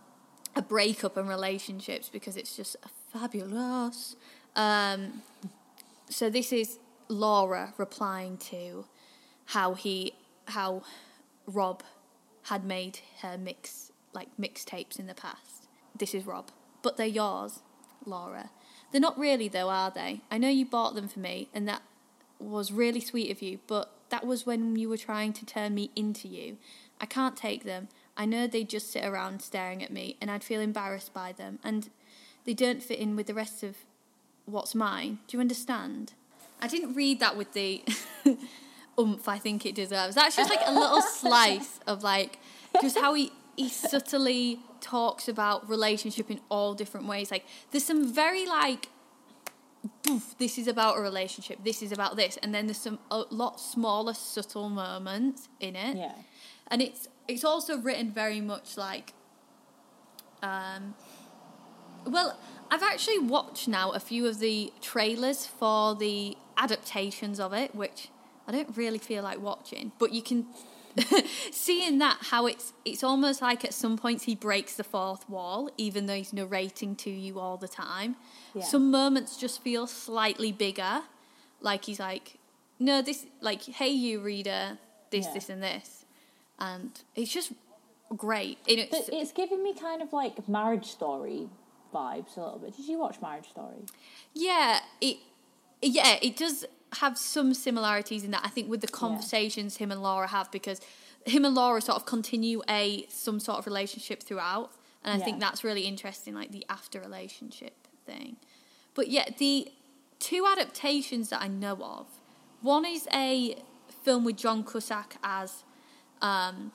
a 0.55 0.61
breakup 0.61 1.17
and 1.17 1.29
relationships 1.29 2.09
because 2.09 2.35
it's 2.37 2.55
just 2.55 2.75
fabulous. 3.13 4.15
Um, 4.55 5.21
so 6.09 6.29
this 6.29 6.51
is 6.51 6.79
Laura 7.07 7.73
replying 7.77 8.37
to 8.37 8.85
how 9.45 9.73
he 9.75 10.13
how 10.47 10.81
Rob 11.45 11.83
had 12.43 12.63
made 12.63 12.99
her 13.21 13.37
mix 13.37 13.91
like 14.13 14.29
mixtapes 14.39 14.97
in 14.97 15.07
the 15.07 15.13
past. 15.13 15.67
This 15.97 16.13
is 16.13 16.25
Rob, 16.25 16.49
but 16.81 16.97
they're 16.97 17.05
yours, 17.05 17.59
Laura. 18.05 18.49
They're 18.91 19.01
not 19.01 19.19
really 19.19 19.47
though, 19.47 19.69
are 19.69 19.91
they? 19.91 20.21
I 20.31 20.37
know 20.37 20.49
you 20.49 20.65
bought 20.65 20.95
them 20.95 21.07
for 21.07 21.19
me, 21.19 21.49
and 21.53 21.67
that 21.67 21.81
was 22.39 22.71
really 22.71 23.01
sweet 23.01 23.31
of 23.31 23.41
you, 23.41 23.59
but 23.67 23.91
that 24.09 24.25
was 24.25 24.45
when 24.45 24.75
you 24.75 24.89
were 24.89 24.97
trying 24.97 25.33
to 25.33 25.45
turn 25.45 25.75
me 25.75 25.91
into 25.95 26.27
you. 26.27 26.57
I 26.99 27.05
can't 27.05 27.35
take 27.35 27.63
them. 27.63 27.89
I 28.15 28.25
know 28.25 28.47
they'd 28.47 28.69
just 28.69 28.91
sit 28.91 29.05
around 29.05 29.41
staring 29.41 29.83
at 29.83 29.91
me, 29.91 30.17
and 30.21 30.31
I'd 30.31 30.43
feel 30.43 30.61
embarrassed 30.61 31.13
by 31.13 31.31
them, 31.31 31.59
and 31.63 31.89
they 32.45 32.53
don't 32.53 32.81
fit 32.81 32.99
in 32.99 33.15
with 33.15 33.27
the 33.27 33.33
rest 33.33 33.63
of 33.63 33.75
what's 34.45 34.73
mine. 34.73 35.19
Do 35.27 35.37
you 35.37 35.41
understand? 35.41 36.13
I 36.61 36.67
didn't 36.67 36.95
read 36.95 37.19
that 37.19 37.37
with 37.37 37.53
the 37.53 37.83
oomph 38.99 39.27
I 39.27 39.37
think 39.37 39.65
it 39.65 39.75
deserves. 39.75 40.15
That's 40.15 40.35
just 40.35 40.49
like 40.49 40.61
a 40.65 40.73
little 40.73 41.01
slice 41.13 41.79
of 41.85 42.03
like 42.03 42.39
just 42.81 42.97
how 42.97 43.13
he 43.13 43.31
he 43.55 43.69
subtly 43.69 44.59
talks 44.81 45.27
about 45.27 45.67
relationship 45.67 46.31
in 46.31 46.39
all 46.49 46.73
different 46.73 47.07
ways. 47.07 47.31
Like 47.31 47.45
there's 47.71 47.85
some 47.85 48.11
very 48.11 48.45
like 48.45 48.89
"Poof, 50.03 50.35
this 50.37 50.57
is 50.57 50.67
about 50.67 50.97
a 50.97 51.01
relationship, 51.01 51.63
this 51.63 51.81
is 51.81 51.91
about 51.91 52.15
this, 52.15 52.37
and 52.37 52.53
then 52.53 52.67
there's 52.67 52.77
some 52.77 52.99
a 53.11 53.23
lot 53.29 53.59
smaller 53.59 54.13
subtle 54.13 54.69
moments 54.69 55.49
in 55.59 55.75
it. 55.75 55.97
Yeah. 55.97 56.13
And 56.67 56.81
it's 56.81 57.07
it's 57.27 57.43
also 57.43 57.77
written 57.77 58.11
very 58.11 58.41
much 58.41 58.77
like 58.77 59.13
um 60.41 60.95
well, 62.05 62.37
I've 62.71 62.83
actually 62.83 63.19
watched 63.19 63.67
now 63.67 63.91
a 63.91 63.99
few 63.99 64.27
of 64.27 64.39
the 64.39 64.71
trailers 64.81 65.45
for 65.45 65.95
the 65.95 66.37
adaptations 66.57 67.39
of 67.39 67.53
it, 67.53 67.75
which 67.75 68.09
I 68.47 68.51
don't 68.51 68.75
really 68.77 68.97
feel 68.97 69.23
like 69.23 69.39
watching, 69.41 69.91
but 69.99 70.13
you 70.13 70.21
can 70.21 70.47
see 71.51 71.87
in 71.87 71.97
that 71.99 72.17
how 72.31 72.45
it's 72.47 72.73
it's 72.85 73.03
almost 73.03 73.41
like 73.41 73.63
at 73.65 73.73
some 73.73 73.97
points 73.97 74.23
he 74.23 74.35
breaks 74.35 74.75
the 74.75 74.83
fourth 74.83 75.29
wall, 75.29 75.69
even 75.77 76.05
though 76.05 76.15
he's 76.15 76.33
narrating 76.33 76.95
to 76.97 77.09
you 77.09 77.39
all 77.39 77.57
the 77.57 77.67
time. 77.67 78.15
Yeah. 78.53 78.63
Some 78.63 78.89
moments 78.91 79.37
just 79.37 79.61
feel 79.61 79.87
slightly 79.87 80.51
bigger, 80.51 81.01
like 81.61 81.85
he's 81.85 81.99
like, 81.99 82.37
no, 82.79 83.01
this 83.01 83.25
like, 83.41 83.63
hey, 83.63 83.89
you 83.89 84.19
reader, 84.19 84.77
this, 85.11 85.25
Yeah. 85.25 85.33
this, 85.33 85.49
and 85.49 85.63
this, 85.63 86.05
and 86.59 86.91
it's 87.15 87.31
just 87.31 87.51
great. 88.15 88.57
And 88.67 88.79
it's, 88.79 88.91
But 88.91 89.13
it's 89.13 89.31
giving 89.31 89.61
me 89.63 89.73
kind 89.73 90.01
of 90.01 90.13
like 90.13 90.47
marriage 90.47 90.85
story 90.85 91.49
vibes 91.93 92.35
a 92.37 92.41
little 92.41 92.59
bit. 92.59 92.75
Did 92.75 92.87
you 92.87 92.99
watch 92.99 93.21
Marriage 93.21 93.49
Story? 93.49 93.85
Yeah, 94.33 94.79
it 95.01 95.17
yeah, 95.81 96.17
it 96.21 96.35
does 96.35 96.65
have 96.99 97.17
some 97.17 97.53
similarities 97.53 98.23
in 98.23 98.31
that 98.31 98.41
I 98.43 98.49
think 98.49 98.69
with 98.69 98.81
the 98.81 98.87
conversations 98.87 99.77
him 99.77 99.91
and 99.91 100.01
Laura 100.01 100.27
have 100.27 100.51
because 100.51 100.81
him 101.25 101.45
and 101.45 101.55
Laura 101.55 101.81
sort 101.81 101.97
of 101.97 102.05
continue 102.05 102.61
a 102.69 103.05
some 103.09 103.39
sort 103.39 103.59
of 103.59 103.65
relationship 103.65 104.23
throughout 104.23 104.71
and 105.03 105.21
I 105.21 105.23
think 105.23 105.39
that's 105.39 105.63
really 105.63 105.83
interesting 105.83 106.33
like 106.33 106.51
the 106.51 106.65
after 106.69 106.99
relationship 106.99 107.87
thing. 108.05 108.35
But 108.93 109.07
yeah, 109.07 109.25
the 109.37 109.71
two 110.19 110.45
adaptations 110.45 111.29
that 111.29 111.41
I 111.41 111.47
know 111.47 111.75
of. 111.81 112.07
One 112.61 112.85
is 112.85 113.07
a 113.13 113.55
film 114.03 114.25
with 114.25 114.35
John 114.35 114.63
Cusack 114.63 115.17
as 115.23 115.63
um, 116.21 116.71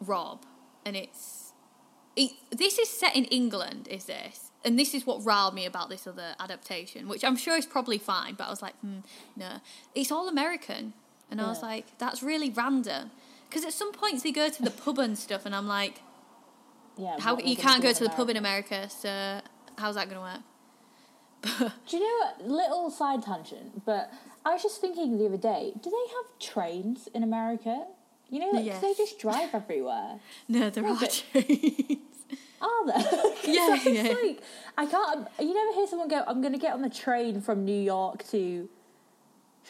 Rob 0.00 0.44
and 0.84 0.96
it's 0.96 1.52
it, 2.16 2.32
this 2.50 2.78
is 2.78 2.88
set 2.88 3.14
in 3.14 3.24
England, 3.26 3.88
is 3.88 4.04
this? 4.04 4.49
And 4.64 4.78
this 4.78 4.94
is 4.94 5.06
what 5.06 5.24
riled 5.24 5.54
me 5.54 5.64
about 5.66 5.88
this 5.88 6.06
other 6.06 6.34
adaptation, 6.38 7.08
which 7.08 7.24
I'm 7.24 7.36
sure 7.36 7.56
is 7.56 7.66
probably 7.66 7.98
fine, 7.98 8.34
but 8.34 8.46
I 8.46 8.50
was 8.50 8.62
like, 8.62 8.74
hmm, 8.80 8.98
no, 9.36 9.60
it's 9.94 10.10
all 10.12 10.28
American, 10.28 10.92
and 11.30 11.40
I 11.40 11.48
was 11.48 11.62
like, 11.62 11.98
that's 11.98 12.22
really 12.22 12.50
random. 12.50 13.10
Because 13.48 13.64
at 13.64 13.72
some 13.72 13.92
points 13.92 14.22
they 14.22 14.32
go 14.32 14.48
to 14.48 14.62
the 14.62 14.70
pub 14.70 14.98
and 14.98 15.18
stuff, 15.18 15.46
and 15.46 15.54
I'm 15.54 15.66
like, 15.66 16.02
Yeah. 16.96 17.16
how 17.18 17.38
you 17.38 17.56
can't 17.56 17.82
go 17.82 17.92
to 17.92 18.04
the 18.04 18.10
pub 18.10 18.28
in 18.30 18.36
America. 18.36 18.88
So 18.90 19.40
how's 19.78 19.94
that 19.96 20.08
going 20.10 20.16
to 20.20 20.22
work? 20.22 20.42
Do 21.88 21.96
you 21.96 22.00
know 22.00 22.26
what? 22.26 22.46
Little 22.48 22.90
side 22.90 23.22
tangent, 23.22 23.84
but 23.86 24.12
I 24.44 24.52
was 24.52 24.62
just 24.62 24.80
thinking 24.80 25.16
the 25.18 25.26
other 25.26 25.36
day. 25.38 25.72
Do 25.82 25.90
they 25.90 26.12
have 26.14 26.38
trains 26.38 27.08
in 27.14 27.22
America? 27.22 27.86
You 28.28 28.40
know, 28.40 28.50
like, 28.52 28.66
Yes. 28.66 28.80
they 28.82 28.92
just 28.94 29.18
drive 29.18 29.54
everywhere. 29.54 30.20
No, 30.48 30.68
there 30.70 30.86
are 30.86 30.96
trains. 30.98 31.98
Are 32.60 32.86
there? 32.86 33.29
Yeah, 33.54 33.68
I 33.68 33.70
was 33.70 33.84
yeah. 33.86 34.14
Like, 34.22 34.42
I 34.76 34.86
can't. 34.86 35.28
You 35.38 35.54
never 35.54 35.72
hear 35.74 35.86
someone 35.86 36.08
go, 36.08 36.22
"I'm 36.26 36.40
going 36.40 36.52
to 36.52 36.58
get 36.58 36.72
on 36.72 36.82
the 36.82 36.90
train 36.90 37.40
from 37.40 37.64
New 37.64 37.80
York 37.80 38.26
to 38.28 38.68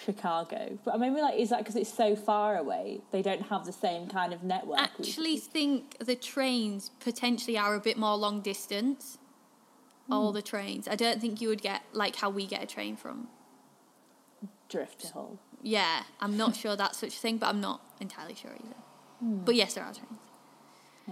Chicago," 0.04 0.78
but 0.84 0.94
I 0.94 0.96
maybe 0.98 1.20
like, 1.20 1.38
is 1.38 1.50
that 1.50 1.58
because 1.58 1.76
it's 1.76 1.92
so 1.92 2.16
far 2.16 2.56
away? 2.56 3.00
They 3.10 3.22
don't 3.22 3.42
have 3.42 3.66
the 3.66 3.72
same 3.72 4.08
kind 4.08 4.32
of 4.32 4.42
network. 4.42 4.78
we- 4.78 5.04
actually 5.04 5.36
think 5.38 5.98
the 5.98 6.16
trains 6.16 6.90
potentially 7.00 7.56
are 7.58 7.74
a 7.74 7.80
bit 7.80 7.96
more 7.96 8.16
long 8.16 8.40
distance. 8.40 9.18
All 10.10 10.30
hmm. 10.30 10.34
the 10.34 10.42
trains. 10.42 10.88
I 10.88 10.96
don't 10.96 11.20
think 11.20 11.40
you 11.40 11.48
would 11.48 11.62
get 11.62 11.82
like 11.92 12.16
how 12.16 12.30
we 12.30 12.46
get 12.46 12.62
a 12.62 12.66
train 12.66 12.96
from. 12.96 13.28
drift 14.68 15.00
to 15.00 15.12
Hull. 15.12 15.38
Yeah, 15.62 16.02
I'm 16.20 16.36
not 16.36 16.56
sure 16.56 16.74
that's 16.74 16.98
such 16.98 17.14
a 17.14 17.18
thing, 17.18 17.36
but 17.36 17.48
I'm 17.48 17.60
not 17.60 17.80
entirely 18.00 18.34
sure 18.34 18.52
either. 18.52 18.76
Hmm. 19.20 19.44
But 19.44 19.54
yes, 19.54 19.74
there 19.74 19.84
are 19.84 19.92
trains. 19.92 20.29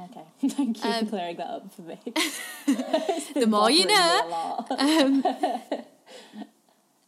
Okay, 0.05 0.25
thank 0.49 0.83
you 0.85 0.91
Um, 0.91 1.05
for 1.05 1.11
clearing 1.11 1.37
that 1.37 1.47
up 1.49 1.73
for 1.73 1.83
me. 1.83 1.99
The 3.35 3.47
more 3.47 3.71
you 3.71 3.87
know. 3.87 4.27
lot. 4.31 4.71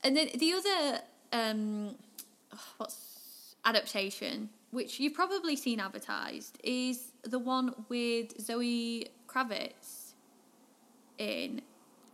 And 0.02 0.16
then 0.16 0.28
the 0.34 0.52
other 0.54 1.00
um, 1.32 1.94
oh, 2.54 2.58
what's 2.78 3.54
adaptation, 3.66 4.48
which 4.70 4.98
you've 4.98 5.12
probably 5.12 5.56
seen 5.56 5.78
advertised, 5.78 6.58
is 6.64 7.12
the 7.22 7.38
one 7.38 7.74
with 7.90 8.40
Zoe 8.40 9.08
Kravitz 9.28 10.12
in. 11.18 11.60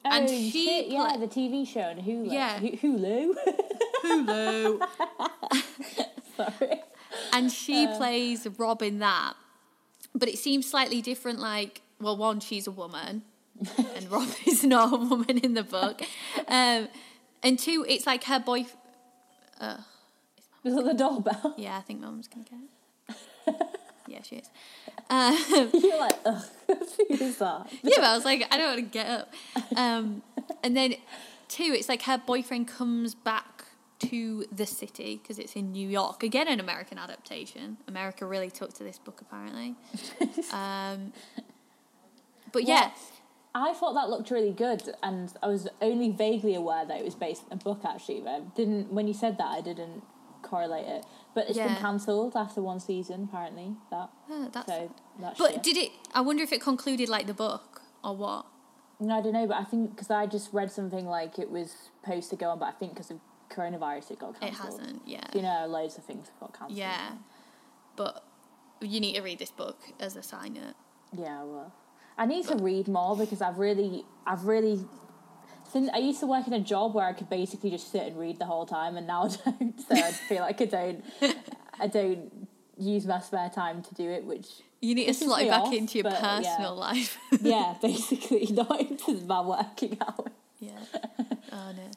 And 0.05 0.25
oh, 0.25 0.29
she 0.29 0.67
shit, 0.67 0.87
yeah, 0.89 1.15
pla- 1.15 1.17
the 1.19 1.29
TV 1.29 1.67
show 1.67 1.81
on 1.83 1.97
Hulu. 1.99 2.33
Yeah. 2.33 2.59
Hu- 2.59 2.77
Hulu. 2.77 3.35
Hulu. 4.05 4.87
Sorry. 6.37 6.81
and 7.33 7.51
she 7.53 7.87
plays 7.97 8.47
Rob 8.59 8.83
in 8.83 8.99
that. 8.99 9.35
But 10.17 10.29
it 10.29 10.39
seems 10.39 10.69
slightly 10.69 11.03
different. 11.03 11.39
Like, 11.39 11.83
well, 12.01 12.17
one, 12.17 12.41
she's 12.41 12.67
a 12.67 12.71
woman, 12.71 13.23
and 13.95 14.11
Rob 14.11 14.29
is 14.47 14.65
not 14.65 14.93
a 14.93 14.97
woman 14.97 15.39
in 15.39 15.55
the 15.55 15.63
book. 15.63 16.03
Um, 16.49 16.89
and 17.43 17.59
two, 17.59 17.85
it's 17.89 18.07
like 18.07 18.25
her 18.25 18.41
boy. 18.41 18.67
Was 20.67 20.75
it 20.77 20.85
the 20.85 20.95
doorbell? 20.95 21.55
Yeah, 21.57 21.77
I 21.79 21.81
think 21.83 22.01
Mum's 22.01 22.29
gonna 22.29 22.45
get 22.45 22.59
it. 22.59 23.71
yeah, 24.09 24.23
she 24.23 24.37
is. 24.37 24.51
Um, 25.09 25.71
You're 25.81 25.99
like, 25.99 26.19
ugh, 26.25 26.45
who 26.67 27.15
is 27.15 27.39
that? 27.39 27.69
yeah, 27.83 27.97
but 27.97 28.05
I 28.05 28.15
was 28.17 28.25
like, 28.25 28.47
I 28.51 28.57
don't 28.57 28.67
want 28.75 28.79
to 28.79 28.83
get 28.83 29.07
up. 29.07 29.33
Um, 29.77 30.23
and 30.65 30.77
then 30.77 30.97
two, 31.49 31.73
it's 31.77 31.89
like 31.89 32.03
her 32.03 32.19
boyfriend 32.19 32.67
comes 32.67 33.15
back 33.15 33.56
to 33.99 34.45
the 34.53 34.67
city 34.67 35.19
because 35.23 35.39
it's 35.39 35.55
in 35.57 35.73
New 35.73 35.89
York. 35.89 36.23
Again, 36.23 36.49
an 36.49 36.61
American 36.61 36.99
adaptation. 36.99 37.79
America 37.89 38.27
really 38.27 38.51
took 38.51 38.75
to 38.75 38.85
this 38.85 38.99
book 38.99 39.21
apparently. 39.21 39.75
Um, 40.53 41.13
but 42.53 42.65
yeah, 42.65 42.91
I 43.55 43.73
thought 43.75 43.95
that 43.95 44.09
looked 44.09 44.31
really 44.31 44.53
good, 44.53 44.83
and 45.03 45.33
I 45.43 45.49
was 45.49 45.67
only 45.81 46.11
vaguely 46.11 46.55
aware 46.55 46.85
that 46.87 46.99
it 46.99 47.05
was 47.05 47.15
based 47.15 47.43
on 47.51 47.59
a 47.59 47.63
book. 47.63 47.81
Actually, 47.85 48.21
but 48.21 48.31
I 48.31 48.41
didn't. 48.55 48.93
When 48.93 49.09
you 49.09 49.15
said 49.15 49.39
that, 49.39 49.47
I 49.47 49.61
didn't 49.61 50.03
correlate 50.43 50.87
it. 50.87 51.05
But 51.35 51.49
it's 51.49 51.59
been 51.59 51.77
cancelled 51.77 52.35
after 52.37 52.63
one 52.63 52.81
season, 52.81 53.29
apparently. 53.29 53.75
That 53.91 54.09
Oh, 54.31 54.49
that's. 54.53 54.67
so 54.69 54.91
that's. 55.21 55.39
but 55.39 55.53
shit. 55.55 55.63
did 55.63 55.77
it? 55.77 55.91
I 56.15 56.21
wonder 56.21 56.43
if 56.43 56.53
it 56.53 56.61
concluded 56.63 57.09
like 57.09 57.27
the 57.27 57.35
book 57.35 57.83
or 58.05 58.17
what. 58.17 58.47
no, 59.01 59.19
I 59.19 59.21
don't 59.23 59.33
know. 59.33 59.47
But 59.47 59.57
I 59.57 59.65
think 59.65 59.91
because 59.91 60.11
I 60.11 60.27
just 60.27 60.53
read 60.53 60.71
something 60.71 61.05
like 61.07 61.39
it 61.39 61.51
was 61.51 61.75
supposed 62.03 62.31
to 62.31 62.37
go 62.37 62.51
on, 62.51 62.59
but 62.59 62.67
I 62.67 62.73
think 62.73 62.95
because 62.95 63.11
of 63.11 63.19
coronavirus, 63.51 64.13
it 64.13 64.19
got 64.19 64.41
cancelled. 64.41 64.69
It 64.69 64.81
hasn't. 64.83 65.03
Yeah. 65.07 65.27
You 65.35 65.43
know, 65.43 65.67
loads 65.69 65.99
of 65.99 66.05
things 66.05 66.29
got 66.41 66.53
cancelled. 66.59 66.79
Yeah, 66.79 67.13
but 67.97 68.25
you 68.81 69.01
need 69.01 69.15
to 69.15 69.23
read 69.23 69.39
this 69.39 69.51
book 69.51 69.79
as 70.01 70.17
a 70.17 70.23
sign 70.23 70.55
note. 70.55 70.75
Yeah, 71.17 71.43
well, 71.45 71.73
I 72.19 72.27
need 72.27 72.47
to 72.49 72.57
read 72.57 72.89
more 72.89 73.17
because 73.17 73.41
I've 73.41 73.59
really, 73.59 74.05
I've 74.27 74.45
really. 74.45 74.81
Since 75.69 75.91
I 75.93 75.99
used 75.99 76.21
to 76.21 76.27
work 76.27 76.47
in 76.47 76.53
a 76.53 76.61
job 76.61 76.95
where 76.95 77.07
I 77.07 77.13
could 77.13 77.29
basically 77.29 77.71
just 77.71 77.91
sit 77.91 78.03
and 78.07 78.19
read 78.19 78.39
the 78.39 78.45
whole 78.47 78.67
time, 78.67 78.97
and 78.97 79.07
now 79.07 79.25
I 79.47 79.51
don't. 79.51 79.81
So 79.81 79.95
I 79.95 80.13
feel 80.13 80.41
like 80.43 80.61
I 80.61 80.65
don't, 80.67 81.05
I 81.81 81.87
don't 81.89 82.49
use 82.79 83.05
my 83.07 83.21
spare 83.21 83.51
time 83.51 83.83
to 83.83 83.95
do 83.95 84.09
it. 84.11 84.25
Which, 84.25 84.47
You 84.81 84.95
need 84.95 85.07
to 85.07 85.15
slot 85.15 85.43
it 85.43 85.49
back 85.49 85.63
off, 85.63 85.73
into 85.75 85.99
your 85.99 86.05
but, 86.05 86.13
yeah. 86.23 86.39
personal 86.39 86.77
life. 86.77 87.19
yeah, 87.41 87.75
basically 87.83 88.47
not 88.53 88.81
into 88.81 89.13
my 89.27 89.41
working 89.41 89.99
hours. 90.01 90.33
yeah. 90.61 90.79
Oh 91.53 91.73
no. 91.77 91.91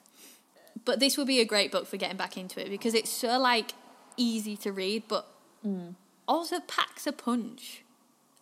But 0.89 0.99
this 0.99 1.17
would 1.17 1.27
be 1.27 1.39
a 1.39 1.45
great 1.45 1.71
book 1.71 1.85
for 1.85 1.97
getting 1.97 2.17
back 2.17 2.35
into 2.35 2.59
it 2.59 2.67
because 2.71 2.95
it's 2.95 3.11
so 3.11 3.37
like 3.37 3.73
easy 4.17 4.57
to 4.57 4.71
read, 4.71 5.03
but 5.07 5.27
also 6.27 6.59
packs 6.61 7.05
a 7.05 7.11
punch. 7.11 7.83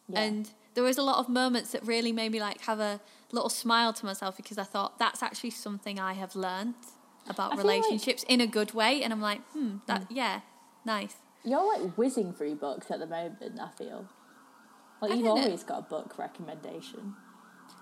Yeah. 0.08 0.22
And 0.22 0.50
there 0.74 0.84
was 0.86 0.98
a 0.98 1.02
lot 1.04 1.18
of 1.18 1.28
moments 1.28 1.72
that 1.74 1.86
really 1.86 2.14
made 2.14 2.32
me 2.32 2.40
like 2.40 2.62
have 2.62 2.80
a 2.80 3.02
little 3.34 3.50
smile 3.50 3.92
to 3.92 4.06
myself 4.06 4.38
because 4.38 4.58
I 4.58 4.64
thought 4.64 4.98
that's 4.98 5.22
actually 5.22 5.50
something 5.50 6.00
I 6.00 6.14
have 6.14 6.38
learned 6.38 6.76
about 7.28 7.52
I 7.52 7.56
feel 7.58 7.66
like- 7.66 7.82
relationships 7.84 8.24
in 8.30 8.40
a 8.40 8.48
good 8.48 8.74
way. 8.74 9.04
And 9.04 9.12
I'm 9.12 9.20
like, 9.22 9.42
hmm, 9.52 9.80
that 9.88 10.06
yeah, 10.10 10.40
nice. 10.86 11.16
You're 11.44 11.68
like 11.78 11.98
whizzing 11.98 12.32
through 12.32 12.56
books 12.56 12.90
at 12.92 13.00
the 13.00 13.08
moment. 13.08 13.60
I 13.60 13.70
feel 13.78 14.08
like 15.02 15.12
I 15.12 15.16
you've 15.16 15.26
don't 15.26 15.36
know. 15.36 15.44
always 15.48 15.64
got 15.66 15.80
a 15.80 15.82
book 15.82 16.18
recommendation. 16.18 17.16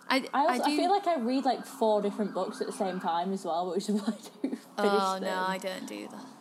I 0.07 0.23
I 0.33 0.39
also 0.45 0.63
I, 0.63 0.69
do. 0.69 0.77
feel 0.77 0.91
like 0.91 1.07
I 1.07 1.17
read 1.19 1.45
like 1.45 1.65
four 1.65 2.01
different 2.01 2.33
books 2.33 2.61
at 2.61 2.67
the 2.67 2.73
same 2.73 2.99
time 2.99 3.33
as 3.33 3.43
well, 3.45 3.71
which 3.71 3.89
is 3.89 3.95
why 4.01 4.13
I 4.13 4.17
do 4.17 4.49
finish 4.49 4.59
oh 4.77 5.13
them. 5.19 5.23
no, 5.23 5.45
I 5.47 5.57
don't 5.57 5.87
do 5.87 6.07
that. 6.09 6.25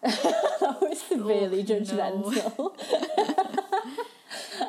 No. 0.00 0.10
that 0.10 0.80
was 0.80 1.00
severely 1.02 1.60
Oh, 1.60 1.64
judgmental. 1.64 2.76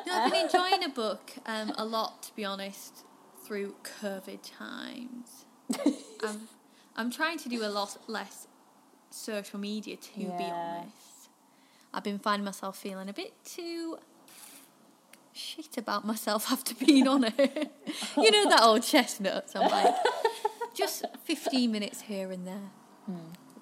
No, 0.06 0.12
I've 0.12 0.32
been 0.32 0.44
enjoying 0.46 0.82
a 0.84 0.88
book 0.88 1.32
um, 1.46 1.72
a 1.78 1.84
lot, 1.84 2.22
to 2.24 2.34
be 2.34 2.44
honest, 2.44 3.04
through 3.44 3.76
COVID 4.00 4.40
times. 4.58 5.44
I'm, 6.24 6.48
I'm 6.96 7.10
trying 7.12 7.38
to 7.38 7.48
do 7.48 7.62
a 7.64 7.68
lot 7.68 7.96
less 8.08 8.48
social 9.10 9.60
media, 9.60 9.96
to 9.96 10.18
be 10.18 10.24
honest. 10.26 11.28
I've 11.94 12.04
been 12.04 12.18
finding 12.18 12.44
myself 12.44 12.76
feeling 12.78 13.08
a 13.08 13.12
bit 13.12 13.32
too 13.44 13.98
shit 15.40 15.76
about 15.78 16.04
myself 16.06 16.50
after 16.54 16.74
being 16.74 17.08
on 17.08 17.24
it. 17.24 17.70
you 18.16 18.30
know 18.30 18.48
that 18.50 18.60
old 18.62 18.82
chestnuts. 18.82 19.54
I'm 19.56 19.70
like, 19.70 19.94
just 20.74 21.04
15 21.24 21.70
minutes 21.72 22.02
here 22.02 22.30
and 22.30 22.46
there. 22.46 22.70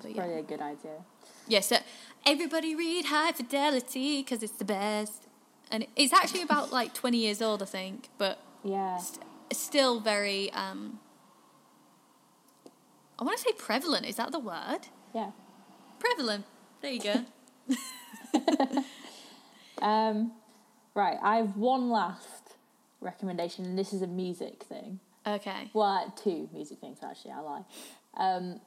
But 0.00 0.10
yeah. 0.10 0.16
Probably 0.16 0.38
a 0.38 0.42
good 0.42 0.60
idea. 0.60 0.98
Yeah, 1.46 1.60
so 1.60 1.76
everybody 2.26 2.74
read 2.74 3.06
High 3.06 3.32
Fidelity 3.32 4.20
because 4.22 4.42
it's 4.42 4.52
the 4.58 4.64
best. 4.64 5.24
And 5.70 5.86
it's 5.96 6.12
actually 6.12 6.42
about 6.42 6.72
like 6.72 6.94
20 6.94 7.16
years 7.18 7.40
old, 7.42 7.62
I 7.62 7.66
think, 7.66 8.08
but 8.18 8.38
Yeah. 8.64 8.98
st- 8.98 9.24
still 9.52 10.00
very, 10.00 10.52
um, 10.52 11.00
I 13.18 13.24
want 13.24 13.36
to 13.38 13.42
say 13.44 13.52
prevalent. 13.52 14.06
Is 14.06 14.16
that 14.16 14.30
the 14.32 14.38
word? 14.38 14.88
Yeah. 15.14 15.30
Prevalent. 15.98 16.44
There 16.80 16.92
you 16.92 17.00
go. 17.00 17.24
Um, 19.82 20.32
right, 20.98 21.18
I 21.22 21.36
have 21.36 21.56
one 21.56 21.90
last 21.90 22.54
recommendation, 23.00 23.64
and 23.64 23.78
this 23.78 23.92
is 23.92 24.02
a 24.02 24.06
music 24.06 24.64
thing. 24.64 24.98
okay. 25.26 25.70
Well, 25.72 26.12
two 26.22 26.48
music 26.52 26.78
things 26.80 26.98
actually. 27.02 27.32
I 27.32 27.40
lie. 27.40 27.64
Um, 28.16 28.60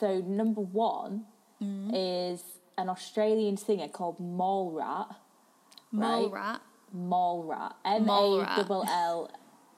so 0.00 0.20
number 0.20 0.60
one 0.60 1.24
Mm-hmm. 1.60 1.92
is 1.92 2.40
an 2.76 2.88
Australian 2.88 3.56
singer 3.56 3.88
called 3.88 4.20
Mall 4.20 4.70
Rat. 4.70 5.08
Mole 5.90 6.28
rat. 6.30 6.60
Mall 6.92 7.42
Rat. 7.42 7.74
M 7.84 8.06
Mole 8.06 8.42
Rat. 8.42 8.56
double 8.58 8.84
L 8.88 9.28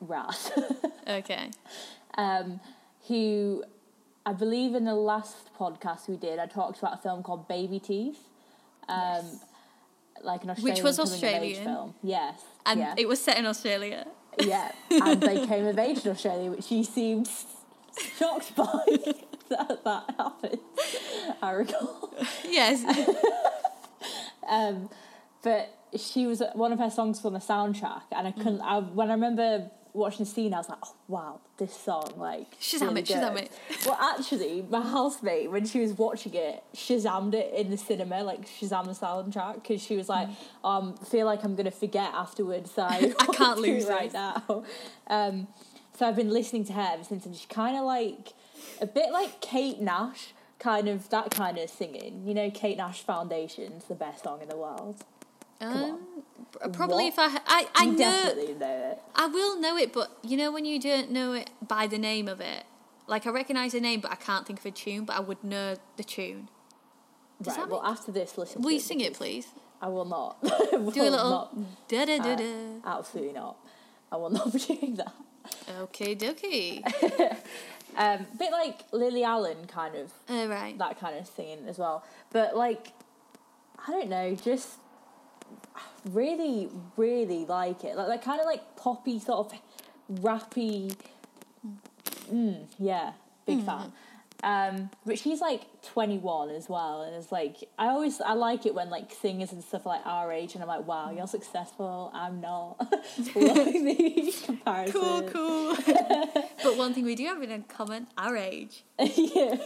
Rat. 0.03 0.53
Okay. 1.09 1.51
um, 2.19 2.61
who 3.09 3.65
I 4.27 4.35
believe 4.35 4.75
in 4.75 4.85
the 4.85 4.95
last 4.95 5.55
podcast 5.59 6.07
we 6.07 6.19
did, 6.19 6.39
I 6.39 6.45
talked 6.45 6.79
about 6.81 6.99
a 6.99 7.03
film 7.03 7.23
called 7.23 7.49
Baby 7.49 7.79
Teeth. 7.81 8.19
Um, 8.87 9.25
Like 10.23 10.45
an 10.45 10.51
Australian 10.51 10.85
was 10.85 10.99
of 10.99 11.07
age 11.07 11.13
Australian. 11.13 11.65
film. 11.65 11.95
Yes. 12.03 12.41
And 12.67 12.81
yeah. 12.81 12.95
it 12.97 13.09
was 13.09 13.21
set 13.21 13.39
in 13.39 13.47
Australia. 13.47 14.07
yeah. 14.39 14.73
And 14.91 15.21
they 15.21 15.47
came 15.47 15.67
of 15.67 15.79
age 15.79 16.05
in 16.05 16.13
Australia, 16.13 16.51
which 16.51 16.65
she 16.65 16.85
seemed 16.85 17.29
shocked 18.19 18.55
by 18.55 18.85
that 19.49 19.85
that 19.85 20.15
happened. 20.19 20.61
I 21.43 21.51
recall. 21.53 22.15
Yes. 22.45 22.85
Um, 24.49 24.91
but 25.43 25.73
she 25.97 26.27
was 26.27 26.43
one 26.55 26.73
of 26.73 26.81
her 26.81 26.91
songs 26.91 27.19
was 27.19 27.27
on 27.27 27.33
the 27.35 27.39
soundtrack, 27.39 28.03
and 28.11 28.27
I 28.27 28.33
couldn't. 28.33 28.61
I, 28.61 28.81
when 28.81 29.11
I 29.11 29.15
remember 29.15 29.71
watching 29.93 30.25
the 30.25 30.31
scene, 30.31 30.55
I 30.55 30.59
was 30.59 30.69
like, 30.69 30.79
oh 30.85 30.95
wow, 31.09 31.41
this 31.59 31.75
song 31.75 32.13
like 32.17 32.59
Shazam 32.61 32.89
really 32.89 33.01
it, 33.03 33.07
Shazam 33.09 33.35
good. 33.35 33.45
it. 33.45 33.53
Well, 33.87 33.99
actually, 34.01 34.65
my 34.69 34.81
housemate 34.81 35.51
when 35.51 35.67
she 35.67 35.81
was 35.81 35.93
watching 35.97 36.35
it, 36.35 36.63
Shazammed 36.75 37.35
it 37.35 37.53
in 37.55 37.71
the 37.71 37.77
cinema, 37.77 38.23
like 38.23 38.47
Shazam 38.47 38.85
the 38.87 38.93
soundtrack, 38.93 39.55
because 39.55 39.83
she 39.83 39.97
was 39.97 40.09
like, 40.09 40.29
um, 40.65 40.97
feel 40.97 41.27
like 41.27 41.45
I'm 41.45 41.55
gonna 41.57 41.71
forget 41.71 42.13
afterwards. 42.15 42.71
So 42.73 42.83
I, 42.89 43.01
Mm. 43.01 43.15
I 43.19 43.27
can't 43.37 43.59
lose 43.61 43.85
it 43.85 43.91
right 43.91 44.13
now. 44.13 44.65
Um, 45.07 45.49
so 45.97 46.07
I've 46.07 46.17
been 46.17 46.31
listening 46.31 46.65
to 46.67 46.73
her 46.73 46.91
ever 46.95 47.05
since, 47.05 47.27
and 47.27 47.35
she's 47.35 47.47
kind 47.47 47.77
of 47.77 47.85
like 47.85 48.33
a 48.81 48.87
bit 48.87 49.11
like 49.13 49.41
Kate 49.41 49.81
Nash, 49.81 50.33
kind 50.59 50.89
of 50.89 51.09
that 51.11 51.31
kind 51.31 51.59
of 51.59 51.69
singing. 51.71 52.23
You 52.27 52.35
know, 52.35 52.51
Kate 52.51 52.77
Nash 52.77 53.01
Foundation's 53.03 53.85
the 53.85 53.95
best 53.95 54.25
song 54.25 54.41
in 54.43 54.49
the 54.49 54.57
world. 54.57 55.05
Um, 55.61 56.01
probably 56.73 57.05
What? 57.11 57.13
if 57.13 57.19
I, 57.19 57.27
I, 57.47 57.67
I 57.75 57.85
you 57.85 57.91
know, 57.93 57.99
definitely 57.99 58.55
know 58.55 58.91
it. 58.93 58.99
I 59.15 59.27
will 59.27 59.61
know 59.61 59.77
it, 59.77 59.93
but 59.93 60.17
you 60.23 60.37
know 60.37 60.51
when 60.51 60.65
you 60.65 60.79
don't 60.81 61.11
know 61.11 61.33
it 61.33 61.51
by 61.67 61.87
the 61.87 61.99
name 61.99 62.29
of 62.29 62.41
it, 62.41 62.65
like 63.07 63.27
I 63.27 63.31
recognise 63.31 63.73
the 63.73 63.81
name, 63.81 64.01
but 64.01 64.11
I 64.11 64.17
can't 64.17 64.47
think 64.47 64.59
of 64.61 64.67
a 64.67 64.71
tune, 64.71 65.05
but 65.05 65.17
I 65.17 65.21
would 65.21 65.43
know 65.45 65.77
the 65.97 66.05
tune. 66.05 66.49
Does 67.43 67.57
right. 67.59 67.69
Well, 67.69 67.83
after 67.85 68.13
this, 68.13 68.37
listen. 68.39 68.63
Will 68.63 68.73
you 68.73 68.81
sing 68.81 69.01
it, 69.01 69.15
please? 69.15 69.49
I 69.83 69.89
will 69.89 70.05
not. 70.05 70.43
Do 70.43 70.77
a 70.79 70.81
little 71.11 71.51
da 71.89 72.05
da 72.05 72.19
da 72.19 72.33
Uh, 72.33 72.37
da. 72.37 72.99
Absolutely 72.99 73.33
not. 73.33 73.57
I 74.13 74.17
will 74.17 74.31
not 74.31 74.53
be 74.53 74.59
doing 74.59 74.95
that. 74.97 75.15
Okay, 75.83 76.15
dokie. 76.17 77.37
Um, 77.97 78.25
bit 78.39 78.53
like 78.53 78.85
Lily 78.93 79.25
Allen, 79.25 79.67
kind 79.67 79.97
of 79.97 80.13
All 80.29 80.47
right. 80.47 80.79
that 80.79 81.01
kind 81.01 81.17
of 81.19 81.27
singing 81.27 81.67
as 81.67 81.77
well. 81.77 82.05
But 82.31 82.57
like, 82.57 82.93
I 83.85 83.91
don't 83.91 84.09
know, 84.09 84.37
just 84.37 84.69
really, 86.05 86.69
really 86.97 87.45
like 87.45 87.85
it. 87.85 87.97
Like 87.97 88.09
that 88.09 88.23
kind 88.25 88.41
of 88.41 88.47
like 88.47 88.77
poppy 88.77 89.19
sort 89.19 89.53
of 89.53 90.21
rappy. 90.23 90.97
Mm, 92.33 92.67
yeah, 92.79 93.13
big 93.47 93.65
fan. 93.65 93.93
Um, 94.43 94.91
but 95.05 95.19
she's 95.19 95.41
like 95.41 95.63
21 95.83 96.51
as 96.51 96.69
well, 96.69 97.03
and 97.03 97.15
it's 97.15 97.31
like 97.31 97.57
I 97.79 97.89
always 97.89 98.21
I 98.21 98.33
like 98.33 98.65
it 98.65 98.75
when 98.75 98.89
like 98.89 99.13
singers 99.13 99.53
and 99.53 99.63
stuff 99.63 99.87
are 99.87 99.97
like 99.97 100.07
our 100.07 100.33
age, 100.33 100.55
and 100.55 100.63
I'm 100.63 100.69
like, 100.69 100.87
wow, 100.87 101.11
you're 101.11 101.27
successful. 101.27 102.11
I'm 102.15 102.41
not. 102.41 102.79
Love 102.81 103.35
the 103.35 104.35
comparison. 104.45 105.01
Cool, 105.01 105.23
cool. 105.25 105.77
but 106.63 106.77
one 106.77 106.95
thing 106.95 107.05
we 107.05 107.15
do 107.15 107.25
have 107.27 107.43
in 107.43 107.63
common, 107.65 108.07
our 108.17 108.37
age. 108.37 108.85
yeah. 108.99 109.57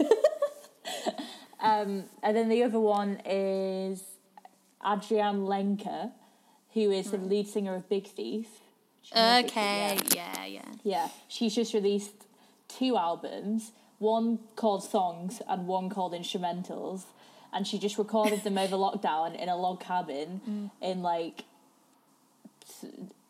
um, 1.60 2.04
and 2.22 2.36
then 2.36 2.48
the 2.48 2.64
other 2.64 2.80
one 2.80 3.20
is 3.24 4.02
Adrianne 4.84 5.46
Lenker, 5.46 6.10
who 6.74 6.90
is 6.90 7.10
the 7.10 7.18
lead 7.18 7.48
singer 7.48 7.74
of 7.74 7.88
Big 7.88 8.06
Thief. 8.08 8.48
Know 9.14 9.40
Big 9.42 9.50
Thief? 9.52 9.56
Okay, 9.56 9.98
Yeah. 10.14 10.32
yeah, 10.38 10.44
yeah. 10.46 10.62
Yeah, 10.82 11.08
she's 11.28 11.54
just 11.54 11.72
released 11.72 12.26
two 12.68 12.96
albums, 12.96 13.72
one 13.98 14.40
called 14.56 14.82
Songs 14.82 15.40
and 15.48 15.66
one 15.66 15.88
called 15.88 16.12
Instrumentals, 16.12 17.04
and 17.52 17.66
she 17.66 17.78
just 17.78 17.96
recorded 17.96 18.42
them 18.42 18.58
over 18.58 18.76
lockdown 18.86 19.40
in 19.40 19.48
a 19.48 19.56
log 19.56 19.80
cabin 19.80 20.70
in 20.80 21.02
like 21.02 21.44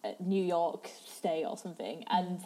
uh, 0.04 0.12
New 0.20 0.42
York 0.42 0.90
State 1.06 1.44
or 1.44 1.56
something, 1.58 2.04
and 2.08 2.40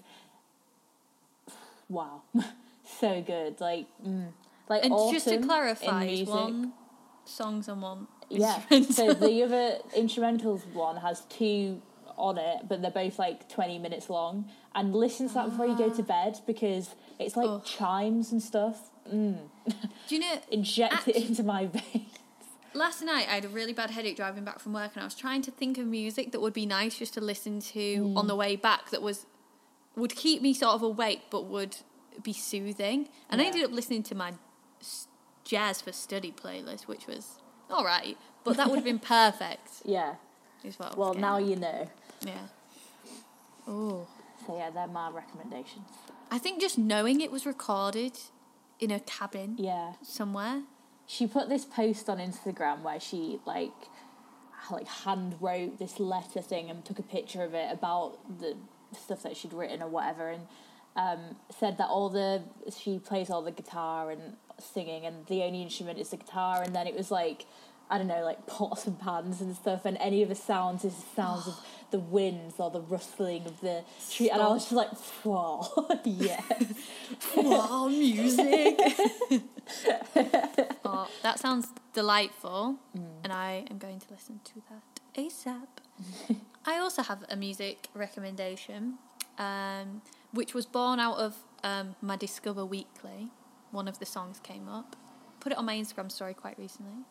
wow, 1.89 2.23
so 3.01 3.23
good. 3.23 3.61
Like, 3.61 3.87
mm, 4.05 4.29
like 4.69 4.85
And 4.85 4.95
just 5.13 5.29
to 5.29 5.39
clarify, 5.39 6.23
one 6.25 6.73
songs 7.25 7.69
and 7.69 7.83
one 7.83 8.09
Yeah. 8.31 8.61
So 8.91 9.13
the 9.15 9.43
other 9.43 9.79
instrumentals 9.97 10.67
one 10.73 10.97
has 10.97 11.23
two 11.29 11.81
on 12.17 12.37
it, 12.37 12.69
but 12.69 12.83
they're 12.83 12.91
both 12.91 13.19
like 13.19 13.49
20 13.49 13.79
minutes 13.79 14.11
long. 14.11 14.51
And 14.75 14.95
listen 14.95 15.29
to 15.29 15.35
that 15.35 15.51
before 15.51 15.67
you 15.67 15.77
go 15.79 15.89
to 15.91 16.03
bed 16.03 16.39
because 16.47 16.95
it's 17.19 17.37
like 17.37 17.49
Ugh. 17.49 17.65
chimes 17.65 18.33
and 18.33 18.43
stuff. 18.43 18.91
Mm. 19.13 19.39
Do 20.09 20.15
you 20.15 20.21
know, 20.21 20.39
Inject 20.51 21.09
it 21.09 21.17
into 21.17 21.43
my 21.43 21.67
veins. 21.79 22.13
last 22.75 23.03
night 23.03 23.27
I 23.31 23.35
had 23.37 23.45
a 23.45 23.49
really 23.49 23.73
bad 23.73 23.91
headache 23.91 24.17
driving 24.17 24.45
back 24.45 24.59
from 24.59 24.73
work 24.75 24.91
and 24.95 25.03
I 25.03 25.07
was 25.07 25.15
trying 25.15 25.43
to 25.43 25.51
think 25.51 25.79
of 25.79 25.87
music 25.87 26.33
that 26.33 26.41
would 26.41 26.53
be 26.53 26.67
nice 26.67 26.99
just 26.99 27.15
to 27.15 27.21
listen 27.21 27.61
to 27.61 28.13
on 28.17 28.27
the 28.27 28.37
way 28.37 28.57
back 28.57 28.91
that 28.91 29.01
was 29.01 29.25
would 29.97 30.15
keep 30.15 30.43
me 30.43 30.53
sort 30.55 30.75
of 30.75 30.83
awake 30.83 31.23
but 31.31 31.47
would 31.47 31.79
be 32.23 32.33
soothing. 32.33 33.09
And 33.31 33.41
I 33.41 33.45
ended 33.47 33.65
up 33.65 33.73
listening 33.73 34.03
to 34.05 34.15
my 34.15 34.33
jazz 35.45 35.81
for 35.81 35.93
study 35.93 36.33
playlist, 36.33 36.83
which 36.83 37.07
was 37.07 37.41
all 37.71 37.85
right, 37.85 38.17
but 38.45 38.57
that 38.57 38.69
would 38.69 38.77
have 38.77 38.85
been 38.85 38.99
perfect. 38.99 39.69
Yeah. 39.85 40.15
Is 40.65 40.79
what 40.79 40.97
Well, 40.99 41.15
now 41.15 41.37
at. 41.37 41.45
you 41.45 41.57
know. 41.57 41.89
yeah. 42.27 42.33
Oh, 43.67 44.07
So 44.47 44.57
yeah, 44.57 44.71
they're 44.71 44.87
my 44.89 45.11
recommendations. 45.11 45.87
I 46.31 46.39
think 46.39 46.61
just 46.61 46.79
knowing 46.79 47.21
it 47.21 47.31
was 47.31 47.47
recorded 47.47 48.19
in 48.81 48.91
a 48.91 49.01
cabin 49.01 49.55
Yeah. 49.59 49.93
somewhere. 50.03 50.63
She 51.07 51.27
put 51.27 51.49
this 51.49 51.65
post 51.65 52.09
on 52.09 52.19
Instagram 52.19 52.83
where 52.83 53.01
she 53.01 53.41
like 53.47 53.73
like 54.71 54.87
hand 54.89 55.37
wrote 55.41 55.79
this 55.79 55.99
letter 55.99 56.43
thing 56.43 56.69
and 56.69 56.85
took 56.85 56.99
a 56.99 57.03
picture 57.03 57.43
of 57.43 57.55
it 57.55 57.73
about 57.73 58.19
the 58.41 58.57
stuff 58.99 59.23
that 59.23 59.37
she'd 59.37 59.53
written 59.55 59.81
or 59.83 59.89
whatever 59.89 60.29
and 60.29 60.43
um, 60.97 61.37
said 61.59 61.79
that 61.79 61.87
all 61.89 62.11
the 62.11 62.43
she 62.77 62.99
plays 62.99 63.31
all 63.31 63.41
the 63.43 63.53
guitar 63.53 64.11
and 64.11 64.37
singing 64.61 65.05
and 65.07 65.27
the 65.27 65.43
only 65.43 65.63
instrument 65.63 65.99
is 65.99 66.11
the 66.11 66.17
guitar 66.17 66.63
and 66.63 66.75
then 66.75 66.87
it 66.87 66.97
was 66.97 67.11
like 67.11 67.47
I 67.91 67.97
don't 67.97 68.07
know 68.07 68.25
like 68.25 68.47
pots 68.47 68.87
and 68.87 68.99
pans 68.99 69.41
and 69.41 69.57
stuff 69.57 69.85
and 69.85 69.97
any 69.99 70.23
of 70.23 70.29
the 70.29 70.35
sounds 70.35 70.85
is 70.85 70.95
the 70.95 71.17
sounds 71.17 71.47
of 71.47 71.55
the 71.91 71.99
winds 71.99 72.57
or 72.59 72.71
the 72.71 72.83
rustling 72.83 73.47
of 73.47 73.61
the 73.61 73.83
tree 74.11 74.31
and 74.31 74.43
I 74.43 74.49
was 74.49 74.65
just 74.65 74.73
like 74.73 74.91
whoa 75.23 75.89
yeah 76.05 76.43
wow, 77.37 77.89
music. 77.89 78.79
oh, 80.85 81.09
that 81.23 81.39
sounds 81.39 81.69
delightful, 81.93 82.77
and 83.23 83.33
I 83.33 83.65
am 83.71 83.79
going 83.79 84.01
to 84.01 84.07
listen 84.11 84.41
to 84.45 84.55
that 84.71 84.83
ASAP. 85.17 86.37
I 86.67 86.79
also 86.79 87.03
have 87.03 87.25
a 87.31 87.37
music 87.37 87.89
recommendation, 87.95 88.95
um, 89.39 90.03
which 90.33 90.55
was 90.55 90.67
born 90.67 91.01
out 91.01 91.19
of 91.19 91.37
um, 91.63 91.97
my 92.01 92.17
Discover 92.17 92.65
Weekly. 92.65 93.31
One 93.71 93.89
of 93.89 93.99
the 93.99 94.07
songs 94.07 94.41
came 94.43 94.69
up. 94.69 94.97
Put 95.41 95.53
it 95.53 95.59
on 95.59 95.65
my 95.67 95.77
Instagram 95.77 96.11
story 96.11 96.35
quite 96.35 96.59
recently. 96.59 97.05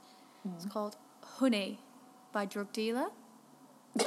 It's 0.56 0.66
called 0.66 0.96
Honey 1.24 1.80
by 2.32 2.46
Drug 2.46 2.72
Dealer. 2.72 3.08
Do 3.98 4.04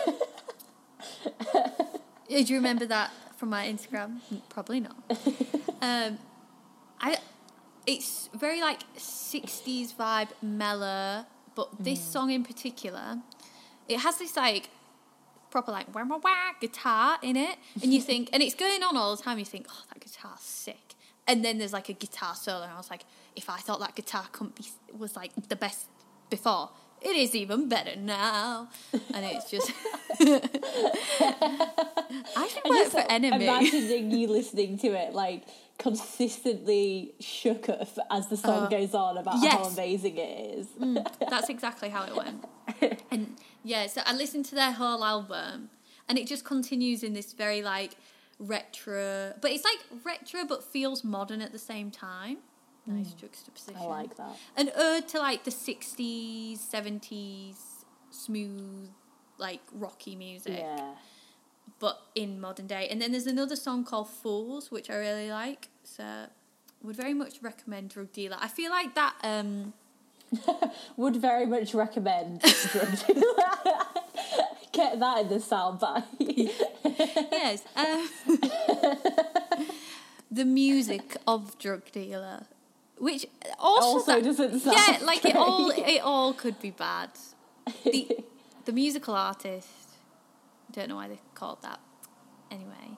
you 2.28 2.57
remember 2.57 2.86
that 2.86 3.11
from 3.36 3.51
my 3.51 3.66
Instagram? 3.66 4.20
Probably 4.48 4.80
not. 4.80 4.96
um, 5.82 6.18
I, 7.01 7.18
it's 7.86 8.30
very 8.34 8.61
like 8.61 8.80
'60s 8.96 9.94
vibe, 9.94 10.28
mellow, 10.40 11.26
but 11.55 11.68
this 11.80 12.01
song 12.01 12.30
in 12.30 12.44
particular, 12.44 13.18
it 13.88 13.98
has 14.01 14.18
this 14.18 14.36
like 14.36 14.70
proper 15.51 15.72
like 15.72 15.92
wah 15.94 16.05
wah 16.05 16.18
wah 16.22 16.53
guitar 16.61 17.18
in 17.22 17.36
it, 17.36 17.59
and 17.82 17.92
you 17.92 18.01
think, 18.01 18.30
and 18.32 18.42
it's 18.42 18.55
going 18.55 18.82
on 18.82 18.96
all 18.96 19.16
the 19.16 19.22
time. 19.22 19.38
You 19.38 19.44
think, 19.44 19.66
oh, 19.68 19.82
that 19.92 20.01
guitar's 20.01 20.40
sick, 20.40 20.89
and 21.27 21.45
then 21.45 21.59
there's 21.59 21.73
like 21.73 21.89
a 21.89 21.93
guitar 21.93 22.35
solo, 22.35 22.62
and 22.62 22.73
I 22.73 22.77
was 22.77 22.91
like, 22.91 23.05
if 23.37 23.49
I 23.49 23.59
thought 23.59 23.81
that 23.81 23.95
guitar 23.95 24.25
be 24.55 24.64
was 24.97 25.16
like 25.16 25.33
the 25.49 25.57
best 25.57 25.87
before. 26.29 26.71
It 27.03 27.16
is 27.16 27.35
even 27.35 27.66
better 27.66 27.97
now, 27.97 28.68
and 28.93 29.25
it's 29.25 29.51
just. 29.51 29.73
I 32.37 32.47
should 32.47 32.64
work 32.68 32.89
for 32.89 33.11
Enemy. 33.11 33.47
Imagining 33.47 34.11
you 34.11 34.29
listening 34.29 34.77
to 34.81 34.89
it 34.89 35.14
like 35.14 35.45
consistently 35.79 37.14
shook 37.18 37.71
up 37.71 37.89
as 38.11 38.29
the 38.29 38.37
song 38.37 38.64
Uh, 38.64 38.68
goes 38.68 38.95
on 38.95 39.16
about 39.16 39.43
how 39.43 39.64
amazing 39.64 40.18
it 40.18 40.59
is. 40.59 40.66
That's 41.31 41.49
exactly 41.49 41.89
how 41.89 42.05
it 42.05 42.14
went. 42.14 42.45
and 43.11 43.37
yeah, 43.64 43.87
so 43.87 44.03
I 44.05 44.12
listened 44.12 44.45
to 44.47 44.55
their 44.55 44.73
whole 44.73 45.03
album, 45.03 45.71
and 46.07 46.18
it 46.18 46.27
just 46.27 46.45
continues 46.45 47.03
in 47.03 47.14
this 47.14 47.33
very 47.33 47.62
like 47.62 47.93
retro, 48.41 49.34
but 49.41 49.51
it's 49.53 49.64
like 49.64 49.78
retro 50.05 50.45
but 50.45 50.64
feels 50.64 51.05
modern 51.05 51.41
at 51.41 51.53
the 51.53 51.59
same 51.59 51.91
time. 51.91 52.38
Nice 52.86 53.12
juxtaposition. 53.12 53.80
I 53.80 53.84
like 53.84 54.16
that. 54.16 54.36
An 54.57 54.70
ode 54.74 55.07
to 55.09 55.18
like 55.18 55.45
the 55.45 55.51
sixties, 55.51 56.61
seventies, 56.61 57.84
smooth, 58.11 58.88
like 59.38 59.61
rocky 59.72 60.16
music, 60.16 60.59
Yeah. 60.59 60.95
but 61.78 62.01
in 62.14 62.41
modern 62.41 62.66
day. 62.66 62.88
And 62.91 63.01
then 63.01 63.12
there's 63.12 63.26
another 63.26 63.55
song 63.57 63.84
called 63.84 64.09
Fools, 64.09 64.70
which 64.70 64.91
I 64.91 64.97
really 64.97 65.30
like. 65.30 65.68
So 65.84 66.26
would 66.82 66.97
very 66.97 67.14
much 67.14 67.43
recommend 67.43 67.91
Drug 67.91 68.11
Dealer. 68.12 68.38
I 68.41 68.49
feel 68.49 68.70
like 68.70 68.95
that. 68.95 69.14
um 69.22 69.74
Would 70.97 71.16
very 71.16 71.47
much 71.47 71.74
recommend 71.74 72.41
Drug 72.72 73.07
Dealer. 73.07 73.24
Get 74.72 75.01
that 75.01 75.18
in 75.22 75.28
the 75.28 75.37
soundbite. 75.37 76.05
yes. 77.33 77.62
Um, 77.76 78.09
the 80.31 80.45
music 80.45 81.16
of 81.26 81.59
Drug 81.59 81.91
Dealer, 81.91 82.47
which 82.99 83.26
also, 83.59 83.87
Also 83.87 84.12
that- 84.14 84.24
doesn't 84.24 84.61
sound 84.61 84.76
yeah, 84.76 84.99
like 85.05 85.24
it 85.24 85.35
all 85.37 85.70
it 85.70 86.01
all 86.01 86.33
could 86.33 86.61
be 86.61 86.70
bad. 86.70 87.11
The 87.85 88.24
the 88.64 88.72
musical 88.72 89.14
artist, 89.14 89.68
don't 90.72 90.89
know 90.89 90.97
why 90.97 91.09
they 91.09 91.20
called 91.35 91.62
that. 91.62 91.81
anyway. 92.51 92.97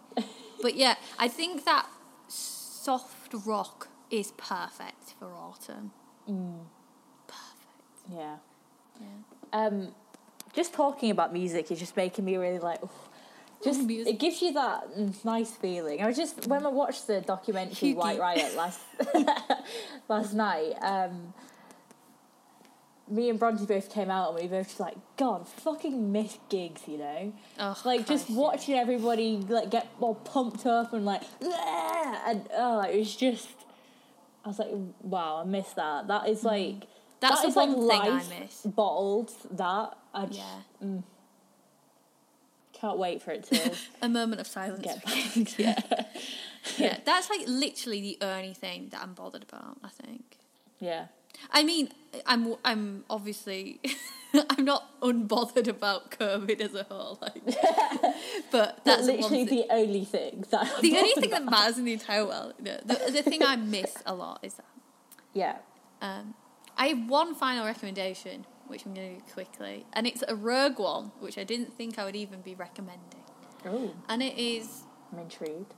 but 0.61 0.75
yeah, 0.77 0.97
I 1.19 1.29
think 1.29 1.65
that 1.65 1.87
soft 2.29 3.33
rock 3.47 3.89
is 4.11 4.33
perfect 4.37 5.15
for 5.19 5.33
autumn. 5.35 5.93
Perfect. 6.27 6.82
Yeah. 8.15 8.37
Yeah. 9.01 9.07
Um, 9.53 9.95
just 10.55 10.73
talking 10.75 11.11
about 11.11 11.33
music 11.33 11.71
is 11.71 11.79
just 11.79 11.97
making 11.97 12.25
me 12.25 12.37
really 12.37 12.59
like. 12.59 12.83
oof. 12.83 12.91
Just 13.65 13.83
music. 13.83 14.15
it 14.15 14.19
gives 14.19 14.43
you 14.43 14.53
that 14.55 14.97
mm, 14.97 15.25
nice 15.25 15.53
feeling. 15.53 16.03
I 16.03 16.07
was 16.07 16.17
just 16.17 16.49
when 16.49 16.67
I 16.67 16.69
watched 16.69 17.07
the 17.07 17.21
documentary. 17.21 17.95
White 17.95 18.19
Riot 18.19 18.55
last 18.57 18.81
last 20.09 20.35
night. 20.35 20.73
Um, 20.83 21.33
me 23.09 23.29
and 23.29 23.39
Bronte 23.39 23.67
both 23.67 23.93
came 23.93 24.11
out 24.11 24.33
and 24.33 24.43
we 24.43 24.49
both 24.49 24.69
just 24.69 24.81
like, 24.81 24.97
God, 25.17 25.47
fucking 25.47 26.13
miss 26.13 26.39
gigs, 26.49 26.83
you 26.89 26.99
know. 26.99 27.33
Oh, 27.59 27.81
like 27.85 28.07
just 28.07 28.27
Christ, 28.27 28.31
yeah. 28.31 28.37
watching 28.37 28.75
everybody 28.75 29.37
like 29.37 29.71
get 29.71 29.87
all 30.01 30.15
pumped 30.15 30.67
up 30.67 30.93
and 30.93 31.05
like, 31.05 31.23
"Yeah," 31.41 32.23
and 32.27 32.49
oh, 32.57 32.81
it 32.81 32.99
was 32.99 33.15
just. 33.15 33.49
I 34.45 34.49
was 34.49 34.59
like, 34.59 34.71
wow, 35.03 35.41
I 35.41 35.45
miss 35.45 35.71
that. 35.75 36.09
That 36.09 36.29
is 36.29 36.43
like. 36.43 36.85
Mm. 37.23 37.29
That's 37.29 37.41
that 37.41 37.43
the 37.43 37.49
is 37.49 37.57
like 37.57 37.69
one 37.69 37.89
thing 37.89 38.01
I 38.01 38.09
life 38.09 38.41
miss. 38.41 38.61
Bottled 38.63 39.31
that. 39.53 39.97
I 40.15 40.27
just 40.27 40.39
Yeah. 40.39 40.99
can't 42.73 42.99
wait 42.99 43.23
for 43.23 43.31
it 43.31 43.45
to 43.45 43.73
A 44.03 44.09
moment 44.09 44.41
of 44.41 44.47
silence. 44.47 44.83
get 44.83 45.05
back. 45.05 45.59
yeah. 45.59 45.81
yeah, 46.79 46.99
that's 47.05 47.31
like 47.31 47.43
literally 47.47 48.01
the 48.01 48.19
only 48.27 48.55
thing 48.55 48.89
that 48.91 49.01
I'm 49.03 49.15
bothered 49.15 49.45
about. 49.45 49.79
I 49.85 49.89
think. 49.89 50.39
Yeah. 50.81 51.07
I 51.51 51.63
mean, 51.63 51.89
I'm 52.27 52.57
I'm 52.65 53.05
obviously 53.09 53.81
I'm 54.51 54.65
not 54.65 55.01
unbothered 55.01 55.69
about 55.69 56.11
COVID 56.11 56.61
as 56.61 56.75
a 56.75 56.83
whole, 56.85 57.19
like, 57.23 57.43
but 58.51 58.81
That's 58.85 59.07
one 59.07 59.17
literally 59.17 59.45
the 59.45 59.65
only 59.71 60.05
thing 60.05 60.45
that 60.51 60.61
I'm 60.77 60.83
the 60.83 60.97
only 60.99 61.13
thing 61.15 61.31
that 61.31 61.45
matters 61.45 61.79
in 61.79 61.85
the 61.85 61.93
entire 61.93 62.27
world. 62.27 62.55
No, 62.61 62.77
the, 62.85 63.11
the 63.13 63.23
thing 63.23 63.43
I 63.43 63.57
miss 63.57 63.95
a 64.05 64.15
lot 64.15 64.41
is 64.43 64.55
that. 64.55 64.67
Yeah. 65.33 65.57
Um, 66.03 66.35
I 66.77 66.87
have 66.89 67.09
one 67.09 67.35
final 67.35 67.65
recommendation, 67.67 68.47
which 68.67 68.85
I'm 68.87 68.95
going 68.95 69.17
to 69.21 69.25
do 69.27 69.33
quickly, 69.33 69.87
and 69.93 70.07
it's 70.07 70.25
a 70.27 70.35
rogue 70.35 70.79
one, 70.79 71.13
which 71.21 71.39
I 71.39 71.45
didn't 71.45 71.73
think 71.77 71.99
I 71.99 72.05
would 72.05 72.17
even 72.17 72.41
be 72.41 72.55
recommending, 72.55 73.21
Oh, 73.65 73.95
and 74.09 74.23
it 74.23 74.39
is 74.39 74.83
I'm 75.13 75.19
intrigued. 75.21 75.75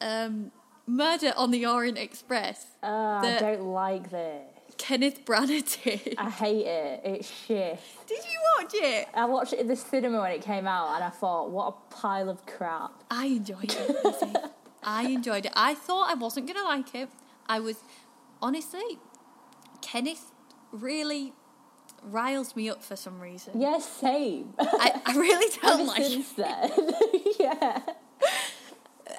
um, 0.00 0.52
Murder 0.86 1.32
on 1.36 1.50
the 1.50 1.66
Orient 1.66 1.98
Express. 1.98 2.66
Uh, 2.82 2.86
I 3.22 3.36
don't 3.38 3.62
like 3.64 4.10
this. 4.10 4.42
Kenneth 4.78 5.24
Branagh 5.26 5.82
did. 5.84 6.14
I 6.16 6.30
hate 6.30 6.66
it. 6.66 7.00
It's 7.04 7.30
shit. 7.30 7.78
Did 8.06 8.24
you 8.24 8.38
watch 8.58 8.70
it? 8.74 9.08
I 9.14 9.26
watched 9.26 9.52
it 9.52 9.58
in 9.60 9.68
the 9.68 9.76
cinema 9.76 10.20
when 10.20 10.32
it 10.32 10.40
came 10.42 10.66
out 10.66 10.94
and 10.94 11.04
I 11.04 11.10
thought, 11.10 11.50
what 11.50 11.66
a 11.90 11.94
pile 11.94 12.30
of 12.30 12.46
crap. 12.46 12.92
I 13.10 13.26
enjoyed 13.26 13.72
it. 13.76 14.36
I 14.82 15.02
enjoyed 15.08 15.44
it. 15.46 15.52
I 15.54 15.74
thought 15.74 16.10
I 16.10 16.14
wasn't 16.14 16.46
going 16.46 16.56
to 16.58 16.64
like 16.64 16.94
it. 16.94 17.08
I 17.46 17.60
was, 17.60 17.76
honestly, 18.40 18.98
Kenneth 19.90 20.32
really 20.72 21.32
riles 22.02 22.54
me 22.54 22.70
up 22.70 22.82
for 22.82 22.96
some 22.96 23.20
reason. 23.20 23.60
Yeah, 23.60 23.78
same. 23.78 24.54
I, 24.58 25.00
I 25.04 25.16
really 25.16 25.52
don't 25.62 25.80
Ever 25.80 25.84
like 25.84 26.00
it. 26.00 26.10
since 26.10 26.32
then. 26.32 26.70
yeah. 27.40 27.80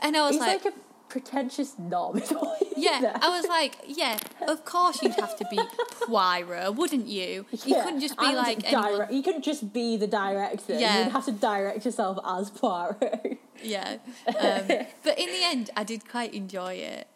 And 0.02 0.16
I 0.16 0.22
was 0.22 0.32
He's 0.32 0.40
like, 0.40 0.64
like, 0.66 0.74
a 0.74 0.78
pretentious 1.10 1.78
knob. 1.78 2.18
is 2.18 2.32
all 2.32 2.56
he 2.58 2.66
is 2.66 2.74
yeah. 2.78 3.18
I 3.22 3.30
was 3.30 3.46
like, 3.48 3.76
yeah, 3.86 4.18
of 4.48 4.64
course 4.64 5.02
you'd 5.04 5.16
have 5.16 5.36
to 5.38 5.46
be 5.52 5.60
Poirot, 6.08 6.76
wouldn't 6.76 7.08
you? 7.08 7.46
You 7.52 7.76
Yeah, 7.76 7.84
couldn't 7.84 8.00
just 8.00 8.18
be 8.18 8.34
like 8.34 8.64
anyone. 8.64 9.14
You 9.14 9.22
couldn't 9.22 9.44
just 9.44 9.74
be 9.74 9.98
the 9.98 10.08
director. 10.08 10.80
Yeah. 10.80 11.04
You'd 11.04 11.12
have 11.12 11.26
to 11.26 11.34
direct 11.34 11.84
yourself 11.86 12.18
as 12.26 12.50
Poirot. 12.50 13.40
Yeah. 13.62 13.98
Um, 14.28 14.68
but 15.04 15.20
in 15.20 15.28
the 15.28 15.44
end, 15.44 15.70
I 15.76 15.84
did 15.84 16.08
quite 16.10 16.34
enjoy 16.34 16.76
it, 16.76 17.08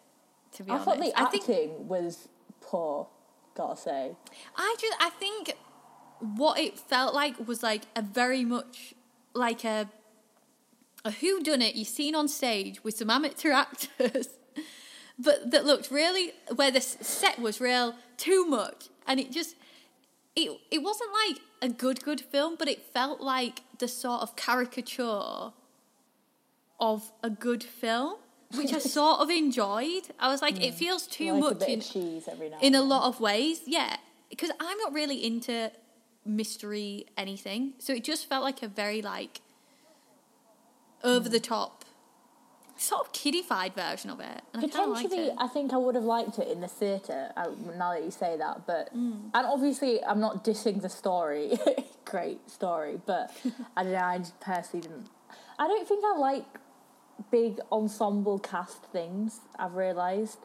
to 0.52 0.62
be 0.62 0.70
honest. 0.70 0.88
I 0.88 0.92
honest. 0.92 1.14
thought 1.14 1.14
the 1.16 1.20
I 1.20 1.24
acting 1.24 1.42
think 1.42 1.72
was 1.78 2.28
poor. 2.60 3.08
Gotta 3.56 3.80
say. 3.80 4.12
I 4.54 4.76
just 4.78 4.96
I 5.00 5.10
think 5.10 5.54
what 6.20 6.58
it 6.58 6.78
felt 6.78 7.14
like 7.14 7.48
was 7.48 7.62
like 7.62 7.82
a 7.96 8.02
very 8.02 8.44
much 8.44 8.94
like 9.34 9.64
a 9.64 9.88
a 11.04 11.10
who 11.10 11.42
done 11.42 11.62
it 11.62 11.74
you've 11.74 11.88
seen 11.88 12.14
on 12.14 12.28
stage 12.28 12.82
with 12.82 12.96
some 12.96 13.10
amateur 13.10 13.52
actors 13.64 14.28
but 15.18 15.50
that 15.50 15.64
looked 15.64 15.90
really 15.90 16.32
where 16.54 16.70
the 16.70 16.80
set 16.80 17.38
was 17.38 17.60
real 17.60 17.94
too 18.16 18.44
much 18.46 18.88
and 19.06 19.20
it 19.20 19.30
just 19.30 19.56
it 20.34 20.50
it 20.70 20.82
wasn't 20.82 21.10
like 21.28 21.38
a 21.62 21.68
good 21.68 22.02
good 22.02 22.20
film 22.20 22.56
but 22.58 22.68
it 22.68 22.82
felt 22.82 23.20
like 23.20 23.62
the 23.78 23.88
sort 23.88 24.22
of 24.22 24.36
caricature 24.36 25.52
of 26.80 27.12
a 27.22 27.30
good 27.30 27.62
film 27.62 28.16
which 28.54 28.72
I 28.72 28.78
sort 28.78 29.20
of 29.20 29.28
enjoyed 29.30 30.02
I 30.18 30.28
was 30.28 30.40
like 30.42 30.62
it 30.62 30.74
feels 30.74 31.06
too 31.06 31.32
like 31.32 31.40
a 31.40 31.44
much 31.44 31.58
bit 31.60 31.68
in, 31.68 31.78
of 31.80 31.86
cheese 31.86 32.28
every 32.30 32.48
now 32.50 32.58
in 32.60 32.74
a 32.74 32.82
lot 32.82 33.08
of 33.08 33.20
ways, 33.20 33.60
yeah. 33.66 33.96
Because 34.30 34.50
I'm 34.60 34.78
not 34.78 34.92
really 34.92 35.24
into 35.24 35.70
mystery 36.24 37.06
anything, 37.16 37.74
so 37.78 37.92
it 37.92 38.02
just 38.04 38.28
felt 38.28 38.42
like 38.42 38.62
a 38.62 38.68
very 38.68 39.00
like 39.02 39.40
over 41.04 41.28
the 41.28 41.38
top, 41.40 41.84
sort 42.76 43.06
of 43.06 43.12
kiddified 43.12 43.74
version 43.74 44.10
of 44.10 44.20
it, 44.20 44.42
and 44.52 44.64
I 44.64 44.66
Potentially, 44.66 45.26
it. 45.28 45.34
I 45.38 45.46
think 45.48 45.72
I 45.72 45.76
would 45.76 45.94
have 45.94 46.04
liked 46.04 46.38
it 46.38 46.48
in 46.48 46.60
the 46.60 46.68
theatre. 46.68 47.30
uh, 47.36 47.46
Now 47.76 47.92
that 47.94 48.02
you 48.04 48.10
say 48.10 48.36
that, 48.36 48.66
but 48.66 48.92
Mm. 48.94 49.30
and 49.34 49.46
obviously, 49.46 50.02
I'm 50.04 50.20
not 50.20 50.44
dissing 50.44 50.82
the 50.82 50.88
story. 50.88 51.58
Great 52.04 52.50
story, 52.50 53.00
but 53.06 53.30
I 53.76 53.82
don't 53.84 53.92
know. 53.92 53.98
I 53.98 54.18
just 54.18 54.38
personally 54.40 54.82
didn't. 54.86 55.08
I 55.58 55.66
don't 55.68 55.86
think 55.88 56.04
I 56.04 56.16
like 56.18 56.44
big 57.30 57.60
ensemble 57.72 58.38
cast 58.38 58.82
things. 58.84 59.40
I've 59.58 59.74
realised 59.74 60.38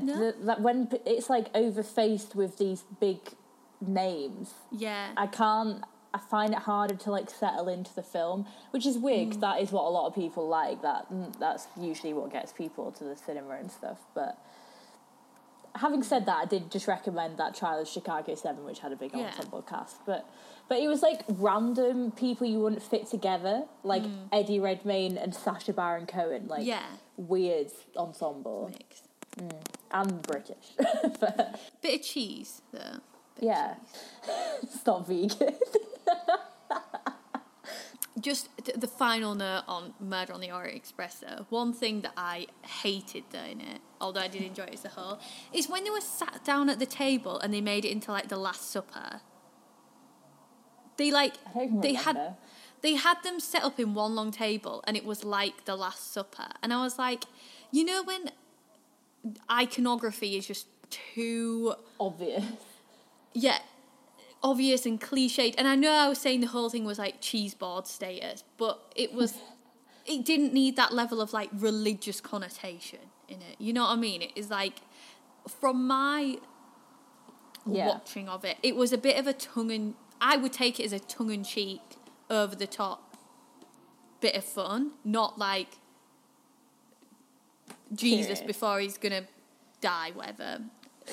No? 0.00 0.16
the- 0.18 0.36
that 0.46 0.60
when 0.60 0.88
it's 1.04 1.28
like 1.28 1.52
overfaced 1.52 2.34
with 2.34 2.58
these 2.58 2.82
big 3.00 3.34
names, 3.80 4.54
Yeah, 4.70 5.12
I 5.16 5.26
can't. 5.26 5.84
I 6.12 6.18
find 6.18 6.52
it 6.52 6.58
harder 6.60 6.96
to 6.96 7.10
like 7.12 7.30
settle 7.30 7.68
into 7.68 7.94
the 7.94 8.02
film, 8.02 8.46
which 8.72 8.84
is 8.84 8.98
weird. 8.98 9.28
Mm. 9.28 9.30
'cause 9.32 9.40
that 9.40 9.60
is 9.60 9.70
what 9.72 9.84
a 9.84 9.90
lot 9.90 10.06
of 10.06 10.14
people 10.14 10.46
like. 10.48 10.82
That 10.82 11.08
mm, 11.12 11.36
that's 11.38 11.68
usually 11.76 12.12
what 12.12 12.30
gets 12.30 12.52
people 12.52 12.90
to 12.92 13.04
the 13.04 13.16
cinema 13.16 13.54
and 13.54 13.70
stuff. 13.70 13.98
But 14.12 14.36
having 15.76 16.02
said 16.02 16.26
that, 16.26 16.36
I 16.38 16.44
did 16.46 16.70
just 16.70 16.88
recommend 16.88 17.36
that 17.38 17.54
Trial 17.54 17.78
of 17.80 17.86
Chicago 17.88 18.34
Seven, 18.34 18.64
which 18.64 18.80
had 18.80 18.90
a 18.92 18.96
big 18.96 19.14
Yeah. 19.14 19.26
ensemble 19.28 19.62
cast. 19.62 20.04
But 20.04 20.26
but 20.70 20.78
it 20.78 20.86
was 20.88 21.02
like 21.02 21.22
random 21.28 22.12
people 22.12 22.46
you 22.46 22.60
wouldn't 22.60 22.80
fit 22.82 23.06
together, 23.08 23.64
like 23.82 24.04
Eddie 24.32 24.60
Redmayne 24.60 25.18
and 25.18 25.34
Sacha 25.34 25.72
Baron 25.72 26.06
Cohen, 26.06 26.46
like 26.46 26.62
Mm. 26.62 26.66
yeah, 26.66 26.86
weird 27.16 27.72
ensemble 27.96 28.70
mix. 28.72 29.02
and 29.90 30.22
British. 30.22 30.74
but 31.18 31.60
Bit 31.82 32.00
of 32.00 32.06
cheese 32.06 32.62
though. 32.72 33.00
Bit 33.34 33.42
yeah, 33.42 33.74
cheese. 34.62 34.80
not 34.86 35.06
vegan. 35.08 35.54
Just 38.20 38.48
the 38.78 38.86
final 38.86 39.34
note 39.34 39.62
on 39.66 39.94
Murder 39.98 40.34
on 40.34 40.40
the 40.40 40.50
Orient 40.52 40.76
Express, 40.76 41.20
though. 41.20 41.46
One 41.48 41.72
thing 41.72 42.02
that 42.02 42.12
I 42.16 42.48
hated 42.62 43.24
though 43.30 43.38
in 43.44 43.60
it, 43.60 43.80
although 44.00 44.20
I 44.20 44.28
did 44.28 44.42
enjoy 44.42 44.64
it 44.64 44.74
as 44.74 44.84
a 44.84 44.88
whole, 44.88 45.18
is 45.52 45.68
when 45.68 45.84
they 45.84 45.90
were 45.90 46.00
sat 46.02 46.44
down 46.44 46.68
at 46.68 46.78
the 46.78 46.86
table 46.86 47.38
and 47.40 47.52
they 47.54 47.60
made 47.60 47.84
it 47.84 47.90
into 47.90 48.12
like 48.12 48.28
the 48.28 48.36
Last 48.36 48.70
Supper. 48.70 49.20
They 51.00 51.10
like 51.10 51.34
I 51.46 51.52
don't 51.54 51.64
even 51.64 51.80
they 51.80 51.94
had 51.94 52.16
they 52.82 52.94
had 52.94 53.18
them 53.22 53.40
set 53.40 53.62
up 53.68 53.78
in 53.80 53.94
one 53.94 54.14
long 54.14 54.30
table 54.30 54.76
and 54.86 54.96
it 54.96 55.04
was 55.04 55.24
like 55.24 55.64
the 55.64 55.76
Last 55.76 56.12
Supper, 56.12 56.48
and 56.62 56.72
I 56.72 56.82
was 56.82 56.98
like, 56.98 57.24
you 57.70 57.84
know 57.84 58.02
when 58.02 58.22
iconography 59.50 60.36
is 60.36 60.46
just 60.46 60.66
too 61.14 61.74
Obvious. 61.98 62.44
yeah, 63.34 63.58
obvious 64.42 64.86
and 64.86 65.00
cliched. 65.00 65.54
And 65.58 65.68
I 65.68 65.74
know 65.74 65.92
I 65.92 66.08
was 66.08 66.18
saying 66.18 66.40
the 66.40 66.46
whole 66.48 66.70
thing 66.70 66.84
was 66.84 66.98
like 66.98 67.20
cheese 67.20 67.54
board 67.54 67.86
status, 67.86 68.44
but 68.56 68.80
it 68.96 69.12
was, 69.12 69.34
it 70.06 70.24
didn't 70.24 70.52
need 70.52 70.76
that 70.76 70.92
level 70.92 71.20
of 71.20 71.32
like 71.32 71.50
religious 71.52 72.20
connotation 72.20 73.00
in 73.28 73.36
it. 73.42 73.56
You 73.58 73.72
know 73.72 73.82
what 73.84 73.90
I 73.90 73.96
mean? 73.96 74.22
It 74.22 74.32
is 74.34 74.50
like, 74.50 74.80
from 75.48 75.86
my 75.86 76.38
Yeah. 77.66 77.88
watching 77.88 78.28
of 78.28 78.44
it, 78.44 78.56
it 78.62 78.74
was 78.74 78.92
a 78.92 78.98
bit 78.98 79.18
of 79.18 79.26
a 79.26 79.32
tongue 79.34 79.70
and 79.70 79.94
I 80.20 80.36
would 80.36 80.52
take 80.52 80.78
it 80.78 80.84
as 80.84 80.92
a 80.92 80.98
tongue 80.98 81.30
in 81.30 81.44
cheek, 81.44 81.80
over 82.30 82.54
the 82.54 82.66
top 82.66 83.16
bit 84.20 84.36
of 84.36 84.44
fun, 84.44 84.92
not 85.04 85.38
like 85.38 85.78
Jesus 87.92 88.38
Serious. 88.38 88.40
before 88.42 88.80
he's 88.80 88.98
gonna 88.98 89.24
die, 89.80 90.12
whatever. 90.14 90.60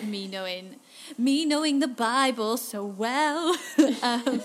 Me 0.04 0.28
knowing, 0.28 0.76
me 1.18 1.44
knowing 1.44 1.80
the 1.80 1.88
Bible 1.88 2.56
so 2.58 2.86
well, 2.86 3.56
um, 4.04 4.44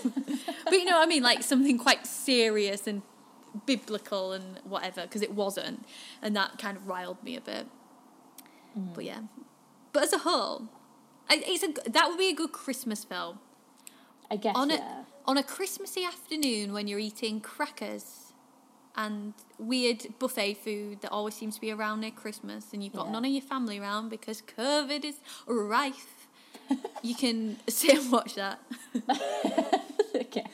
but 0.63 0.71
you 0.71 0.85
know 0.85 0.97
what 0.97 1.03
I 1.03 1.05
mean, 1.05 1.21
like 1.21 1.43
something 1.43 1.77
quite 1.77 2.07
serious 2.07 2.87
and 2.87 3.03
biblical 3.67 4.31
and 4.31 4.59
whatever, 4.63 5.03
because 5.03 5.21
it 5.21 5.33
wasn't, 5.33 5.85
and 6.23 6.35
that 6.35 6.57
kind 6.57 6.75
of 6.75 6.87
riled 6.87 7.21
me 7.23 7.35
a 7.35 7.41
bit. 7.41 7.67
But 8.75 9.03
yeah, 9.03 9.19
but 9.91 10.03
as 10.03 10.13
a 10.13 10.19
whole, 10.19 10.69
it's 11.29 11.63
a 11.63 11.89
that 11.91 12.09
would 12.09 12.17
be 12.17 12.29
a 12.29 12.33
good 12.33 12.51
Christmas 12.51 13.03
film 13.03 13.37
I 14.31 14.37
guess 14.37 14.55
on 14.55 14.69
yeah. 14.69 14.77
a 14.77 15.29
on 15.29 15.37
a 15.37 15.43
Christmassy 15.43 16.03
afternoon 16.03 16.73
when 16.73 16.87
you're 16.87 16.99
eating 16.99 17.39
crackers 17.39 18.33
and 18.95 19.33
weird 19.57 20.05
buffet 20.19 20.55
food 20.55 21.01
that 21.01 21.11
always 21.11 21.33
seems 21.33 21.55
to 21.55 21.61
be 21.61 21.71
around 21.71 22.01
near 22.01 22.11
Christmas, 22.11 22.73
and 22.73 22.83
you've 22.83 22.93
got 22.93 23.07
Yeah. 23.07 23.13
none 23.13 23.25
of 23.25 23.31
your 23.31 23.41
family 23.41 23.79
around 23.79 24.09
because 24.09 24.41
COVID 24.41 25.03
is 25.03 25.15
rife, 25.47 26.27
you 27.01 27.15
can 27.15 27.57
sit 27.67 27.97
and 27.97 28.11
watch 28.11 28.35
that. 28.35 28.59
okay. 30.15 30.45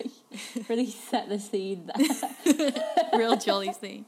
Really 0.69 0.89
set 0.89 1.27
the 1.29 1.39
scene 1.39 1.89
there. 2.45 2.73
Real 3.19 3.35
jolly 3.35 3.73
scene. 3.73 4.05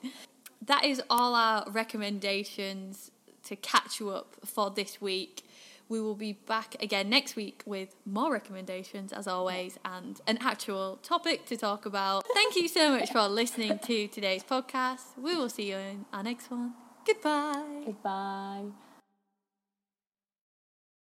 That 0.66 0.86
is 0.86 1.01
all 1.09 1.36
our 1.36 1.70
recommendations 1.70 3.12
to 3.43 3.55
catch 3.55 3.99
you 3.99 4.12
up 4.12 4.36
for 4.45 4.70
this 4.70 5.01
week. 5.01 5.43
We 5.92 6.00
will 6.00 6.16
be 6.16 6.32
back 6.32 6.82
again 6.82 7.10
next 7.10 7.36
week 7.36 7.64
with 7.66 7.98
more 8.06 8.32
recommendations, 8.32 9.12
as 9.12 9.28
always, 9.28 9.78
and 9.84 10.22
an 10.26 10.38
actual 10.39 11.00
topic 11.04 11.46
to 11.48 11.58
talk 11.58 11.86
about. 11.86 12.24
Thank 12.34 12.56
you 12.56 12.70
so 12.70 12.98
much 12.98 13.12
for 13.12 13.28
listening 13.28 13.78
to 13.80 14.08
today's 14.08 14.42
podcast. 14.42 15.02
We 15.18 15.36
will 15.36 15.50
see 15.50 15.70
you 15.70 15.76
in 15.76 16.06
our 16.14 16.24
next 16.24 16.50
one. 16.50 16.76
Goodbye. 17.06 17.82
Goodbye. 17.86 18.68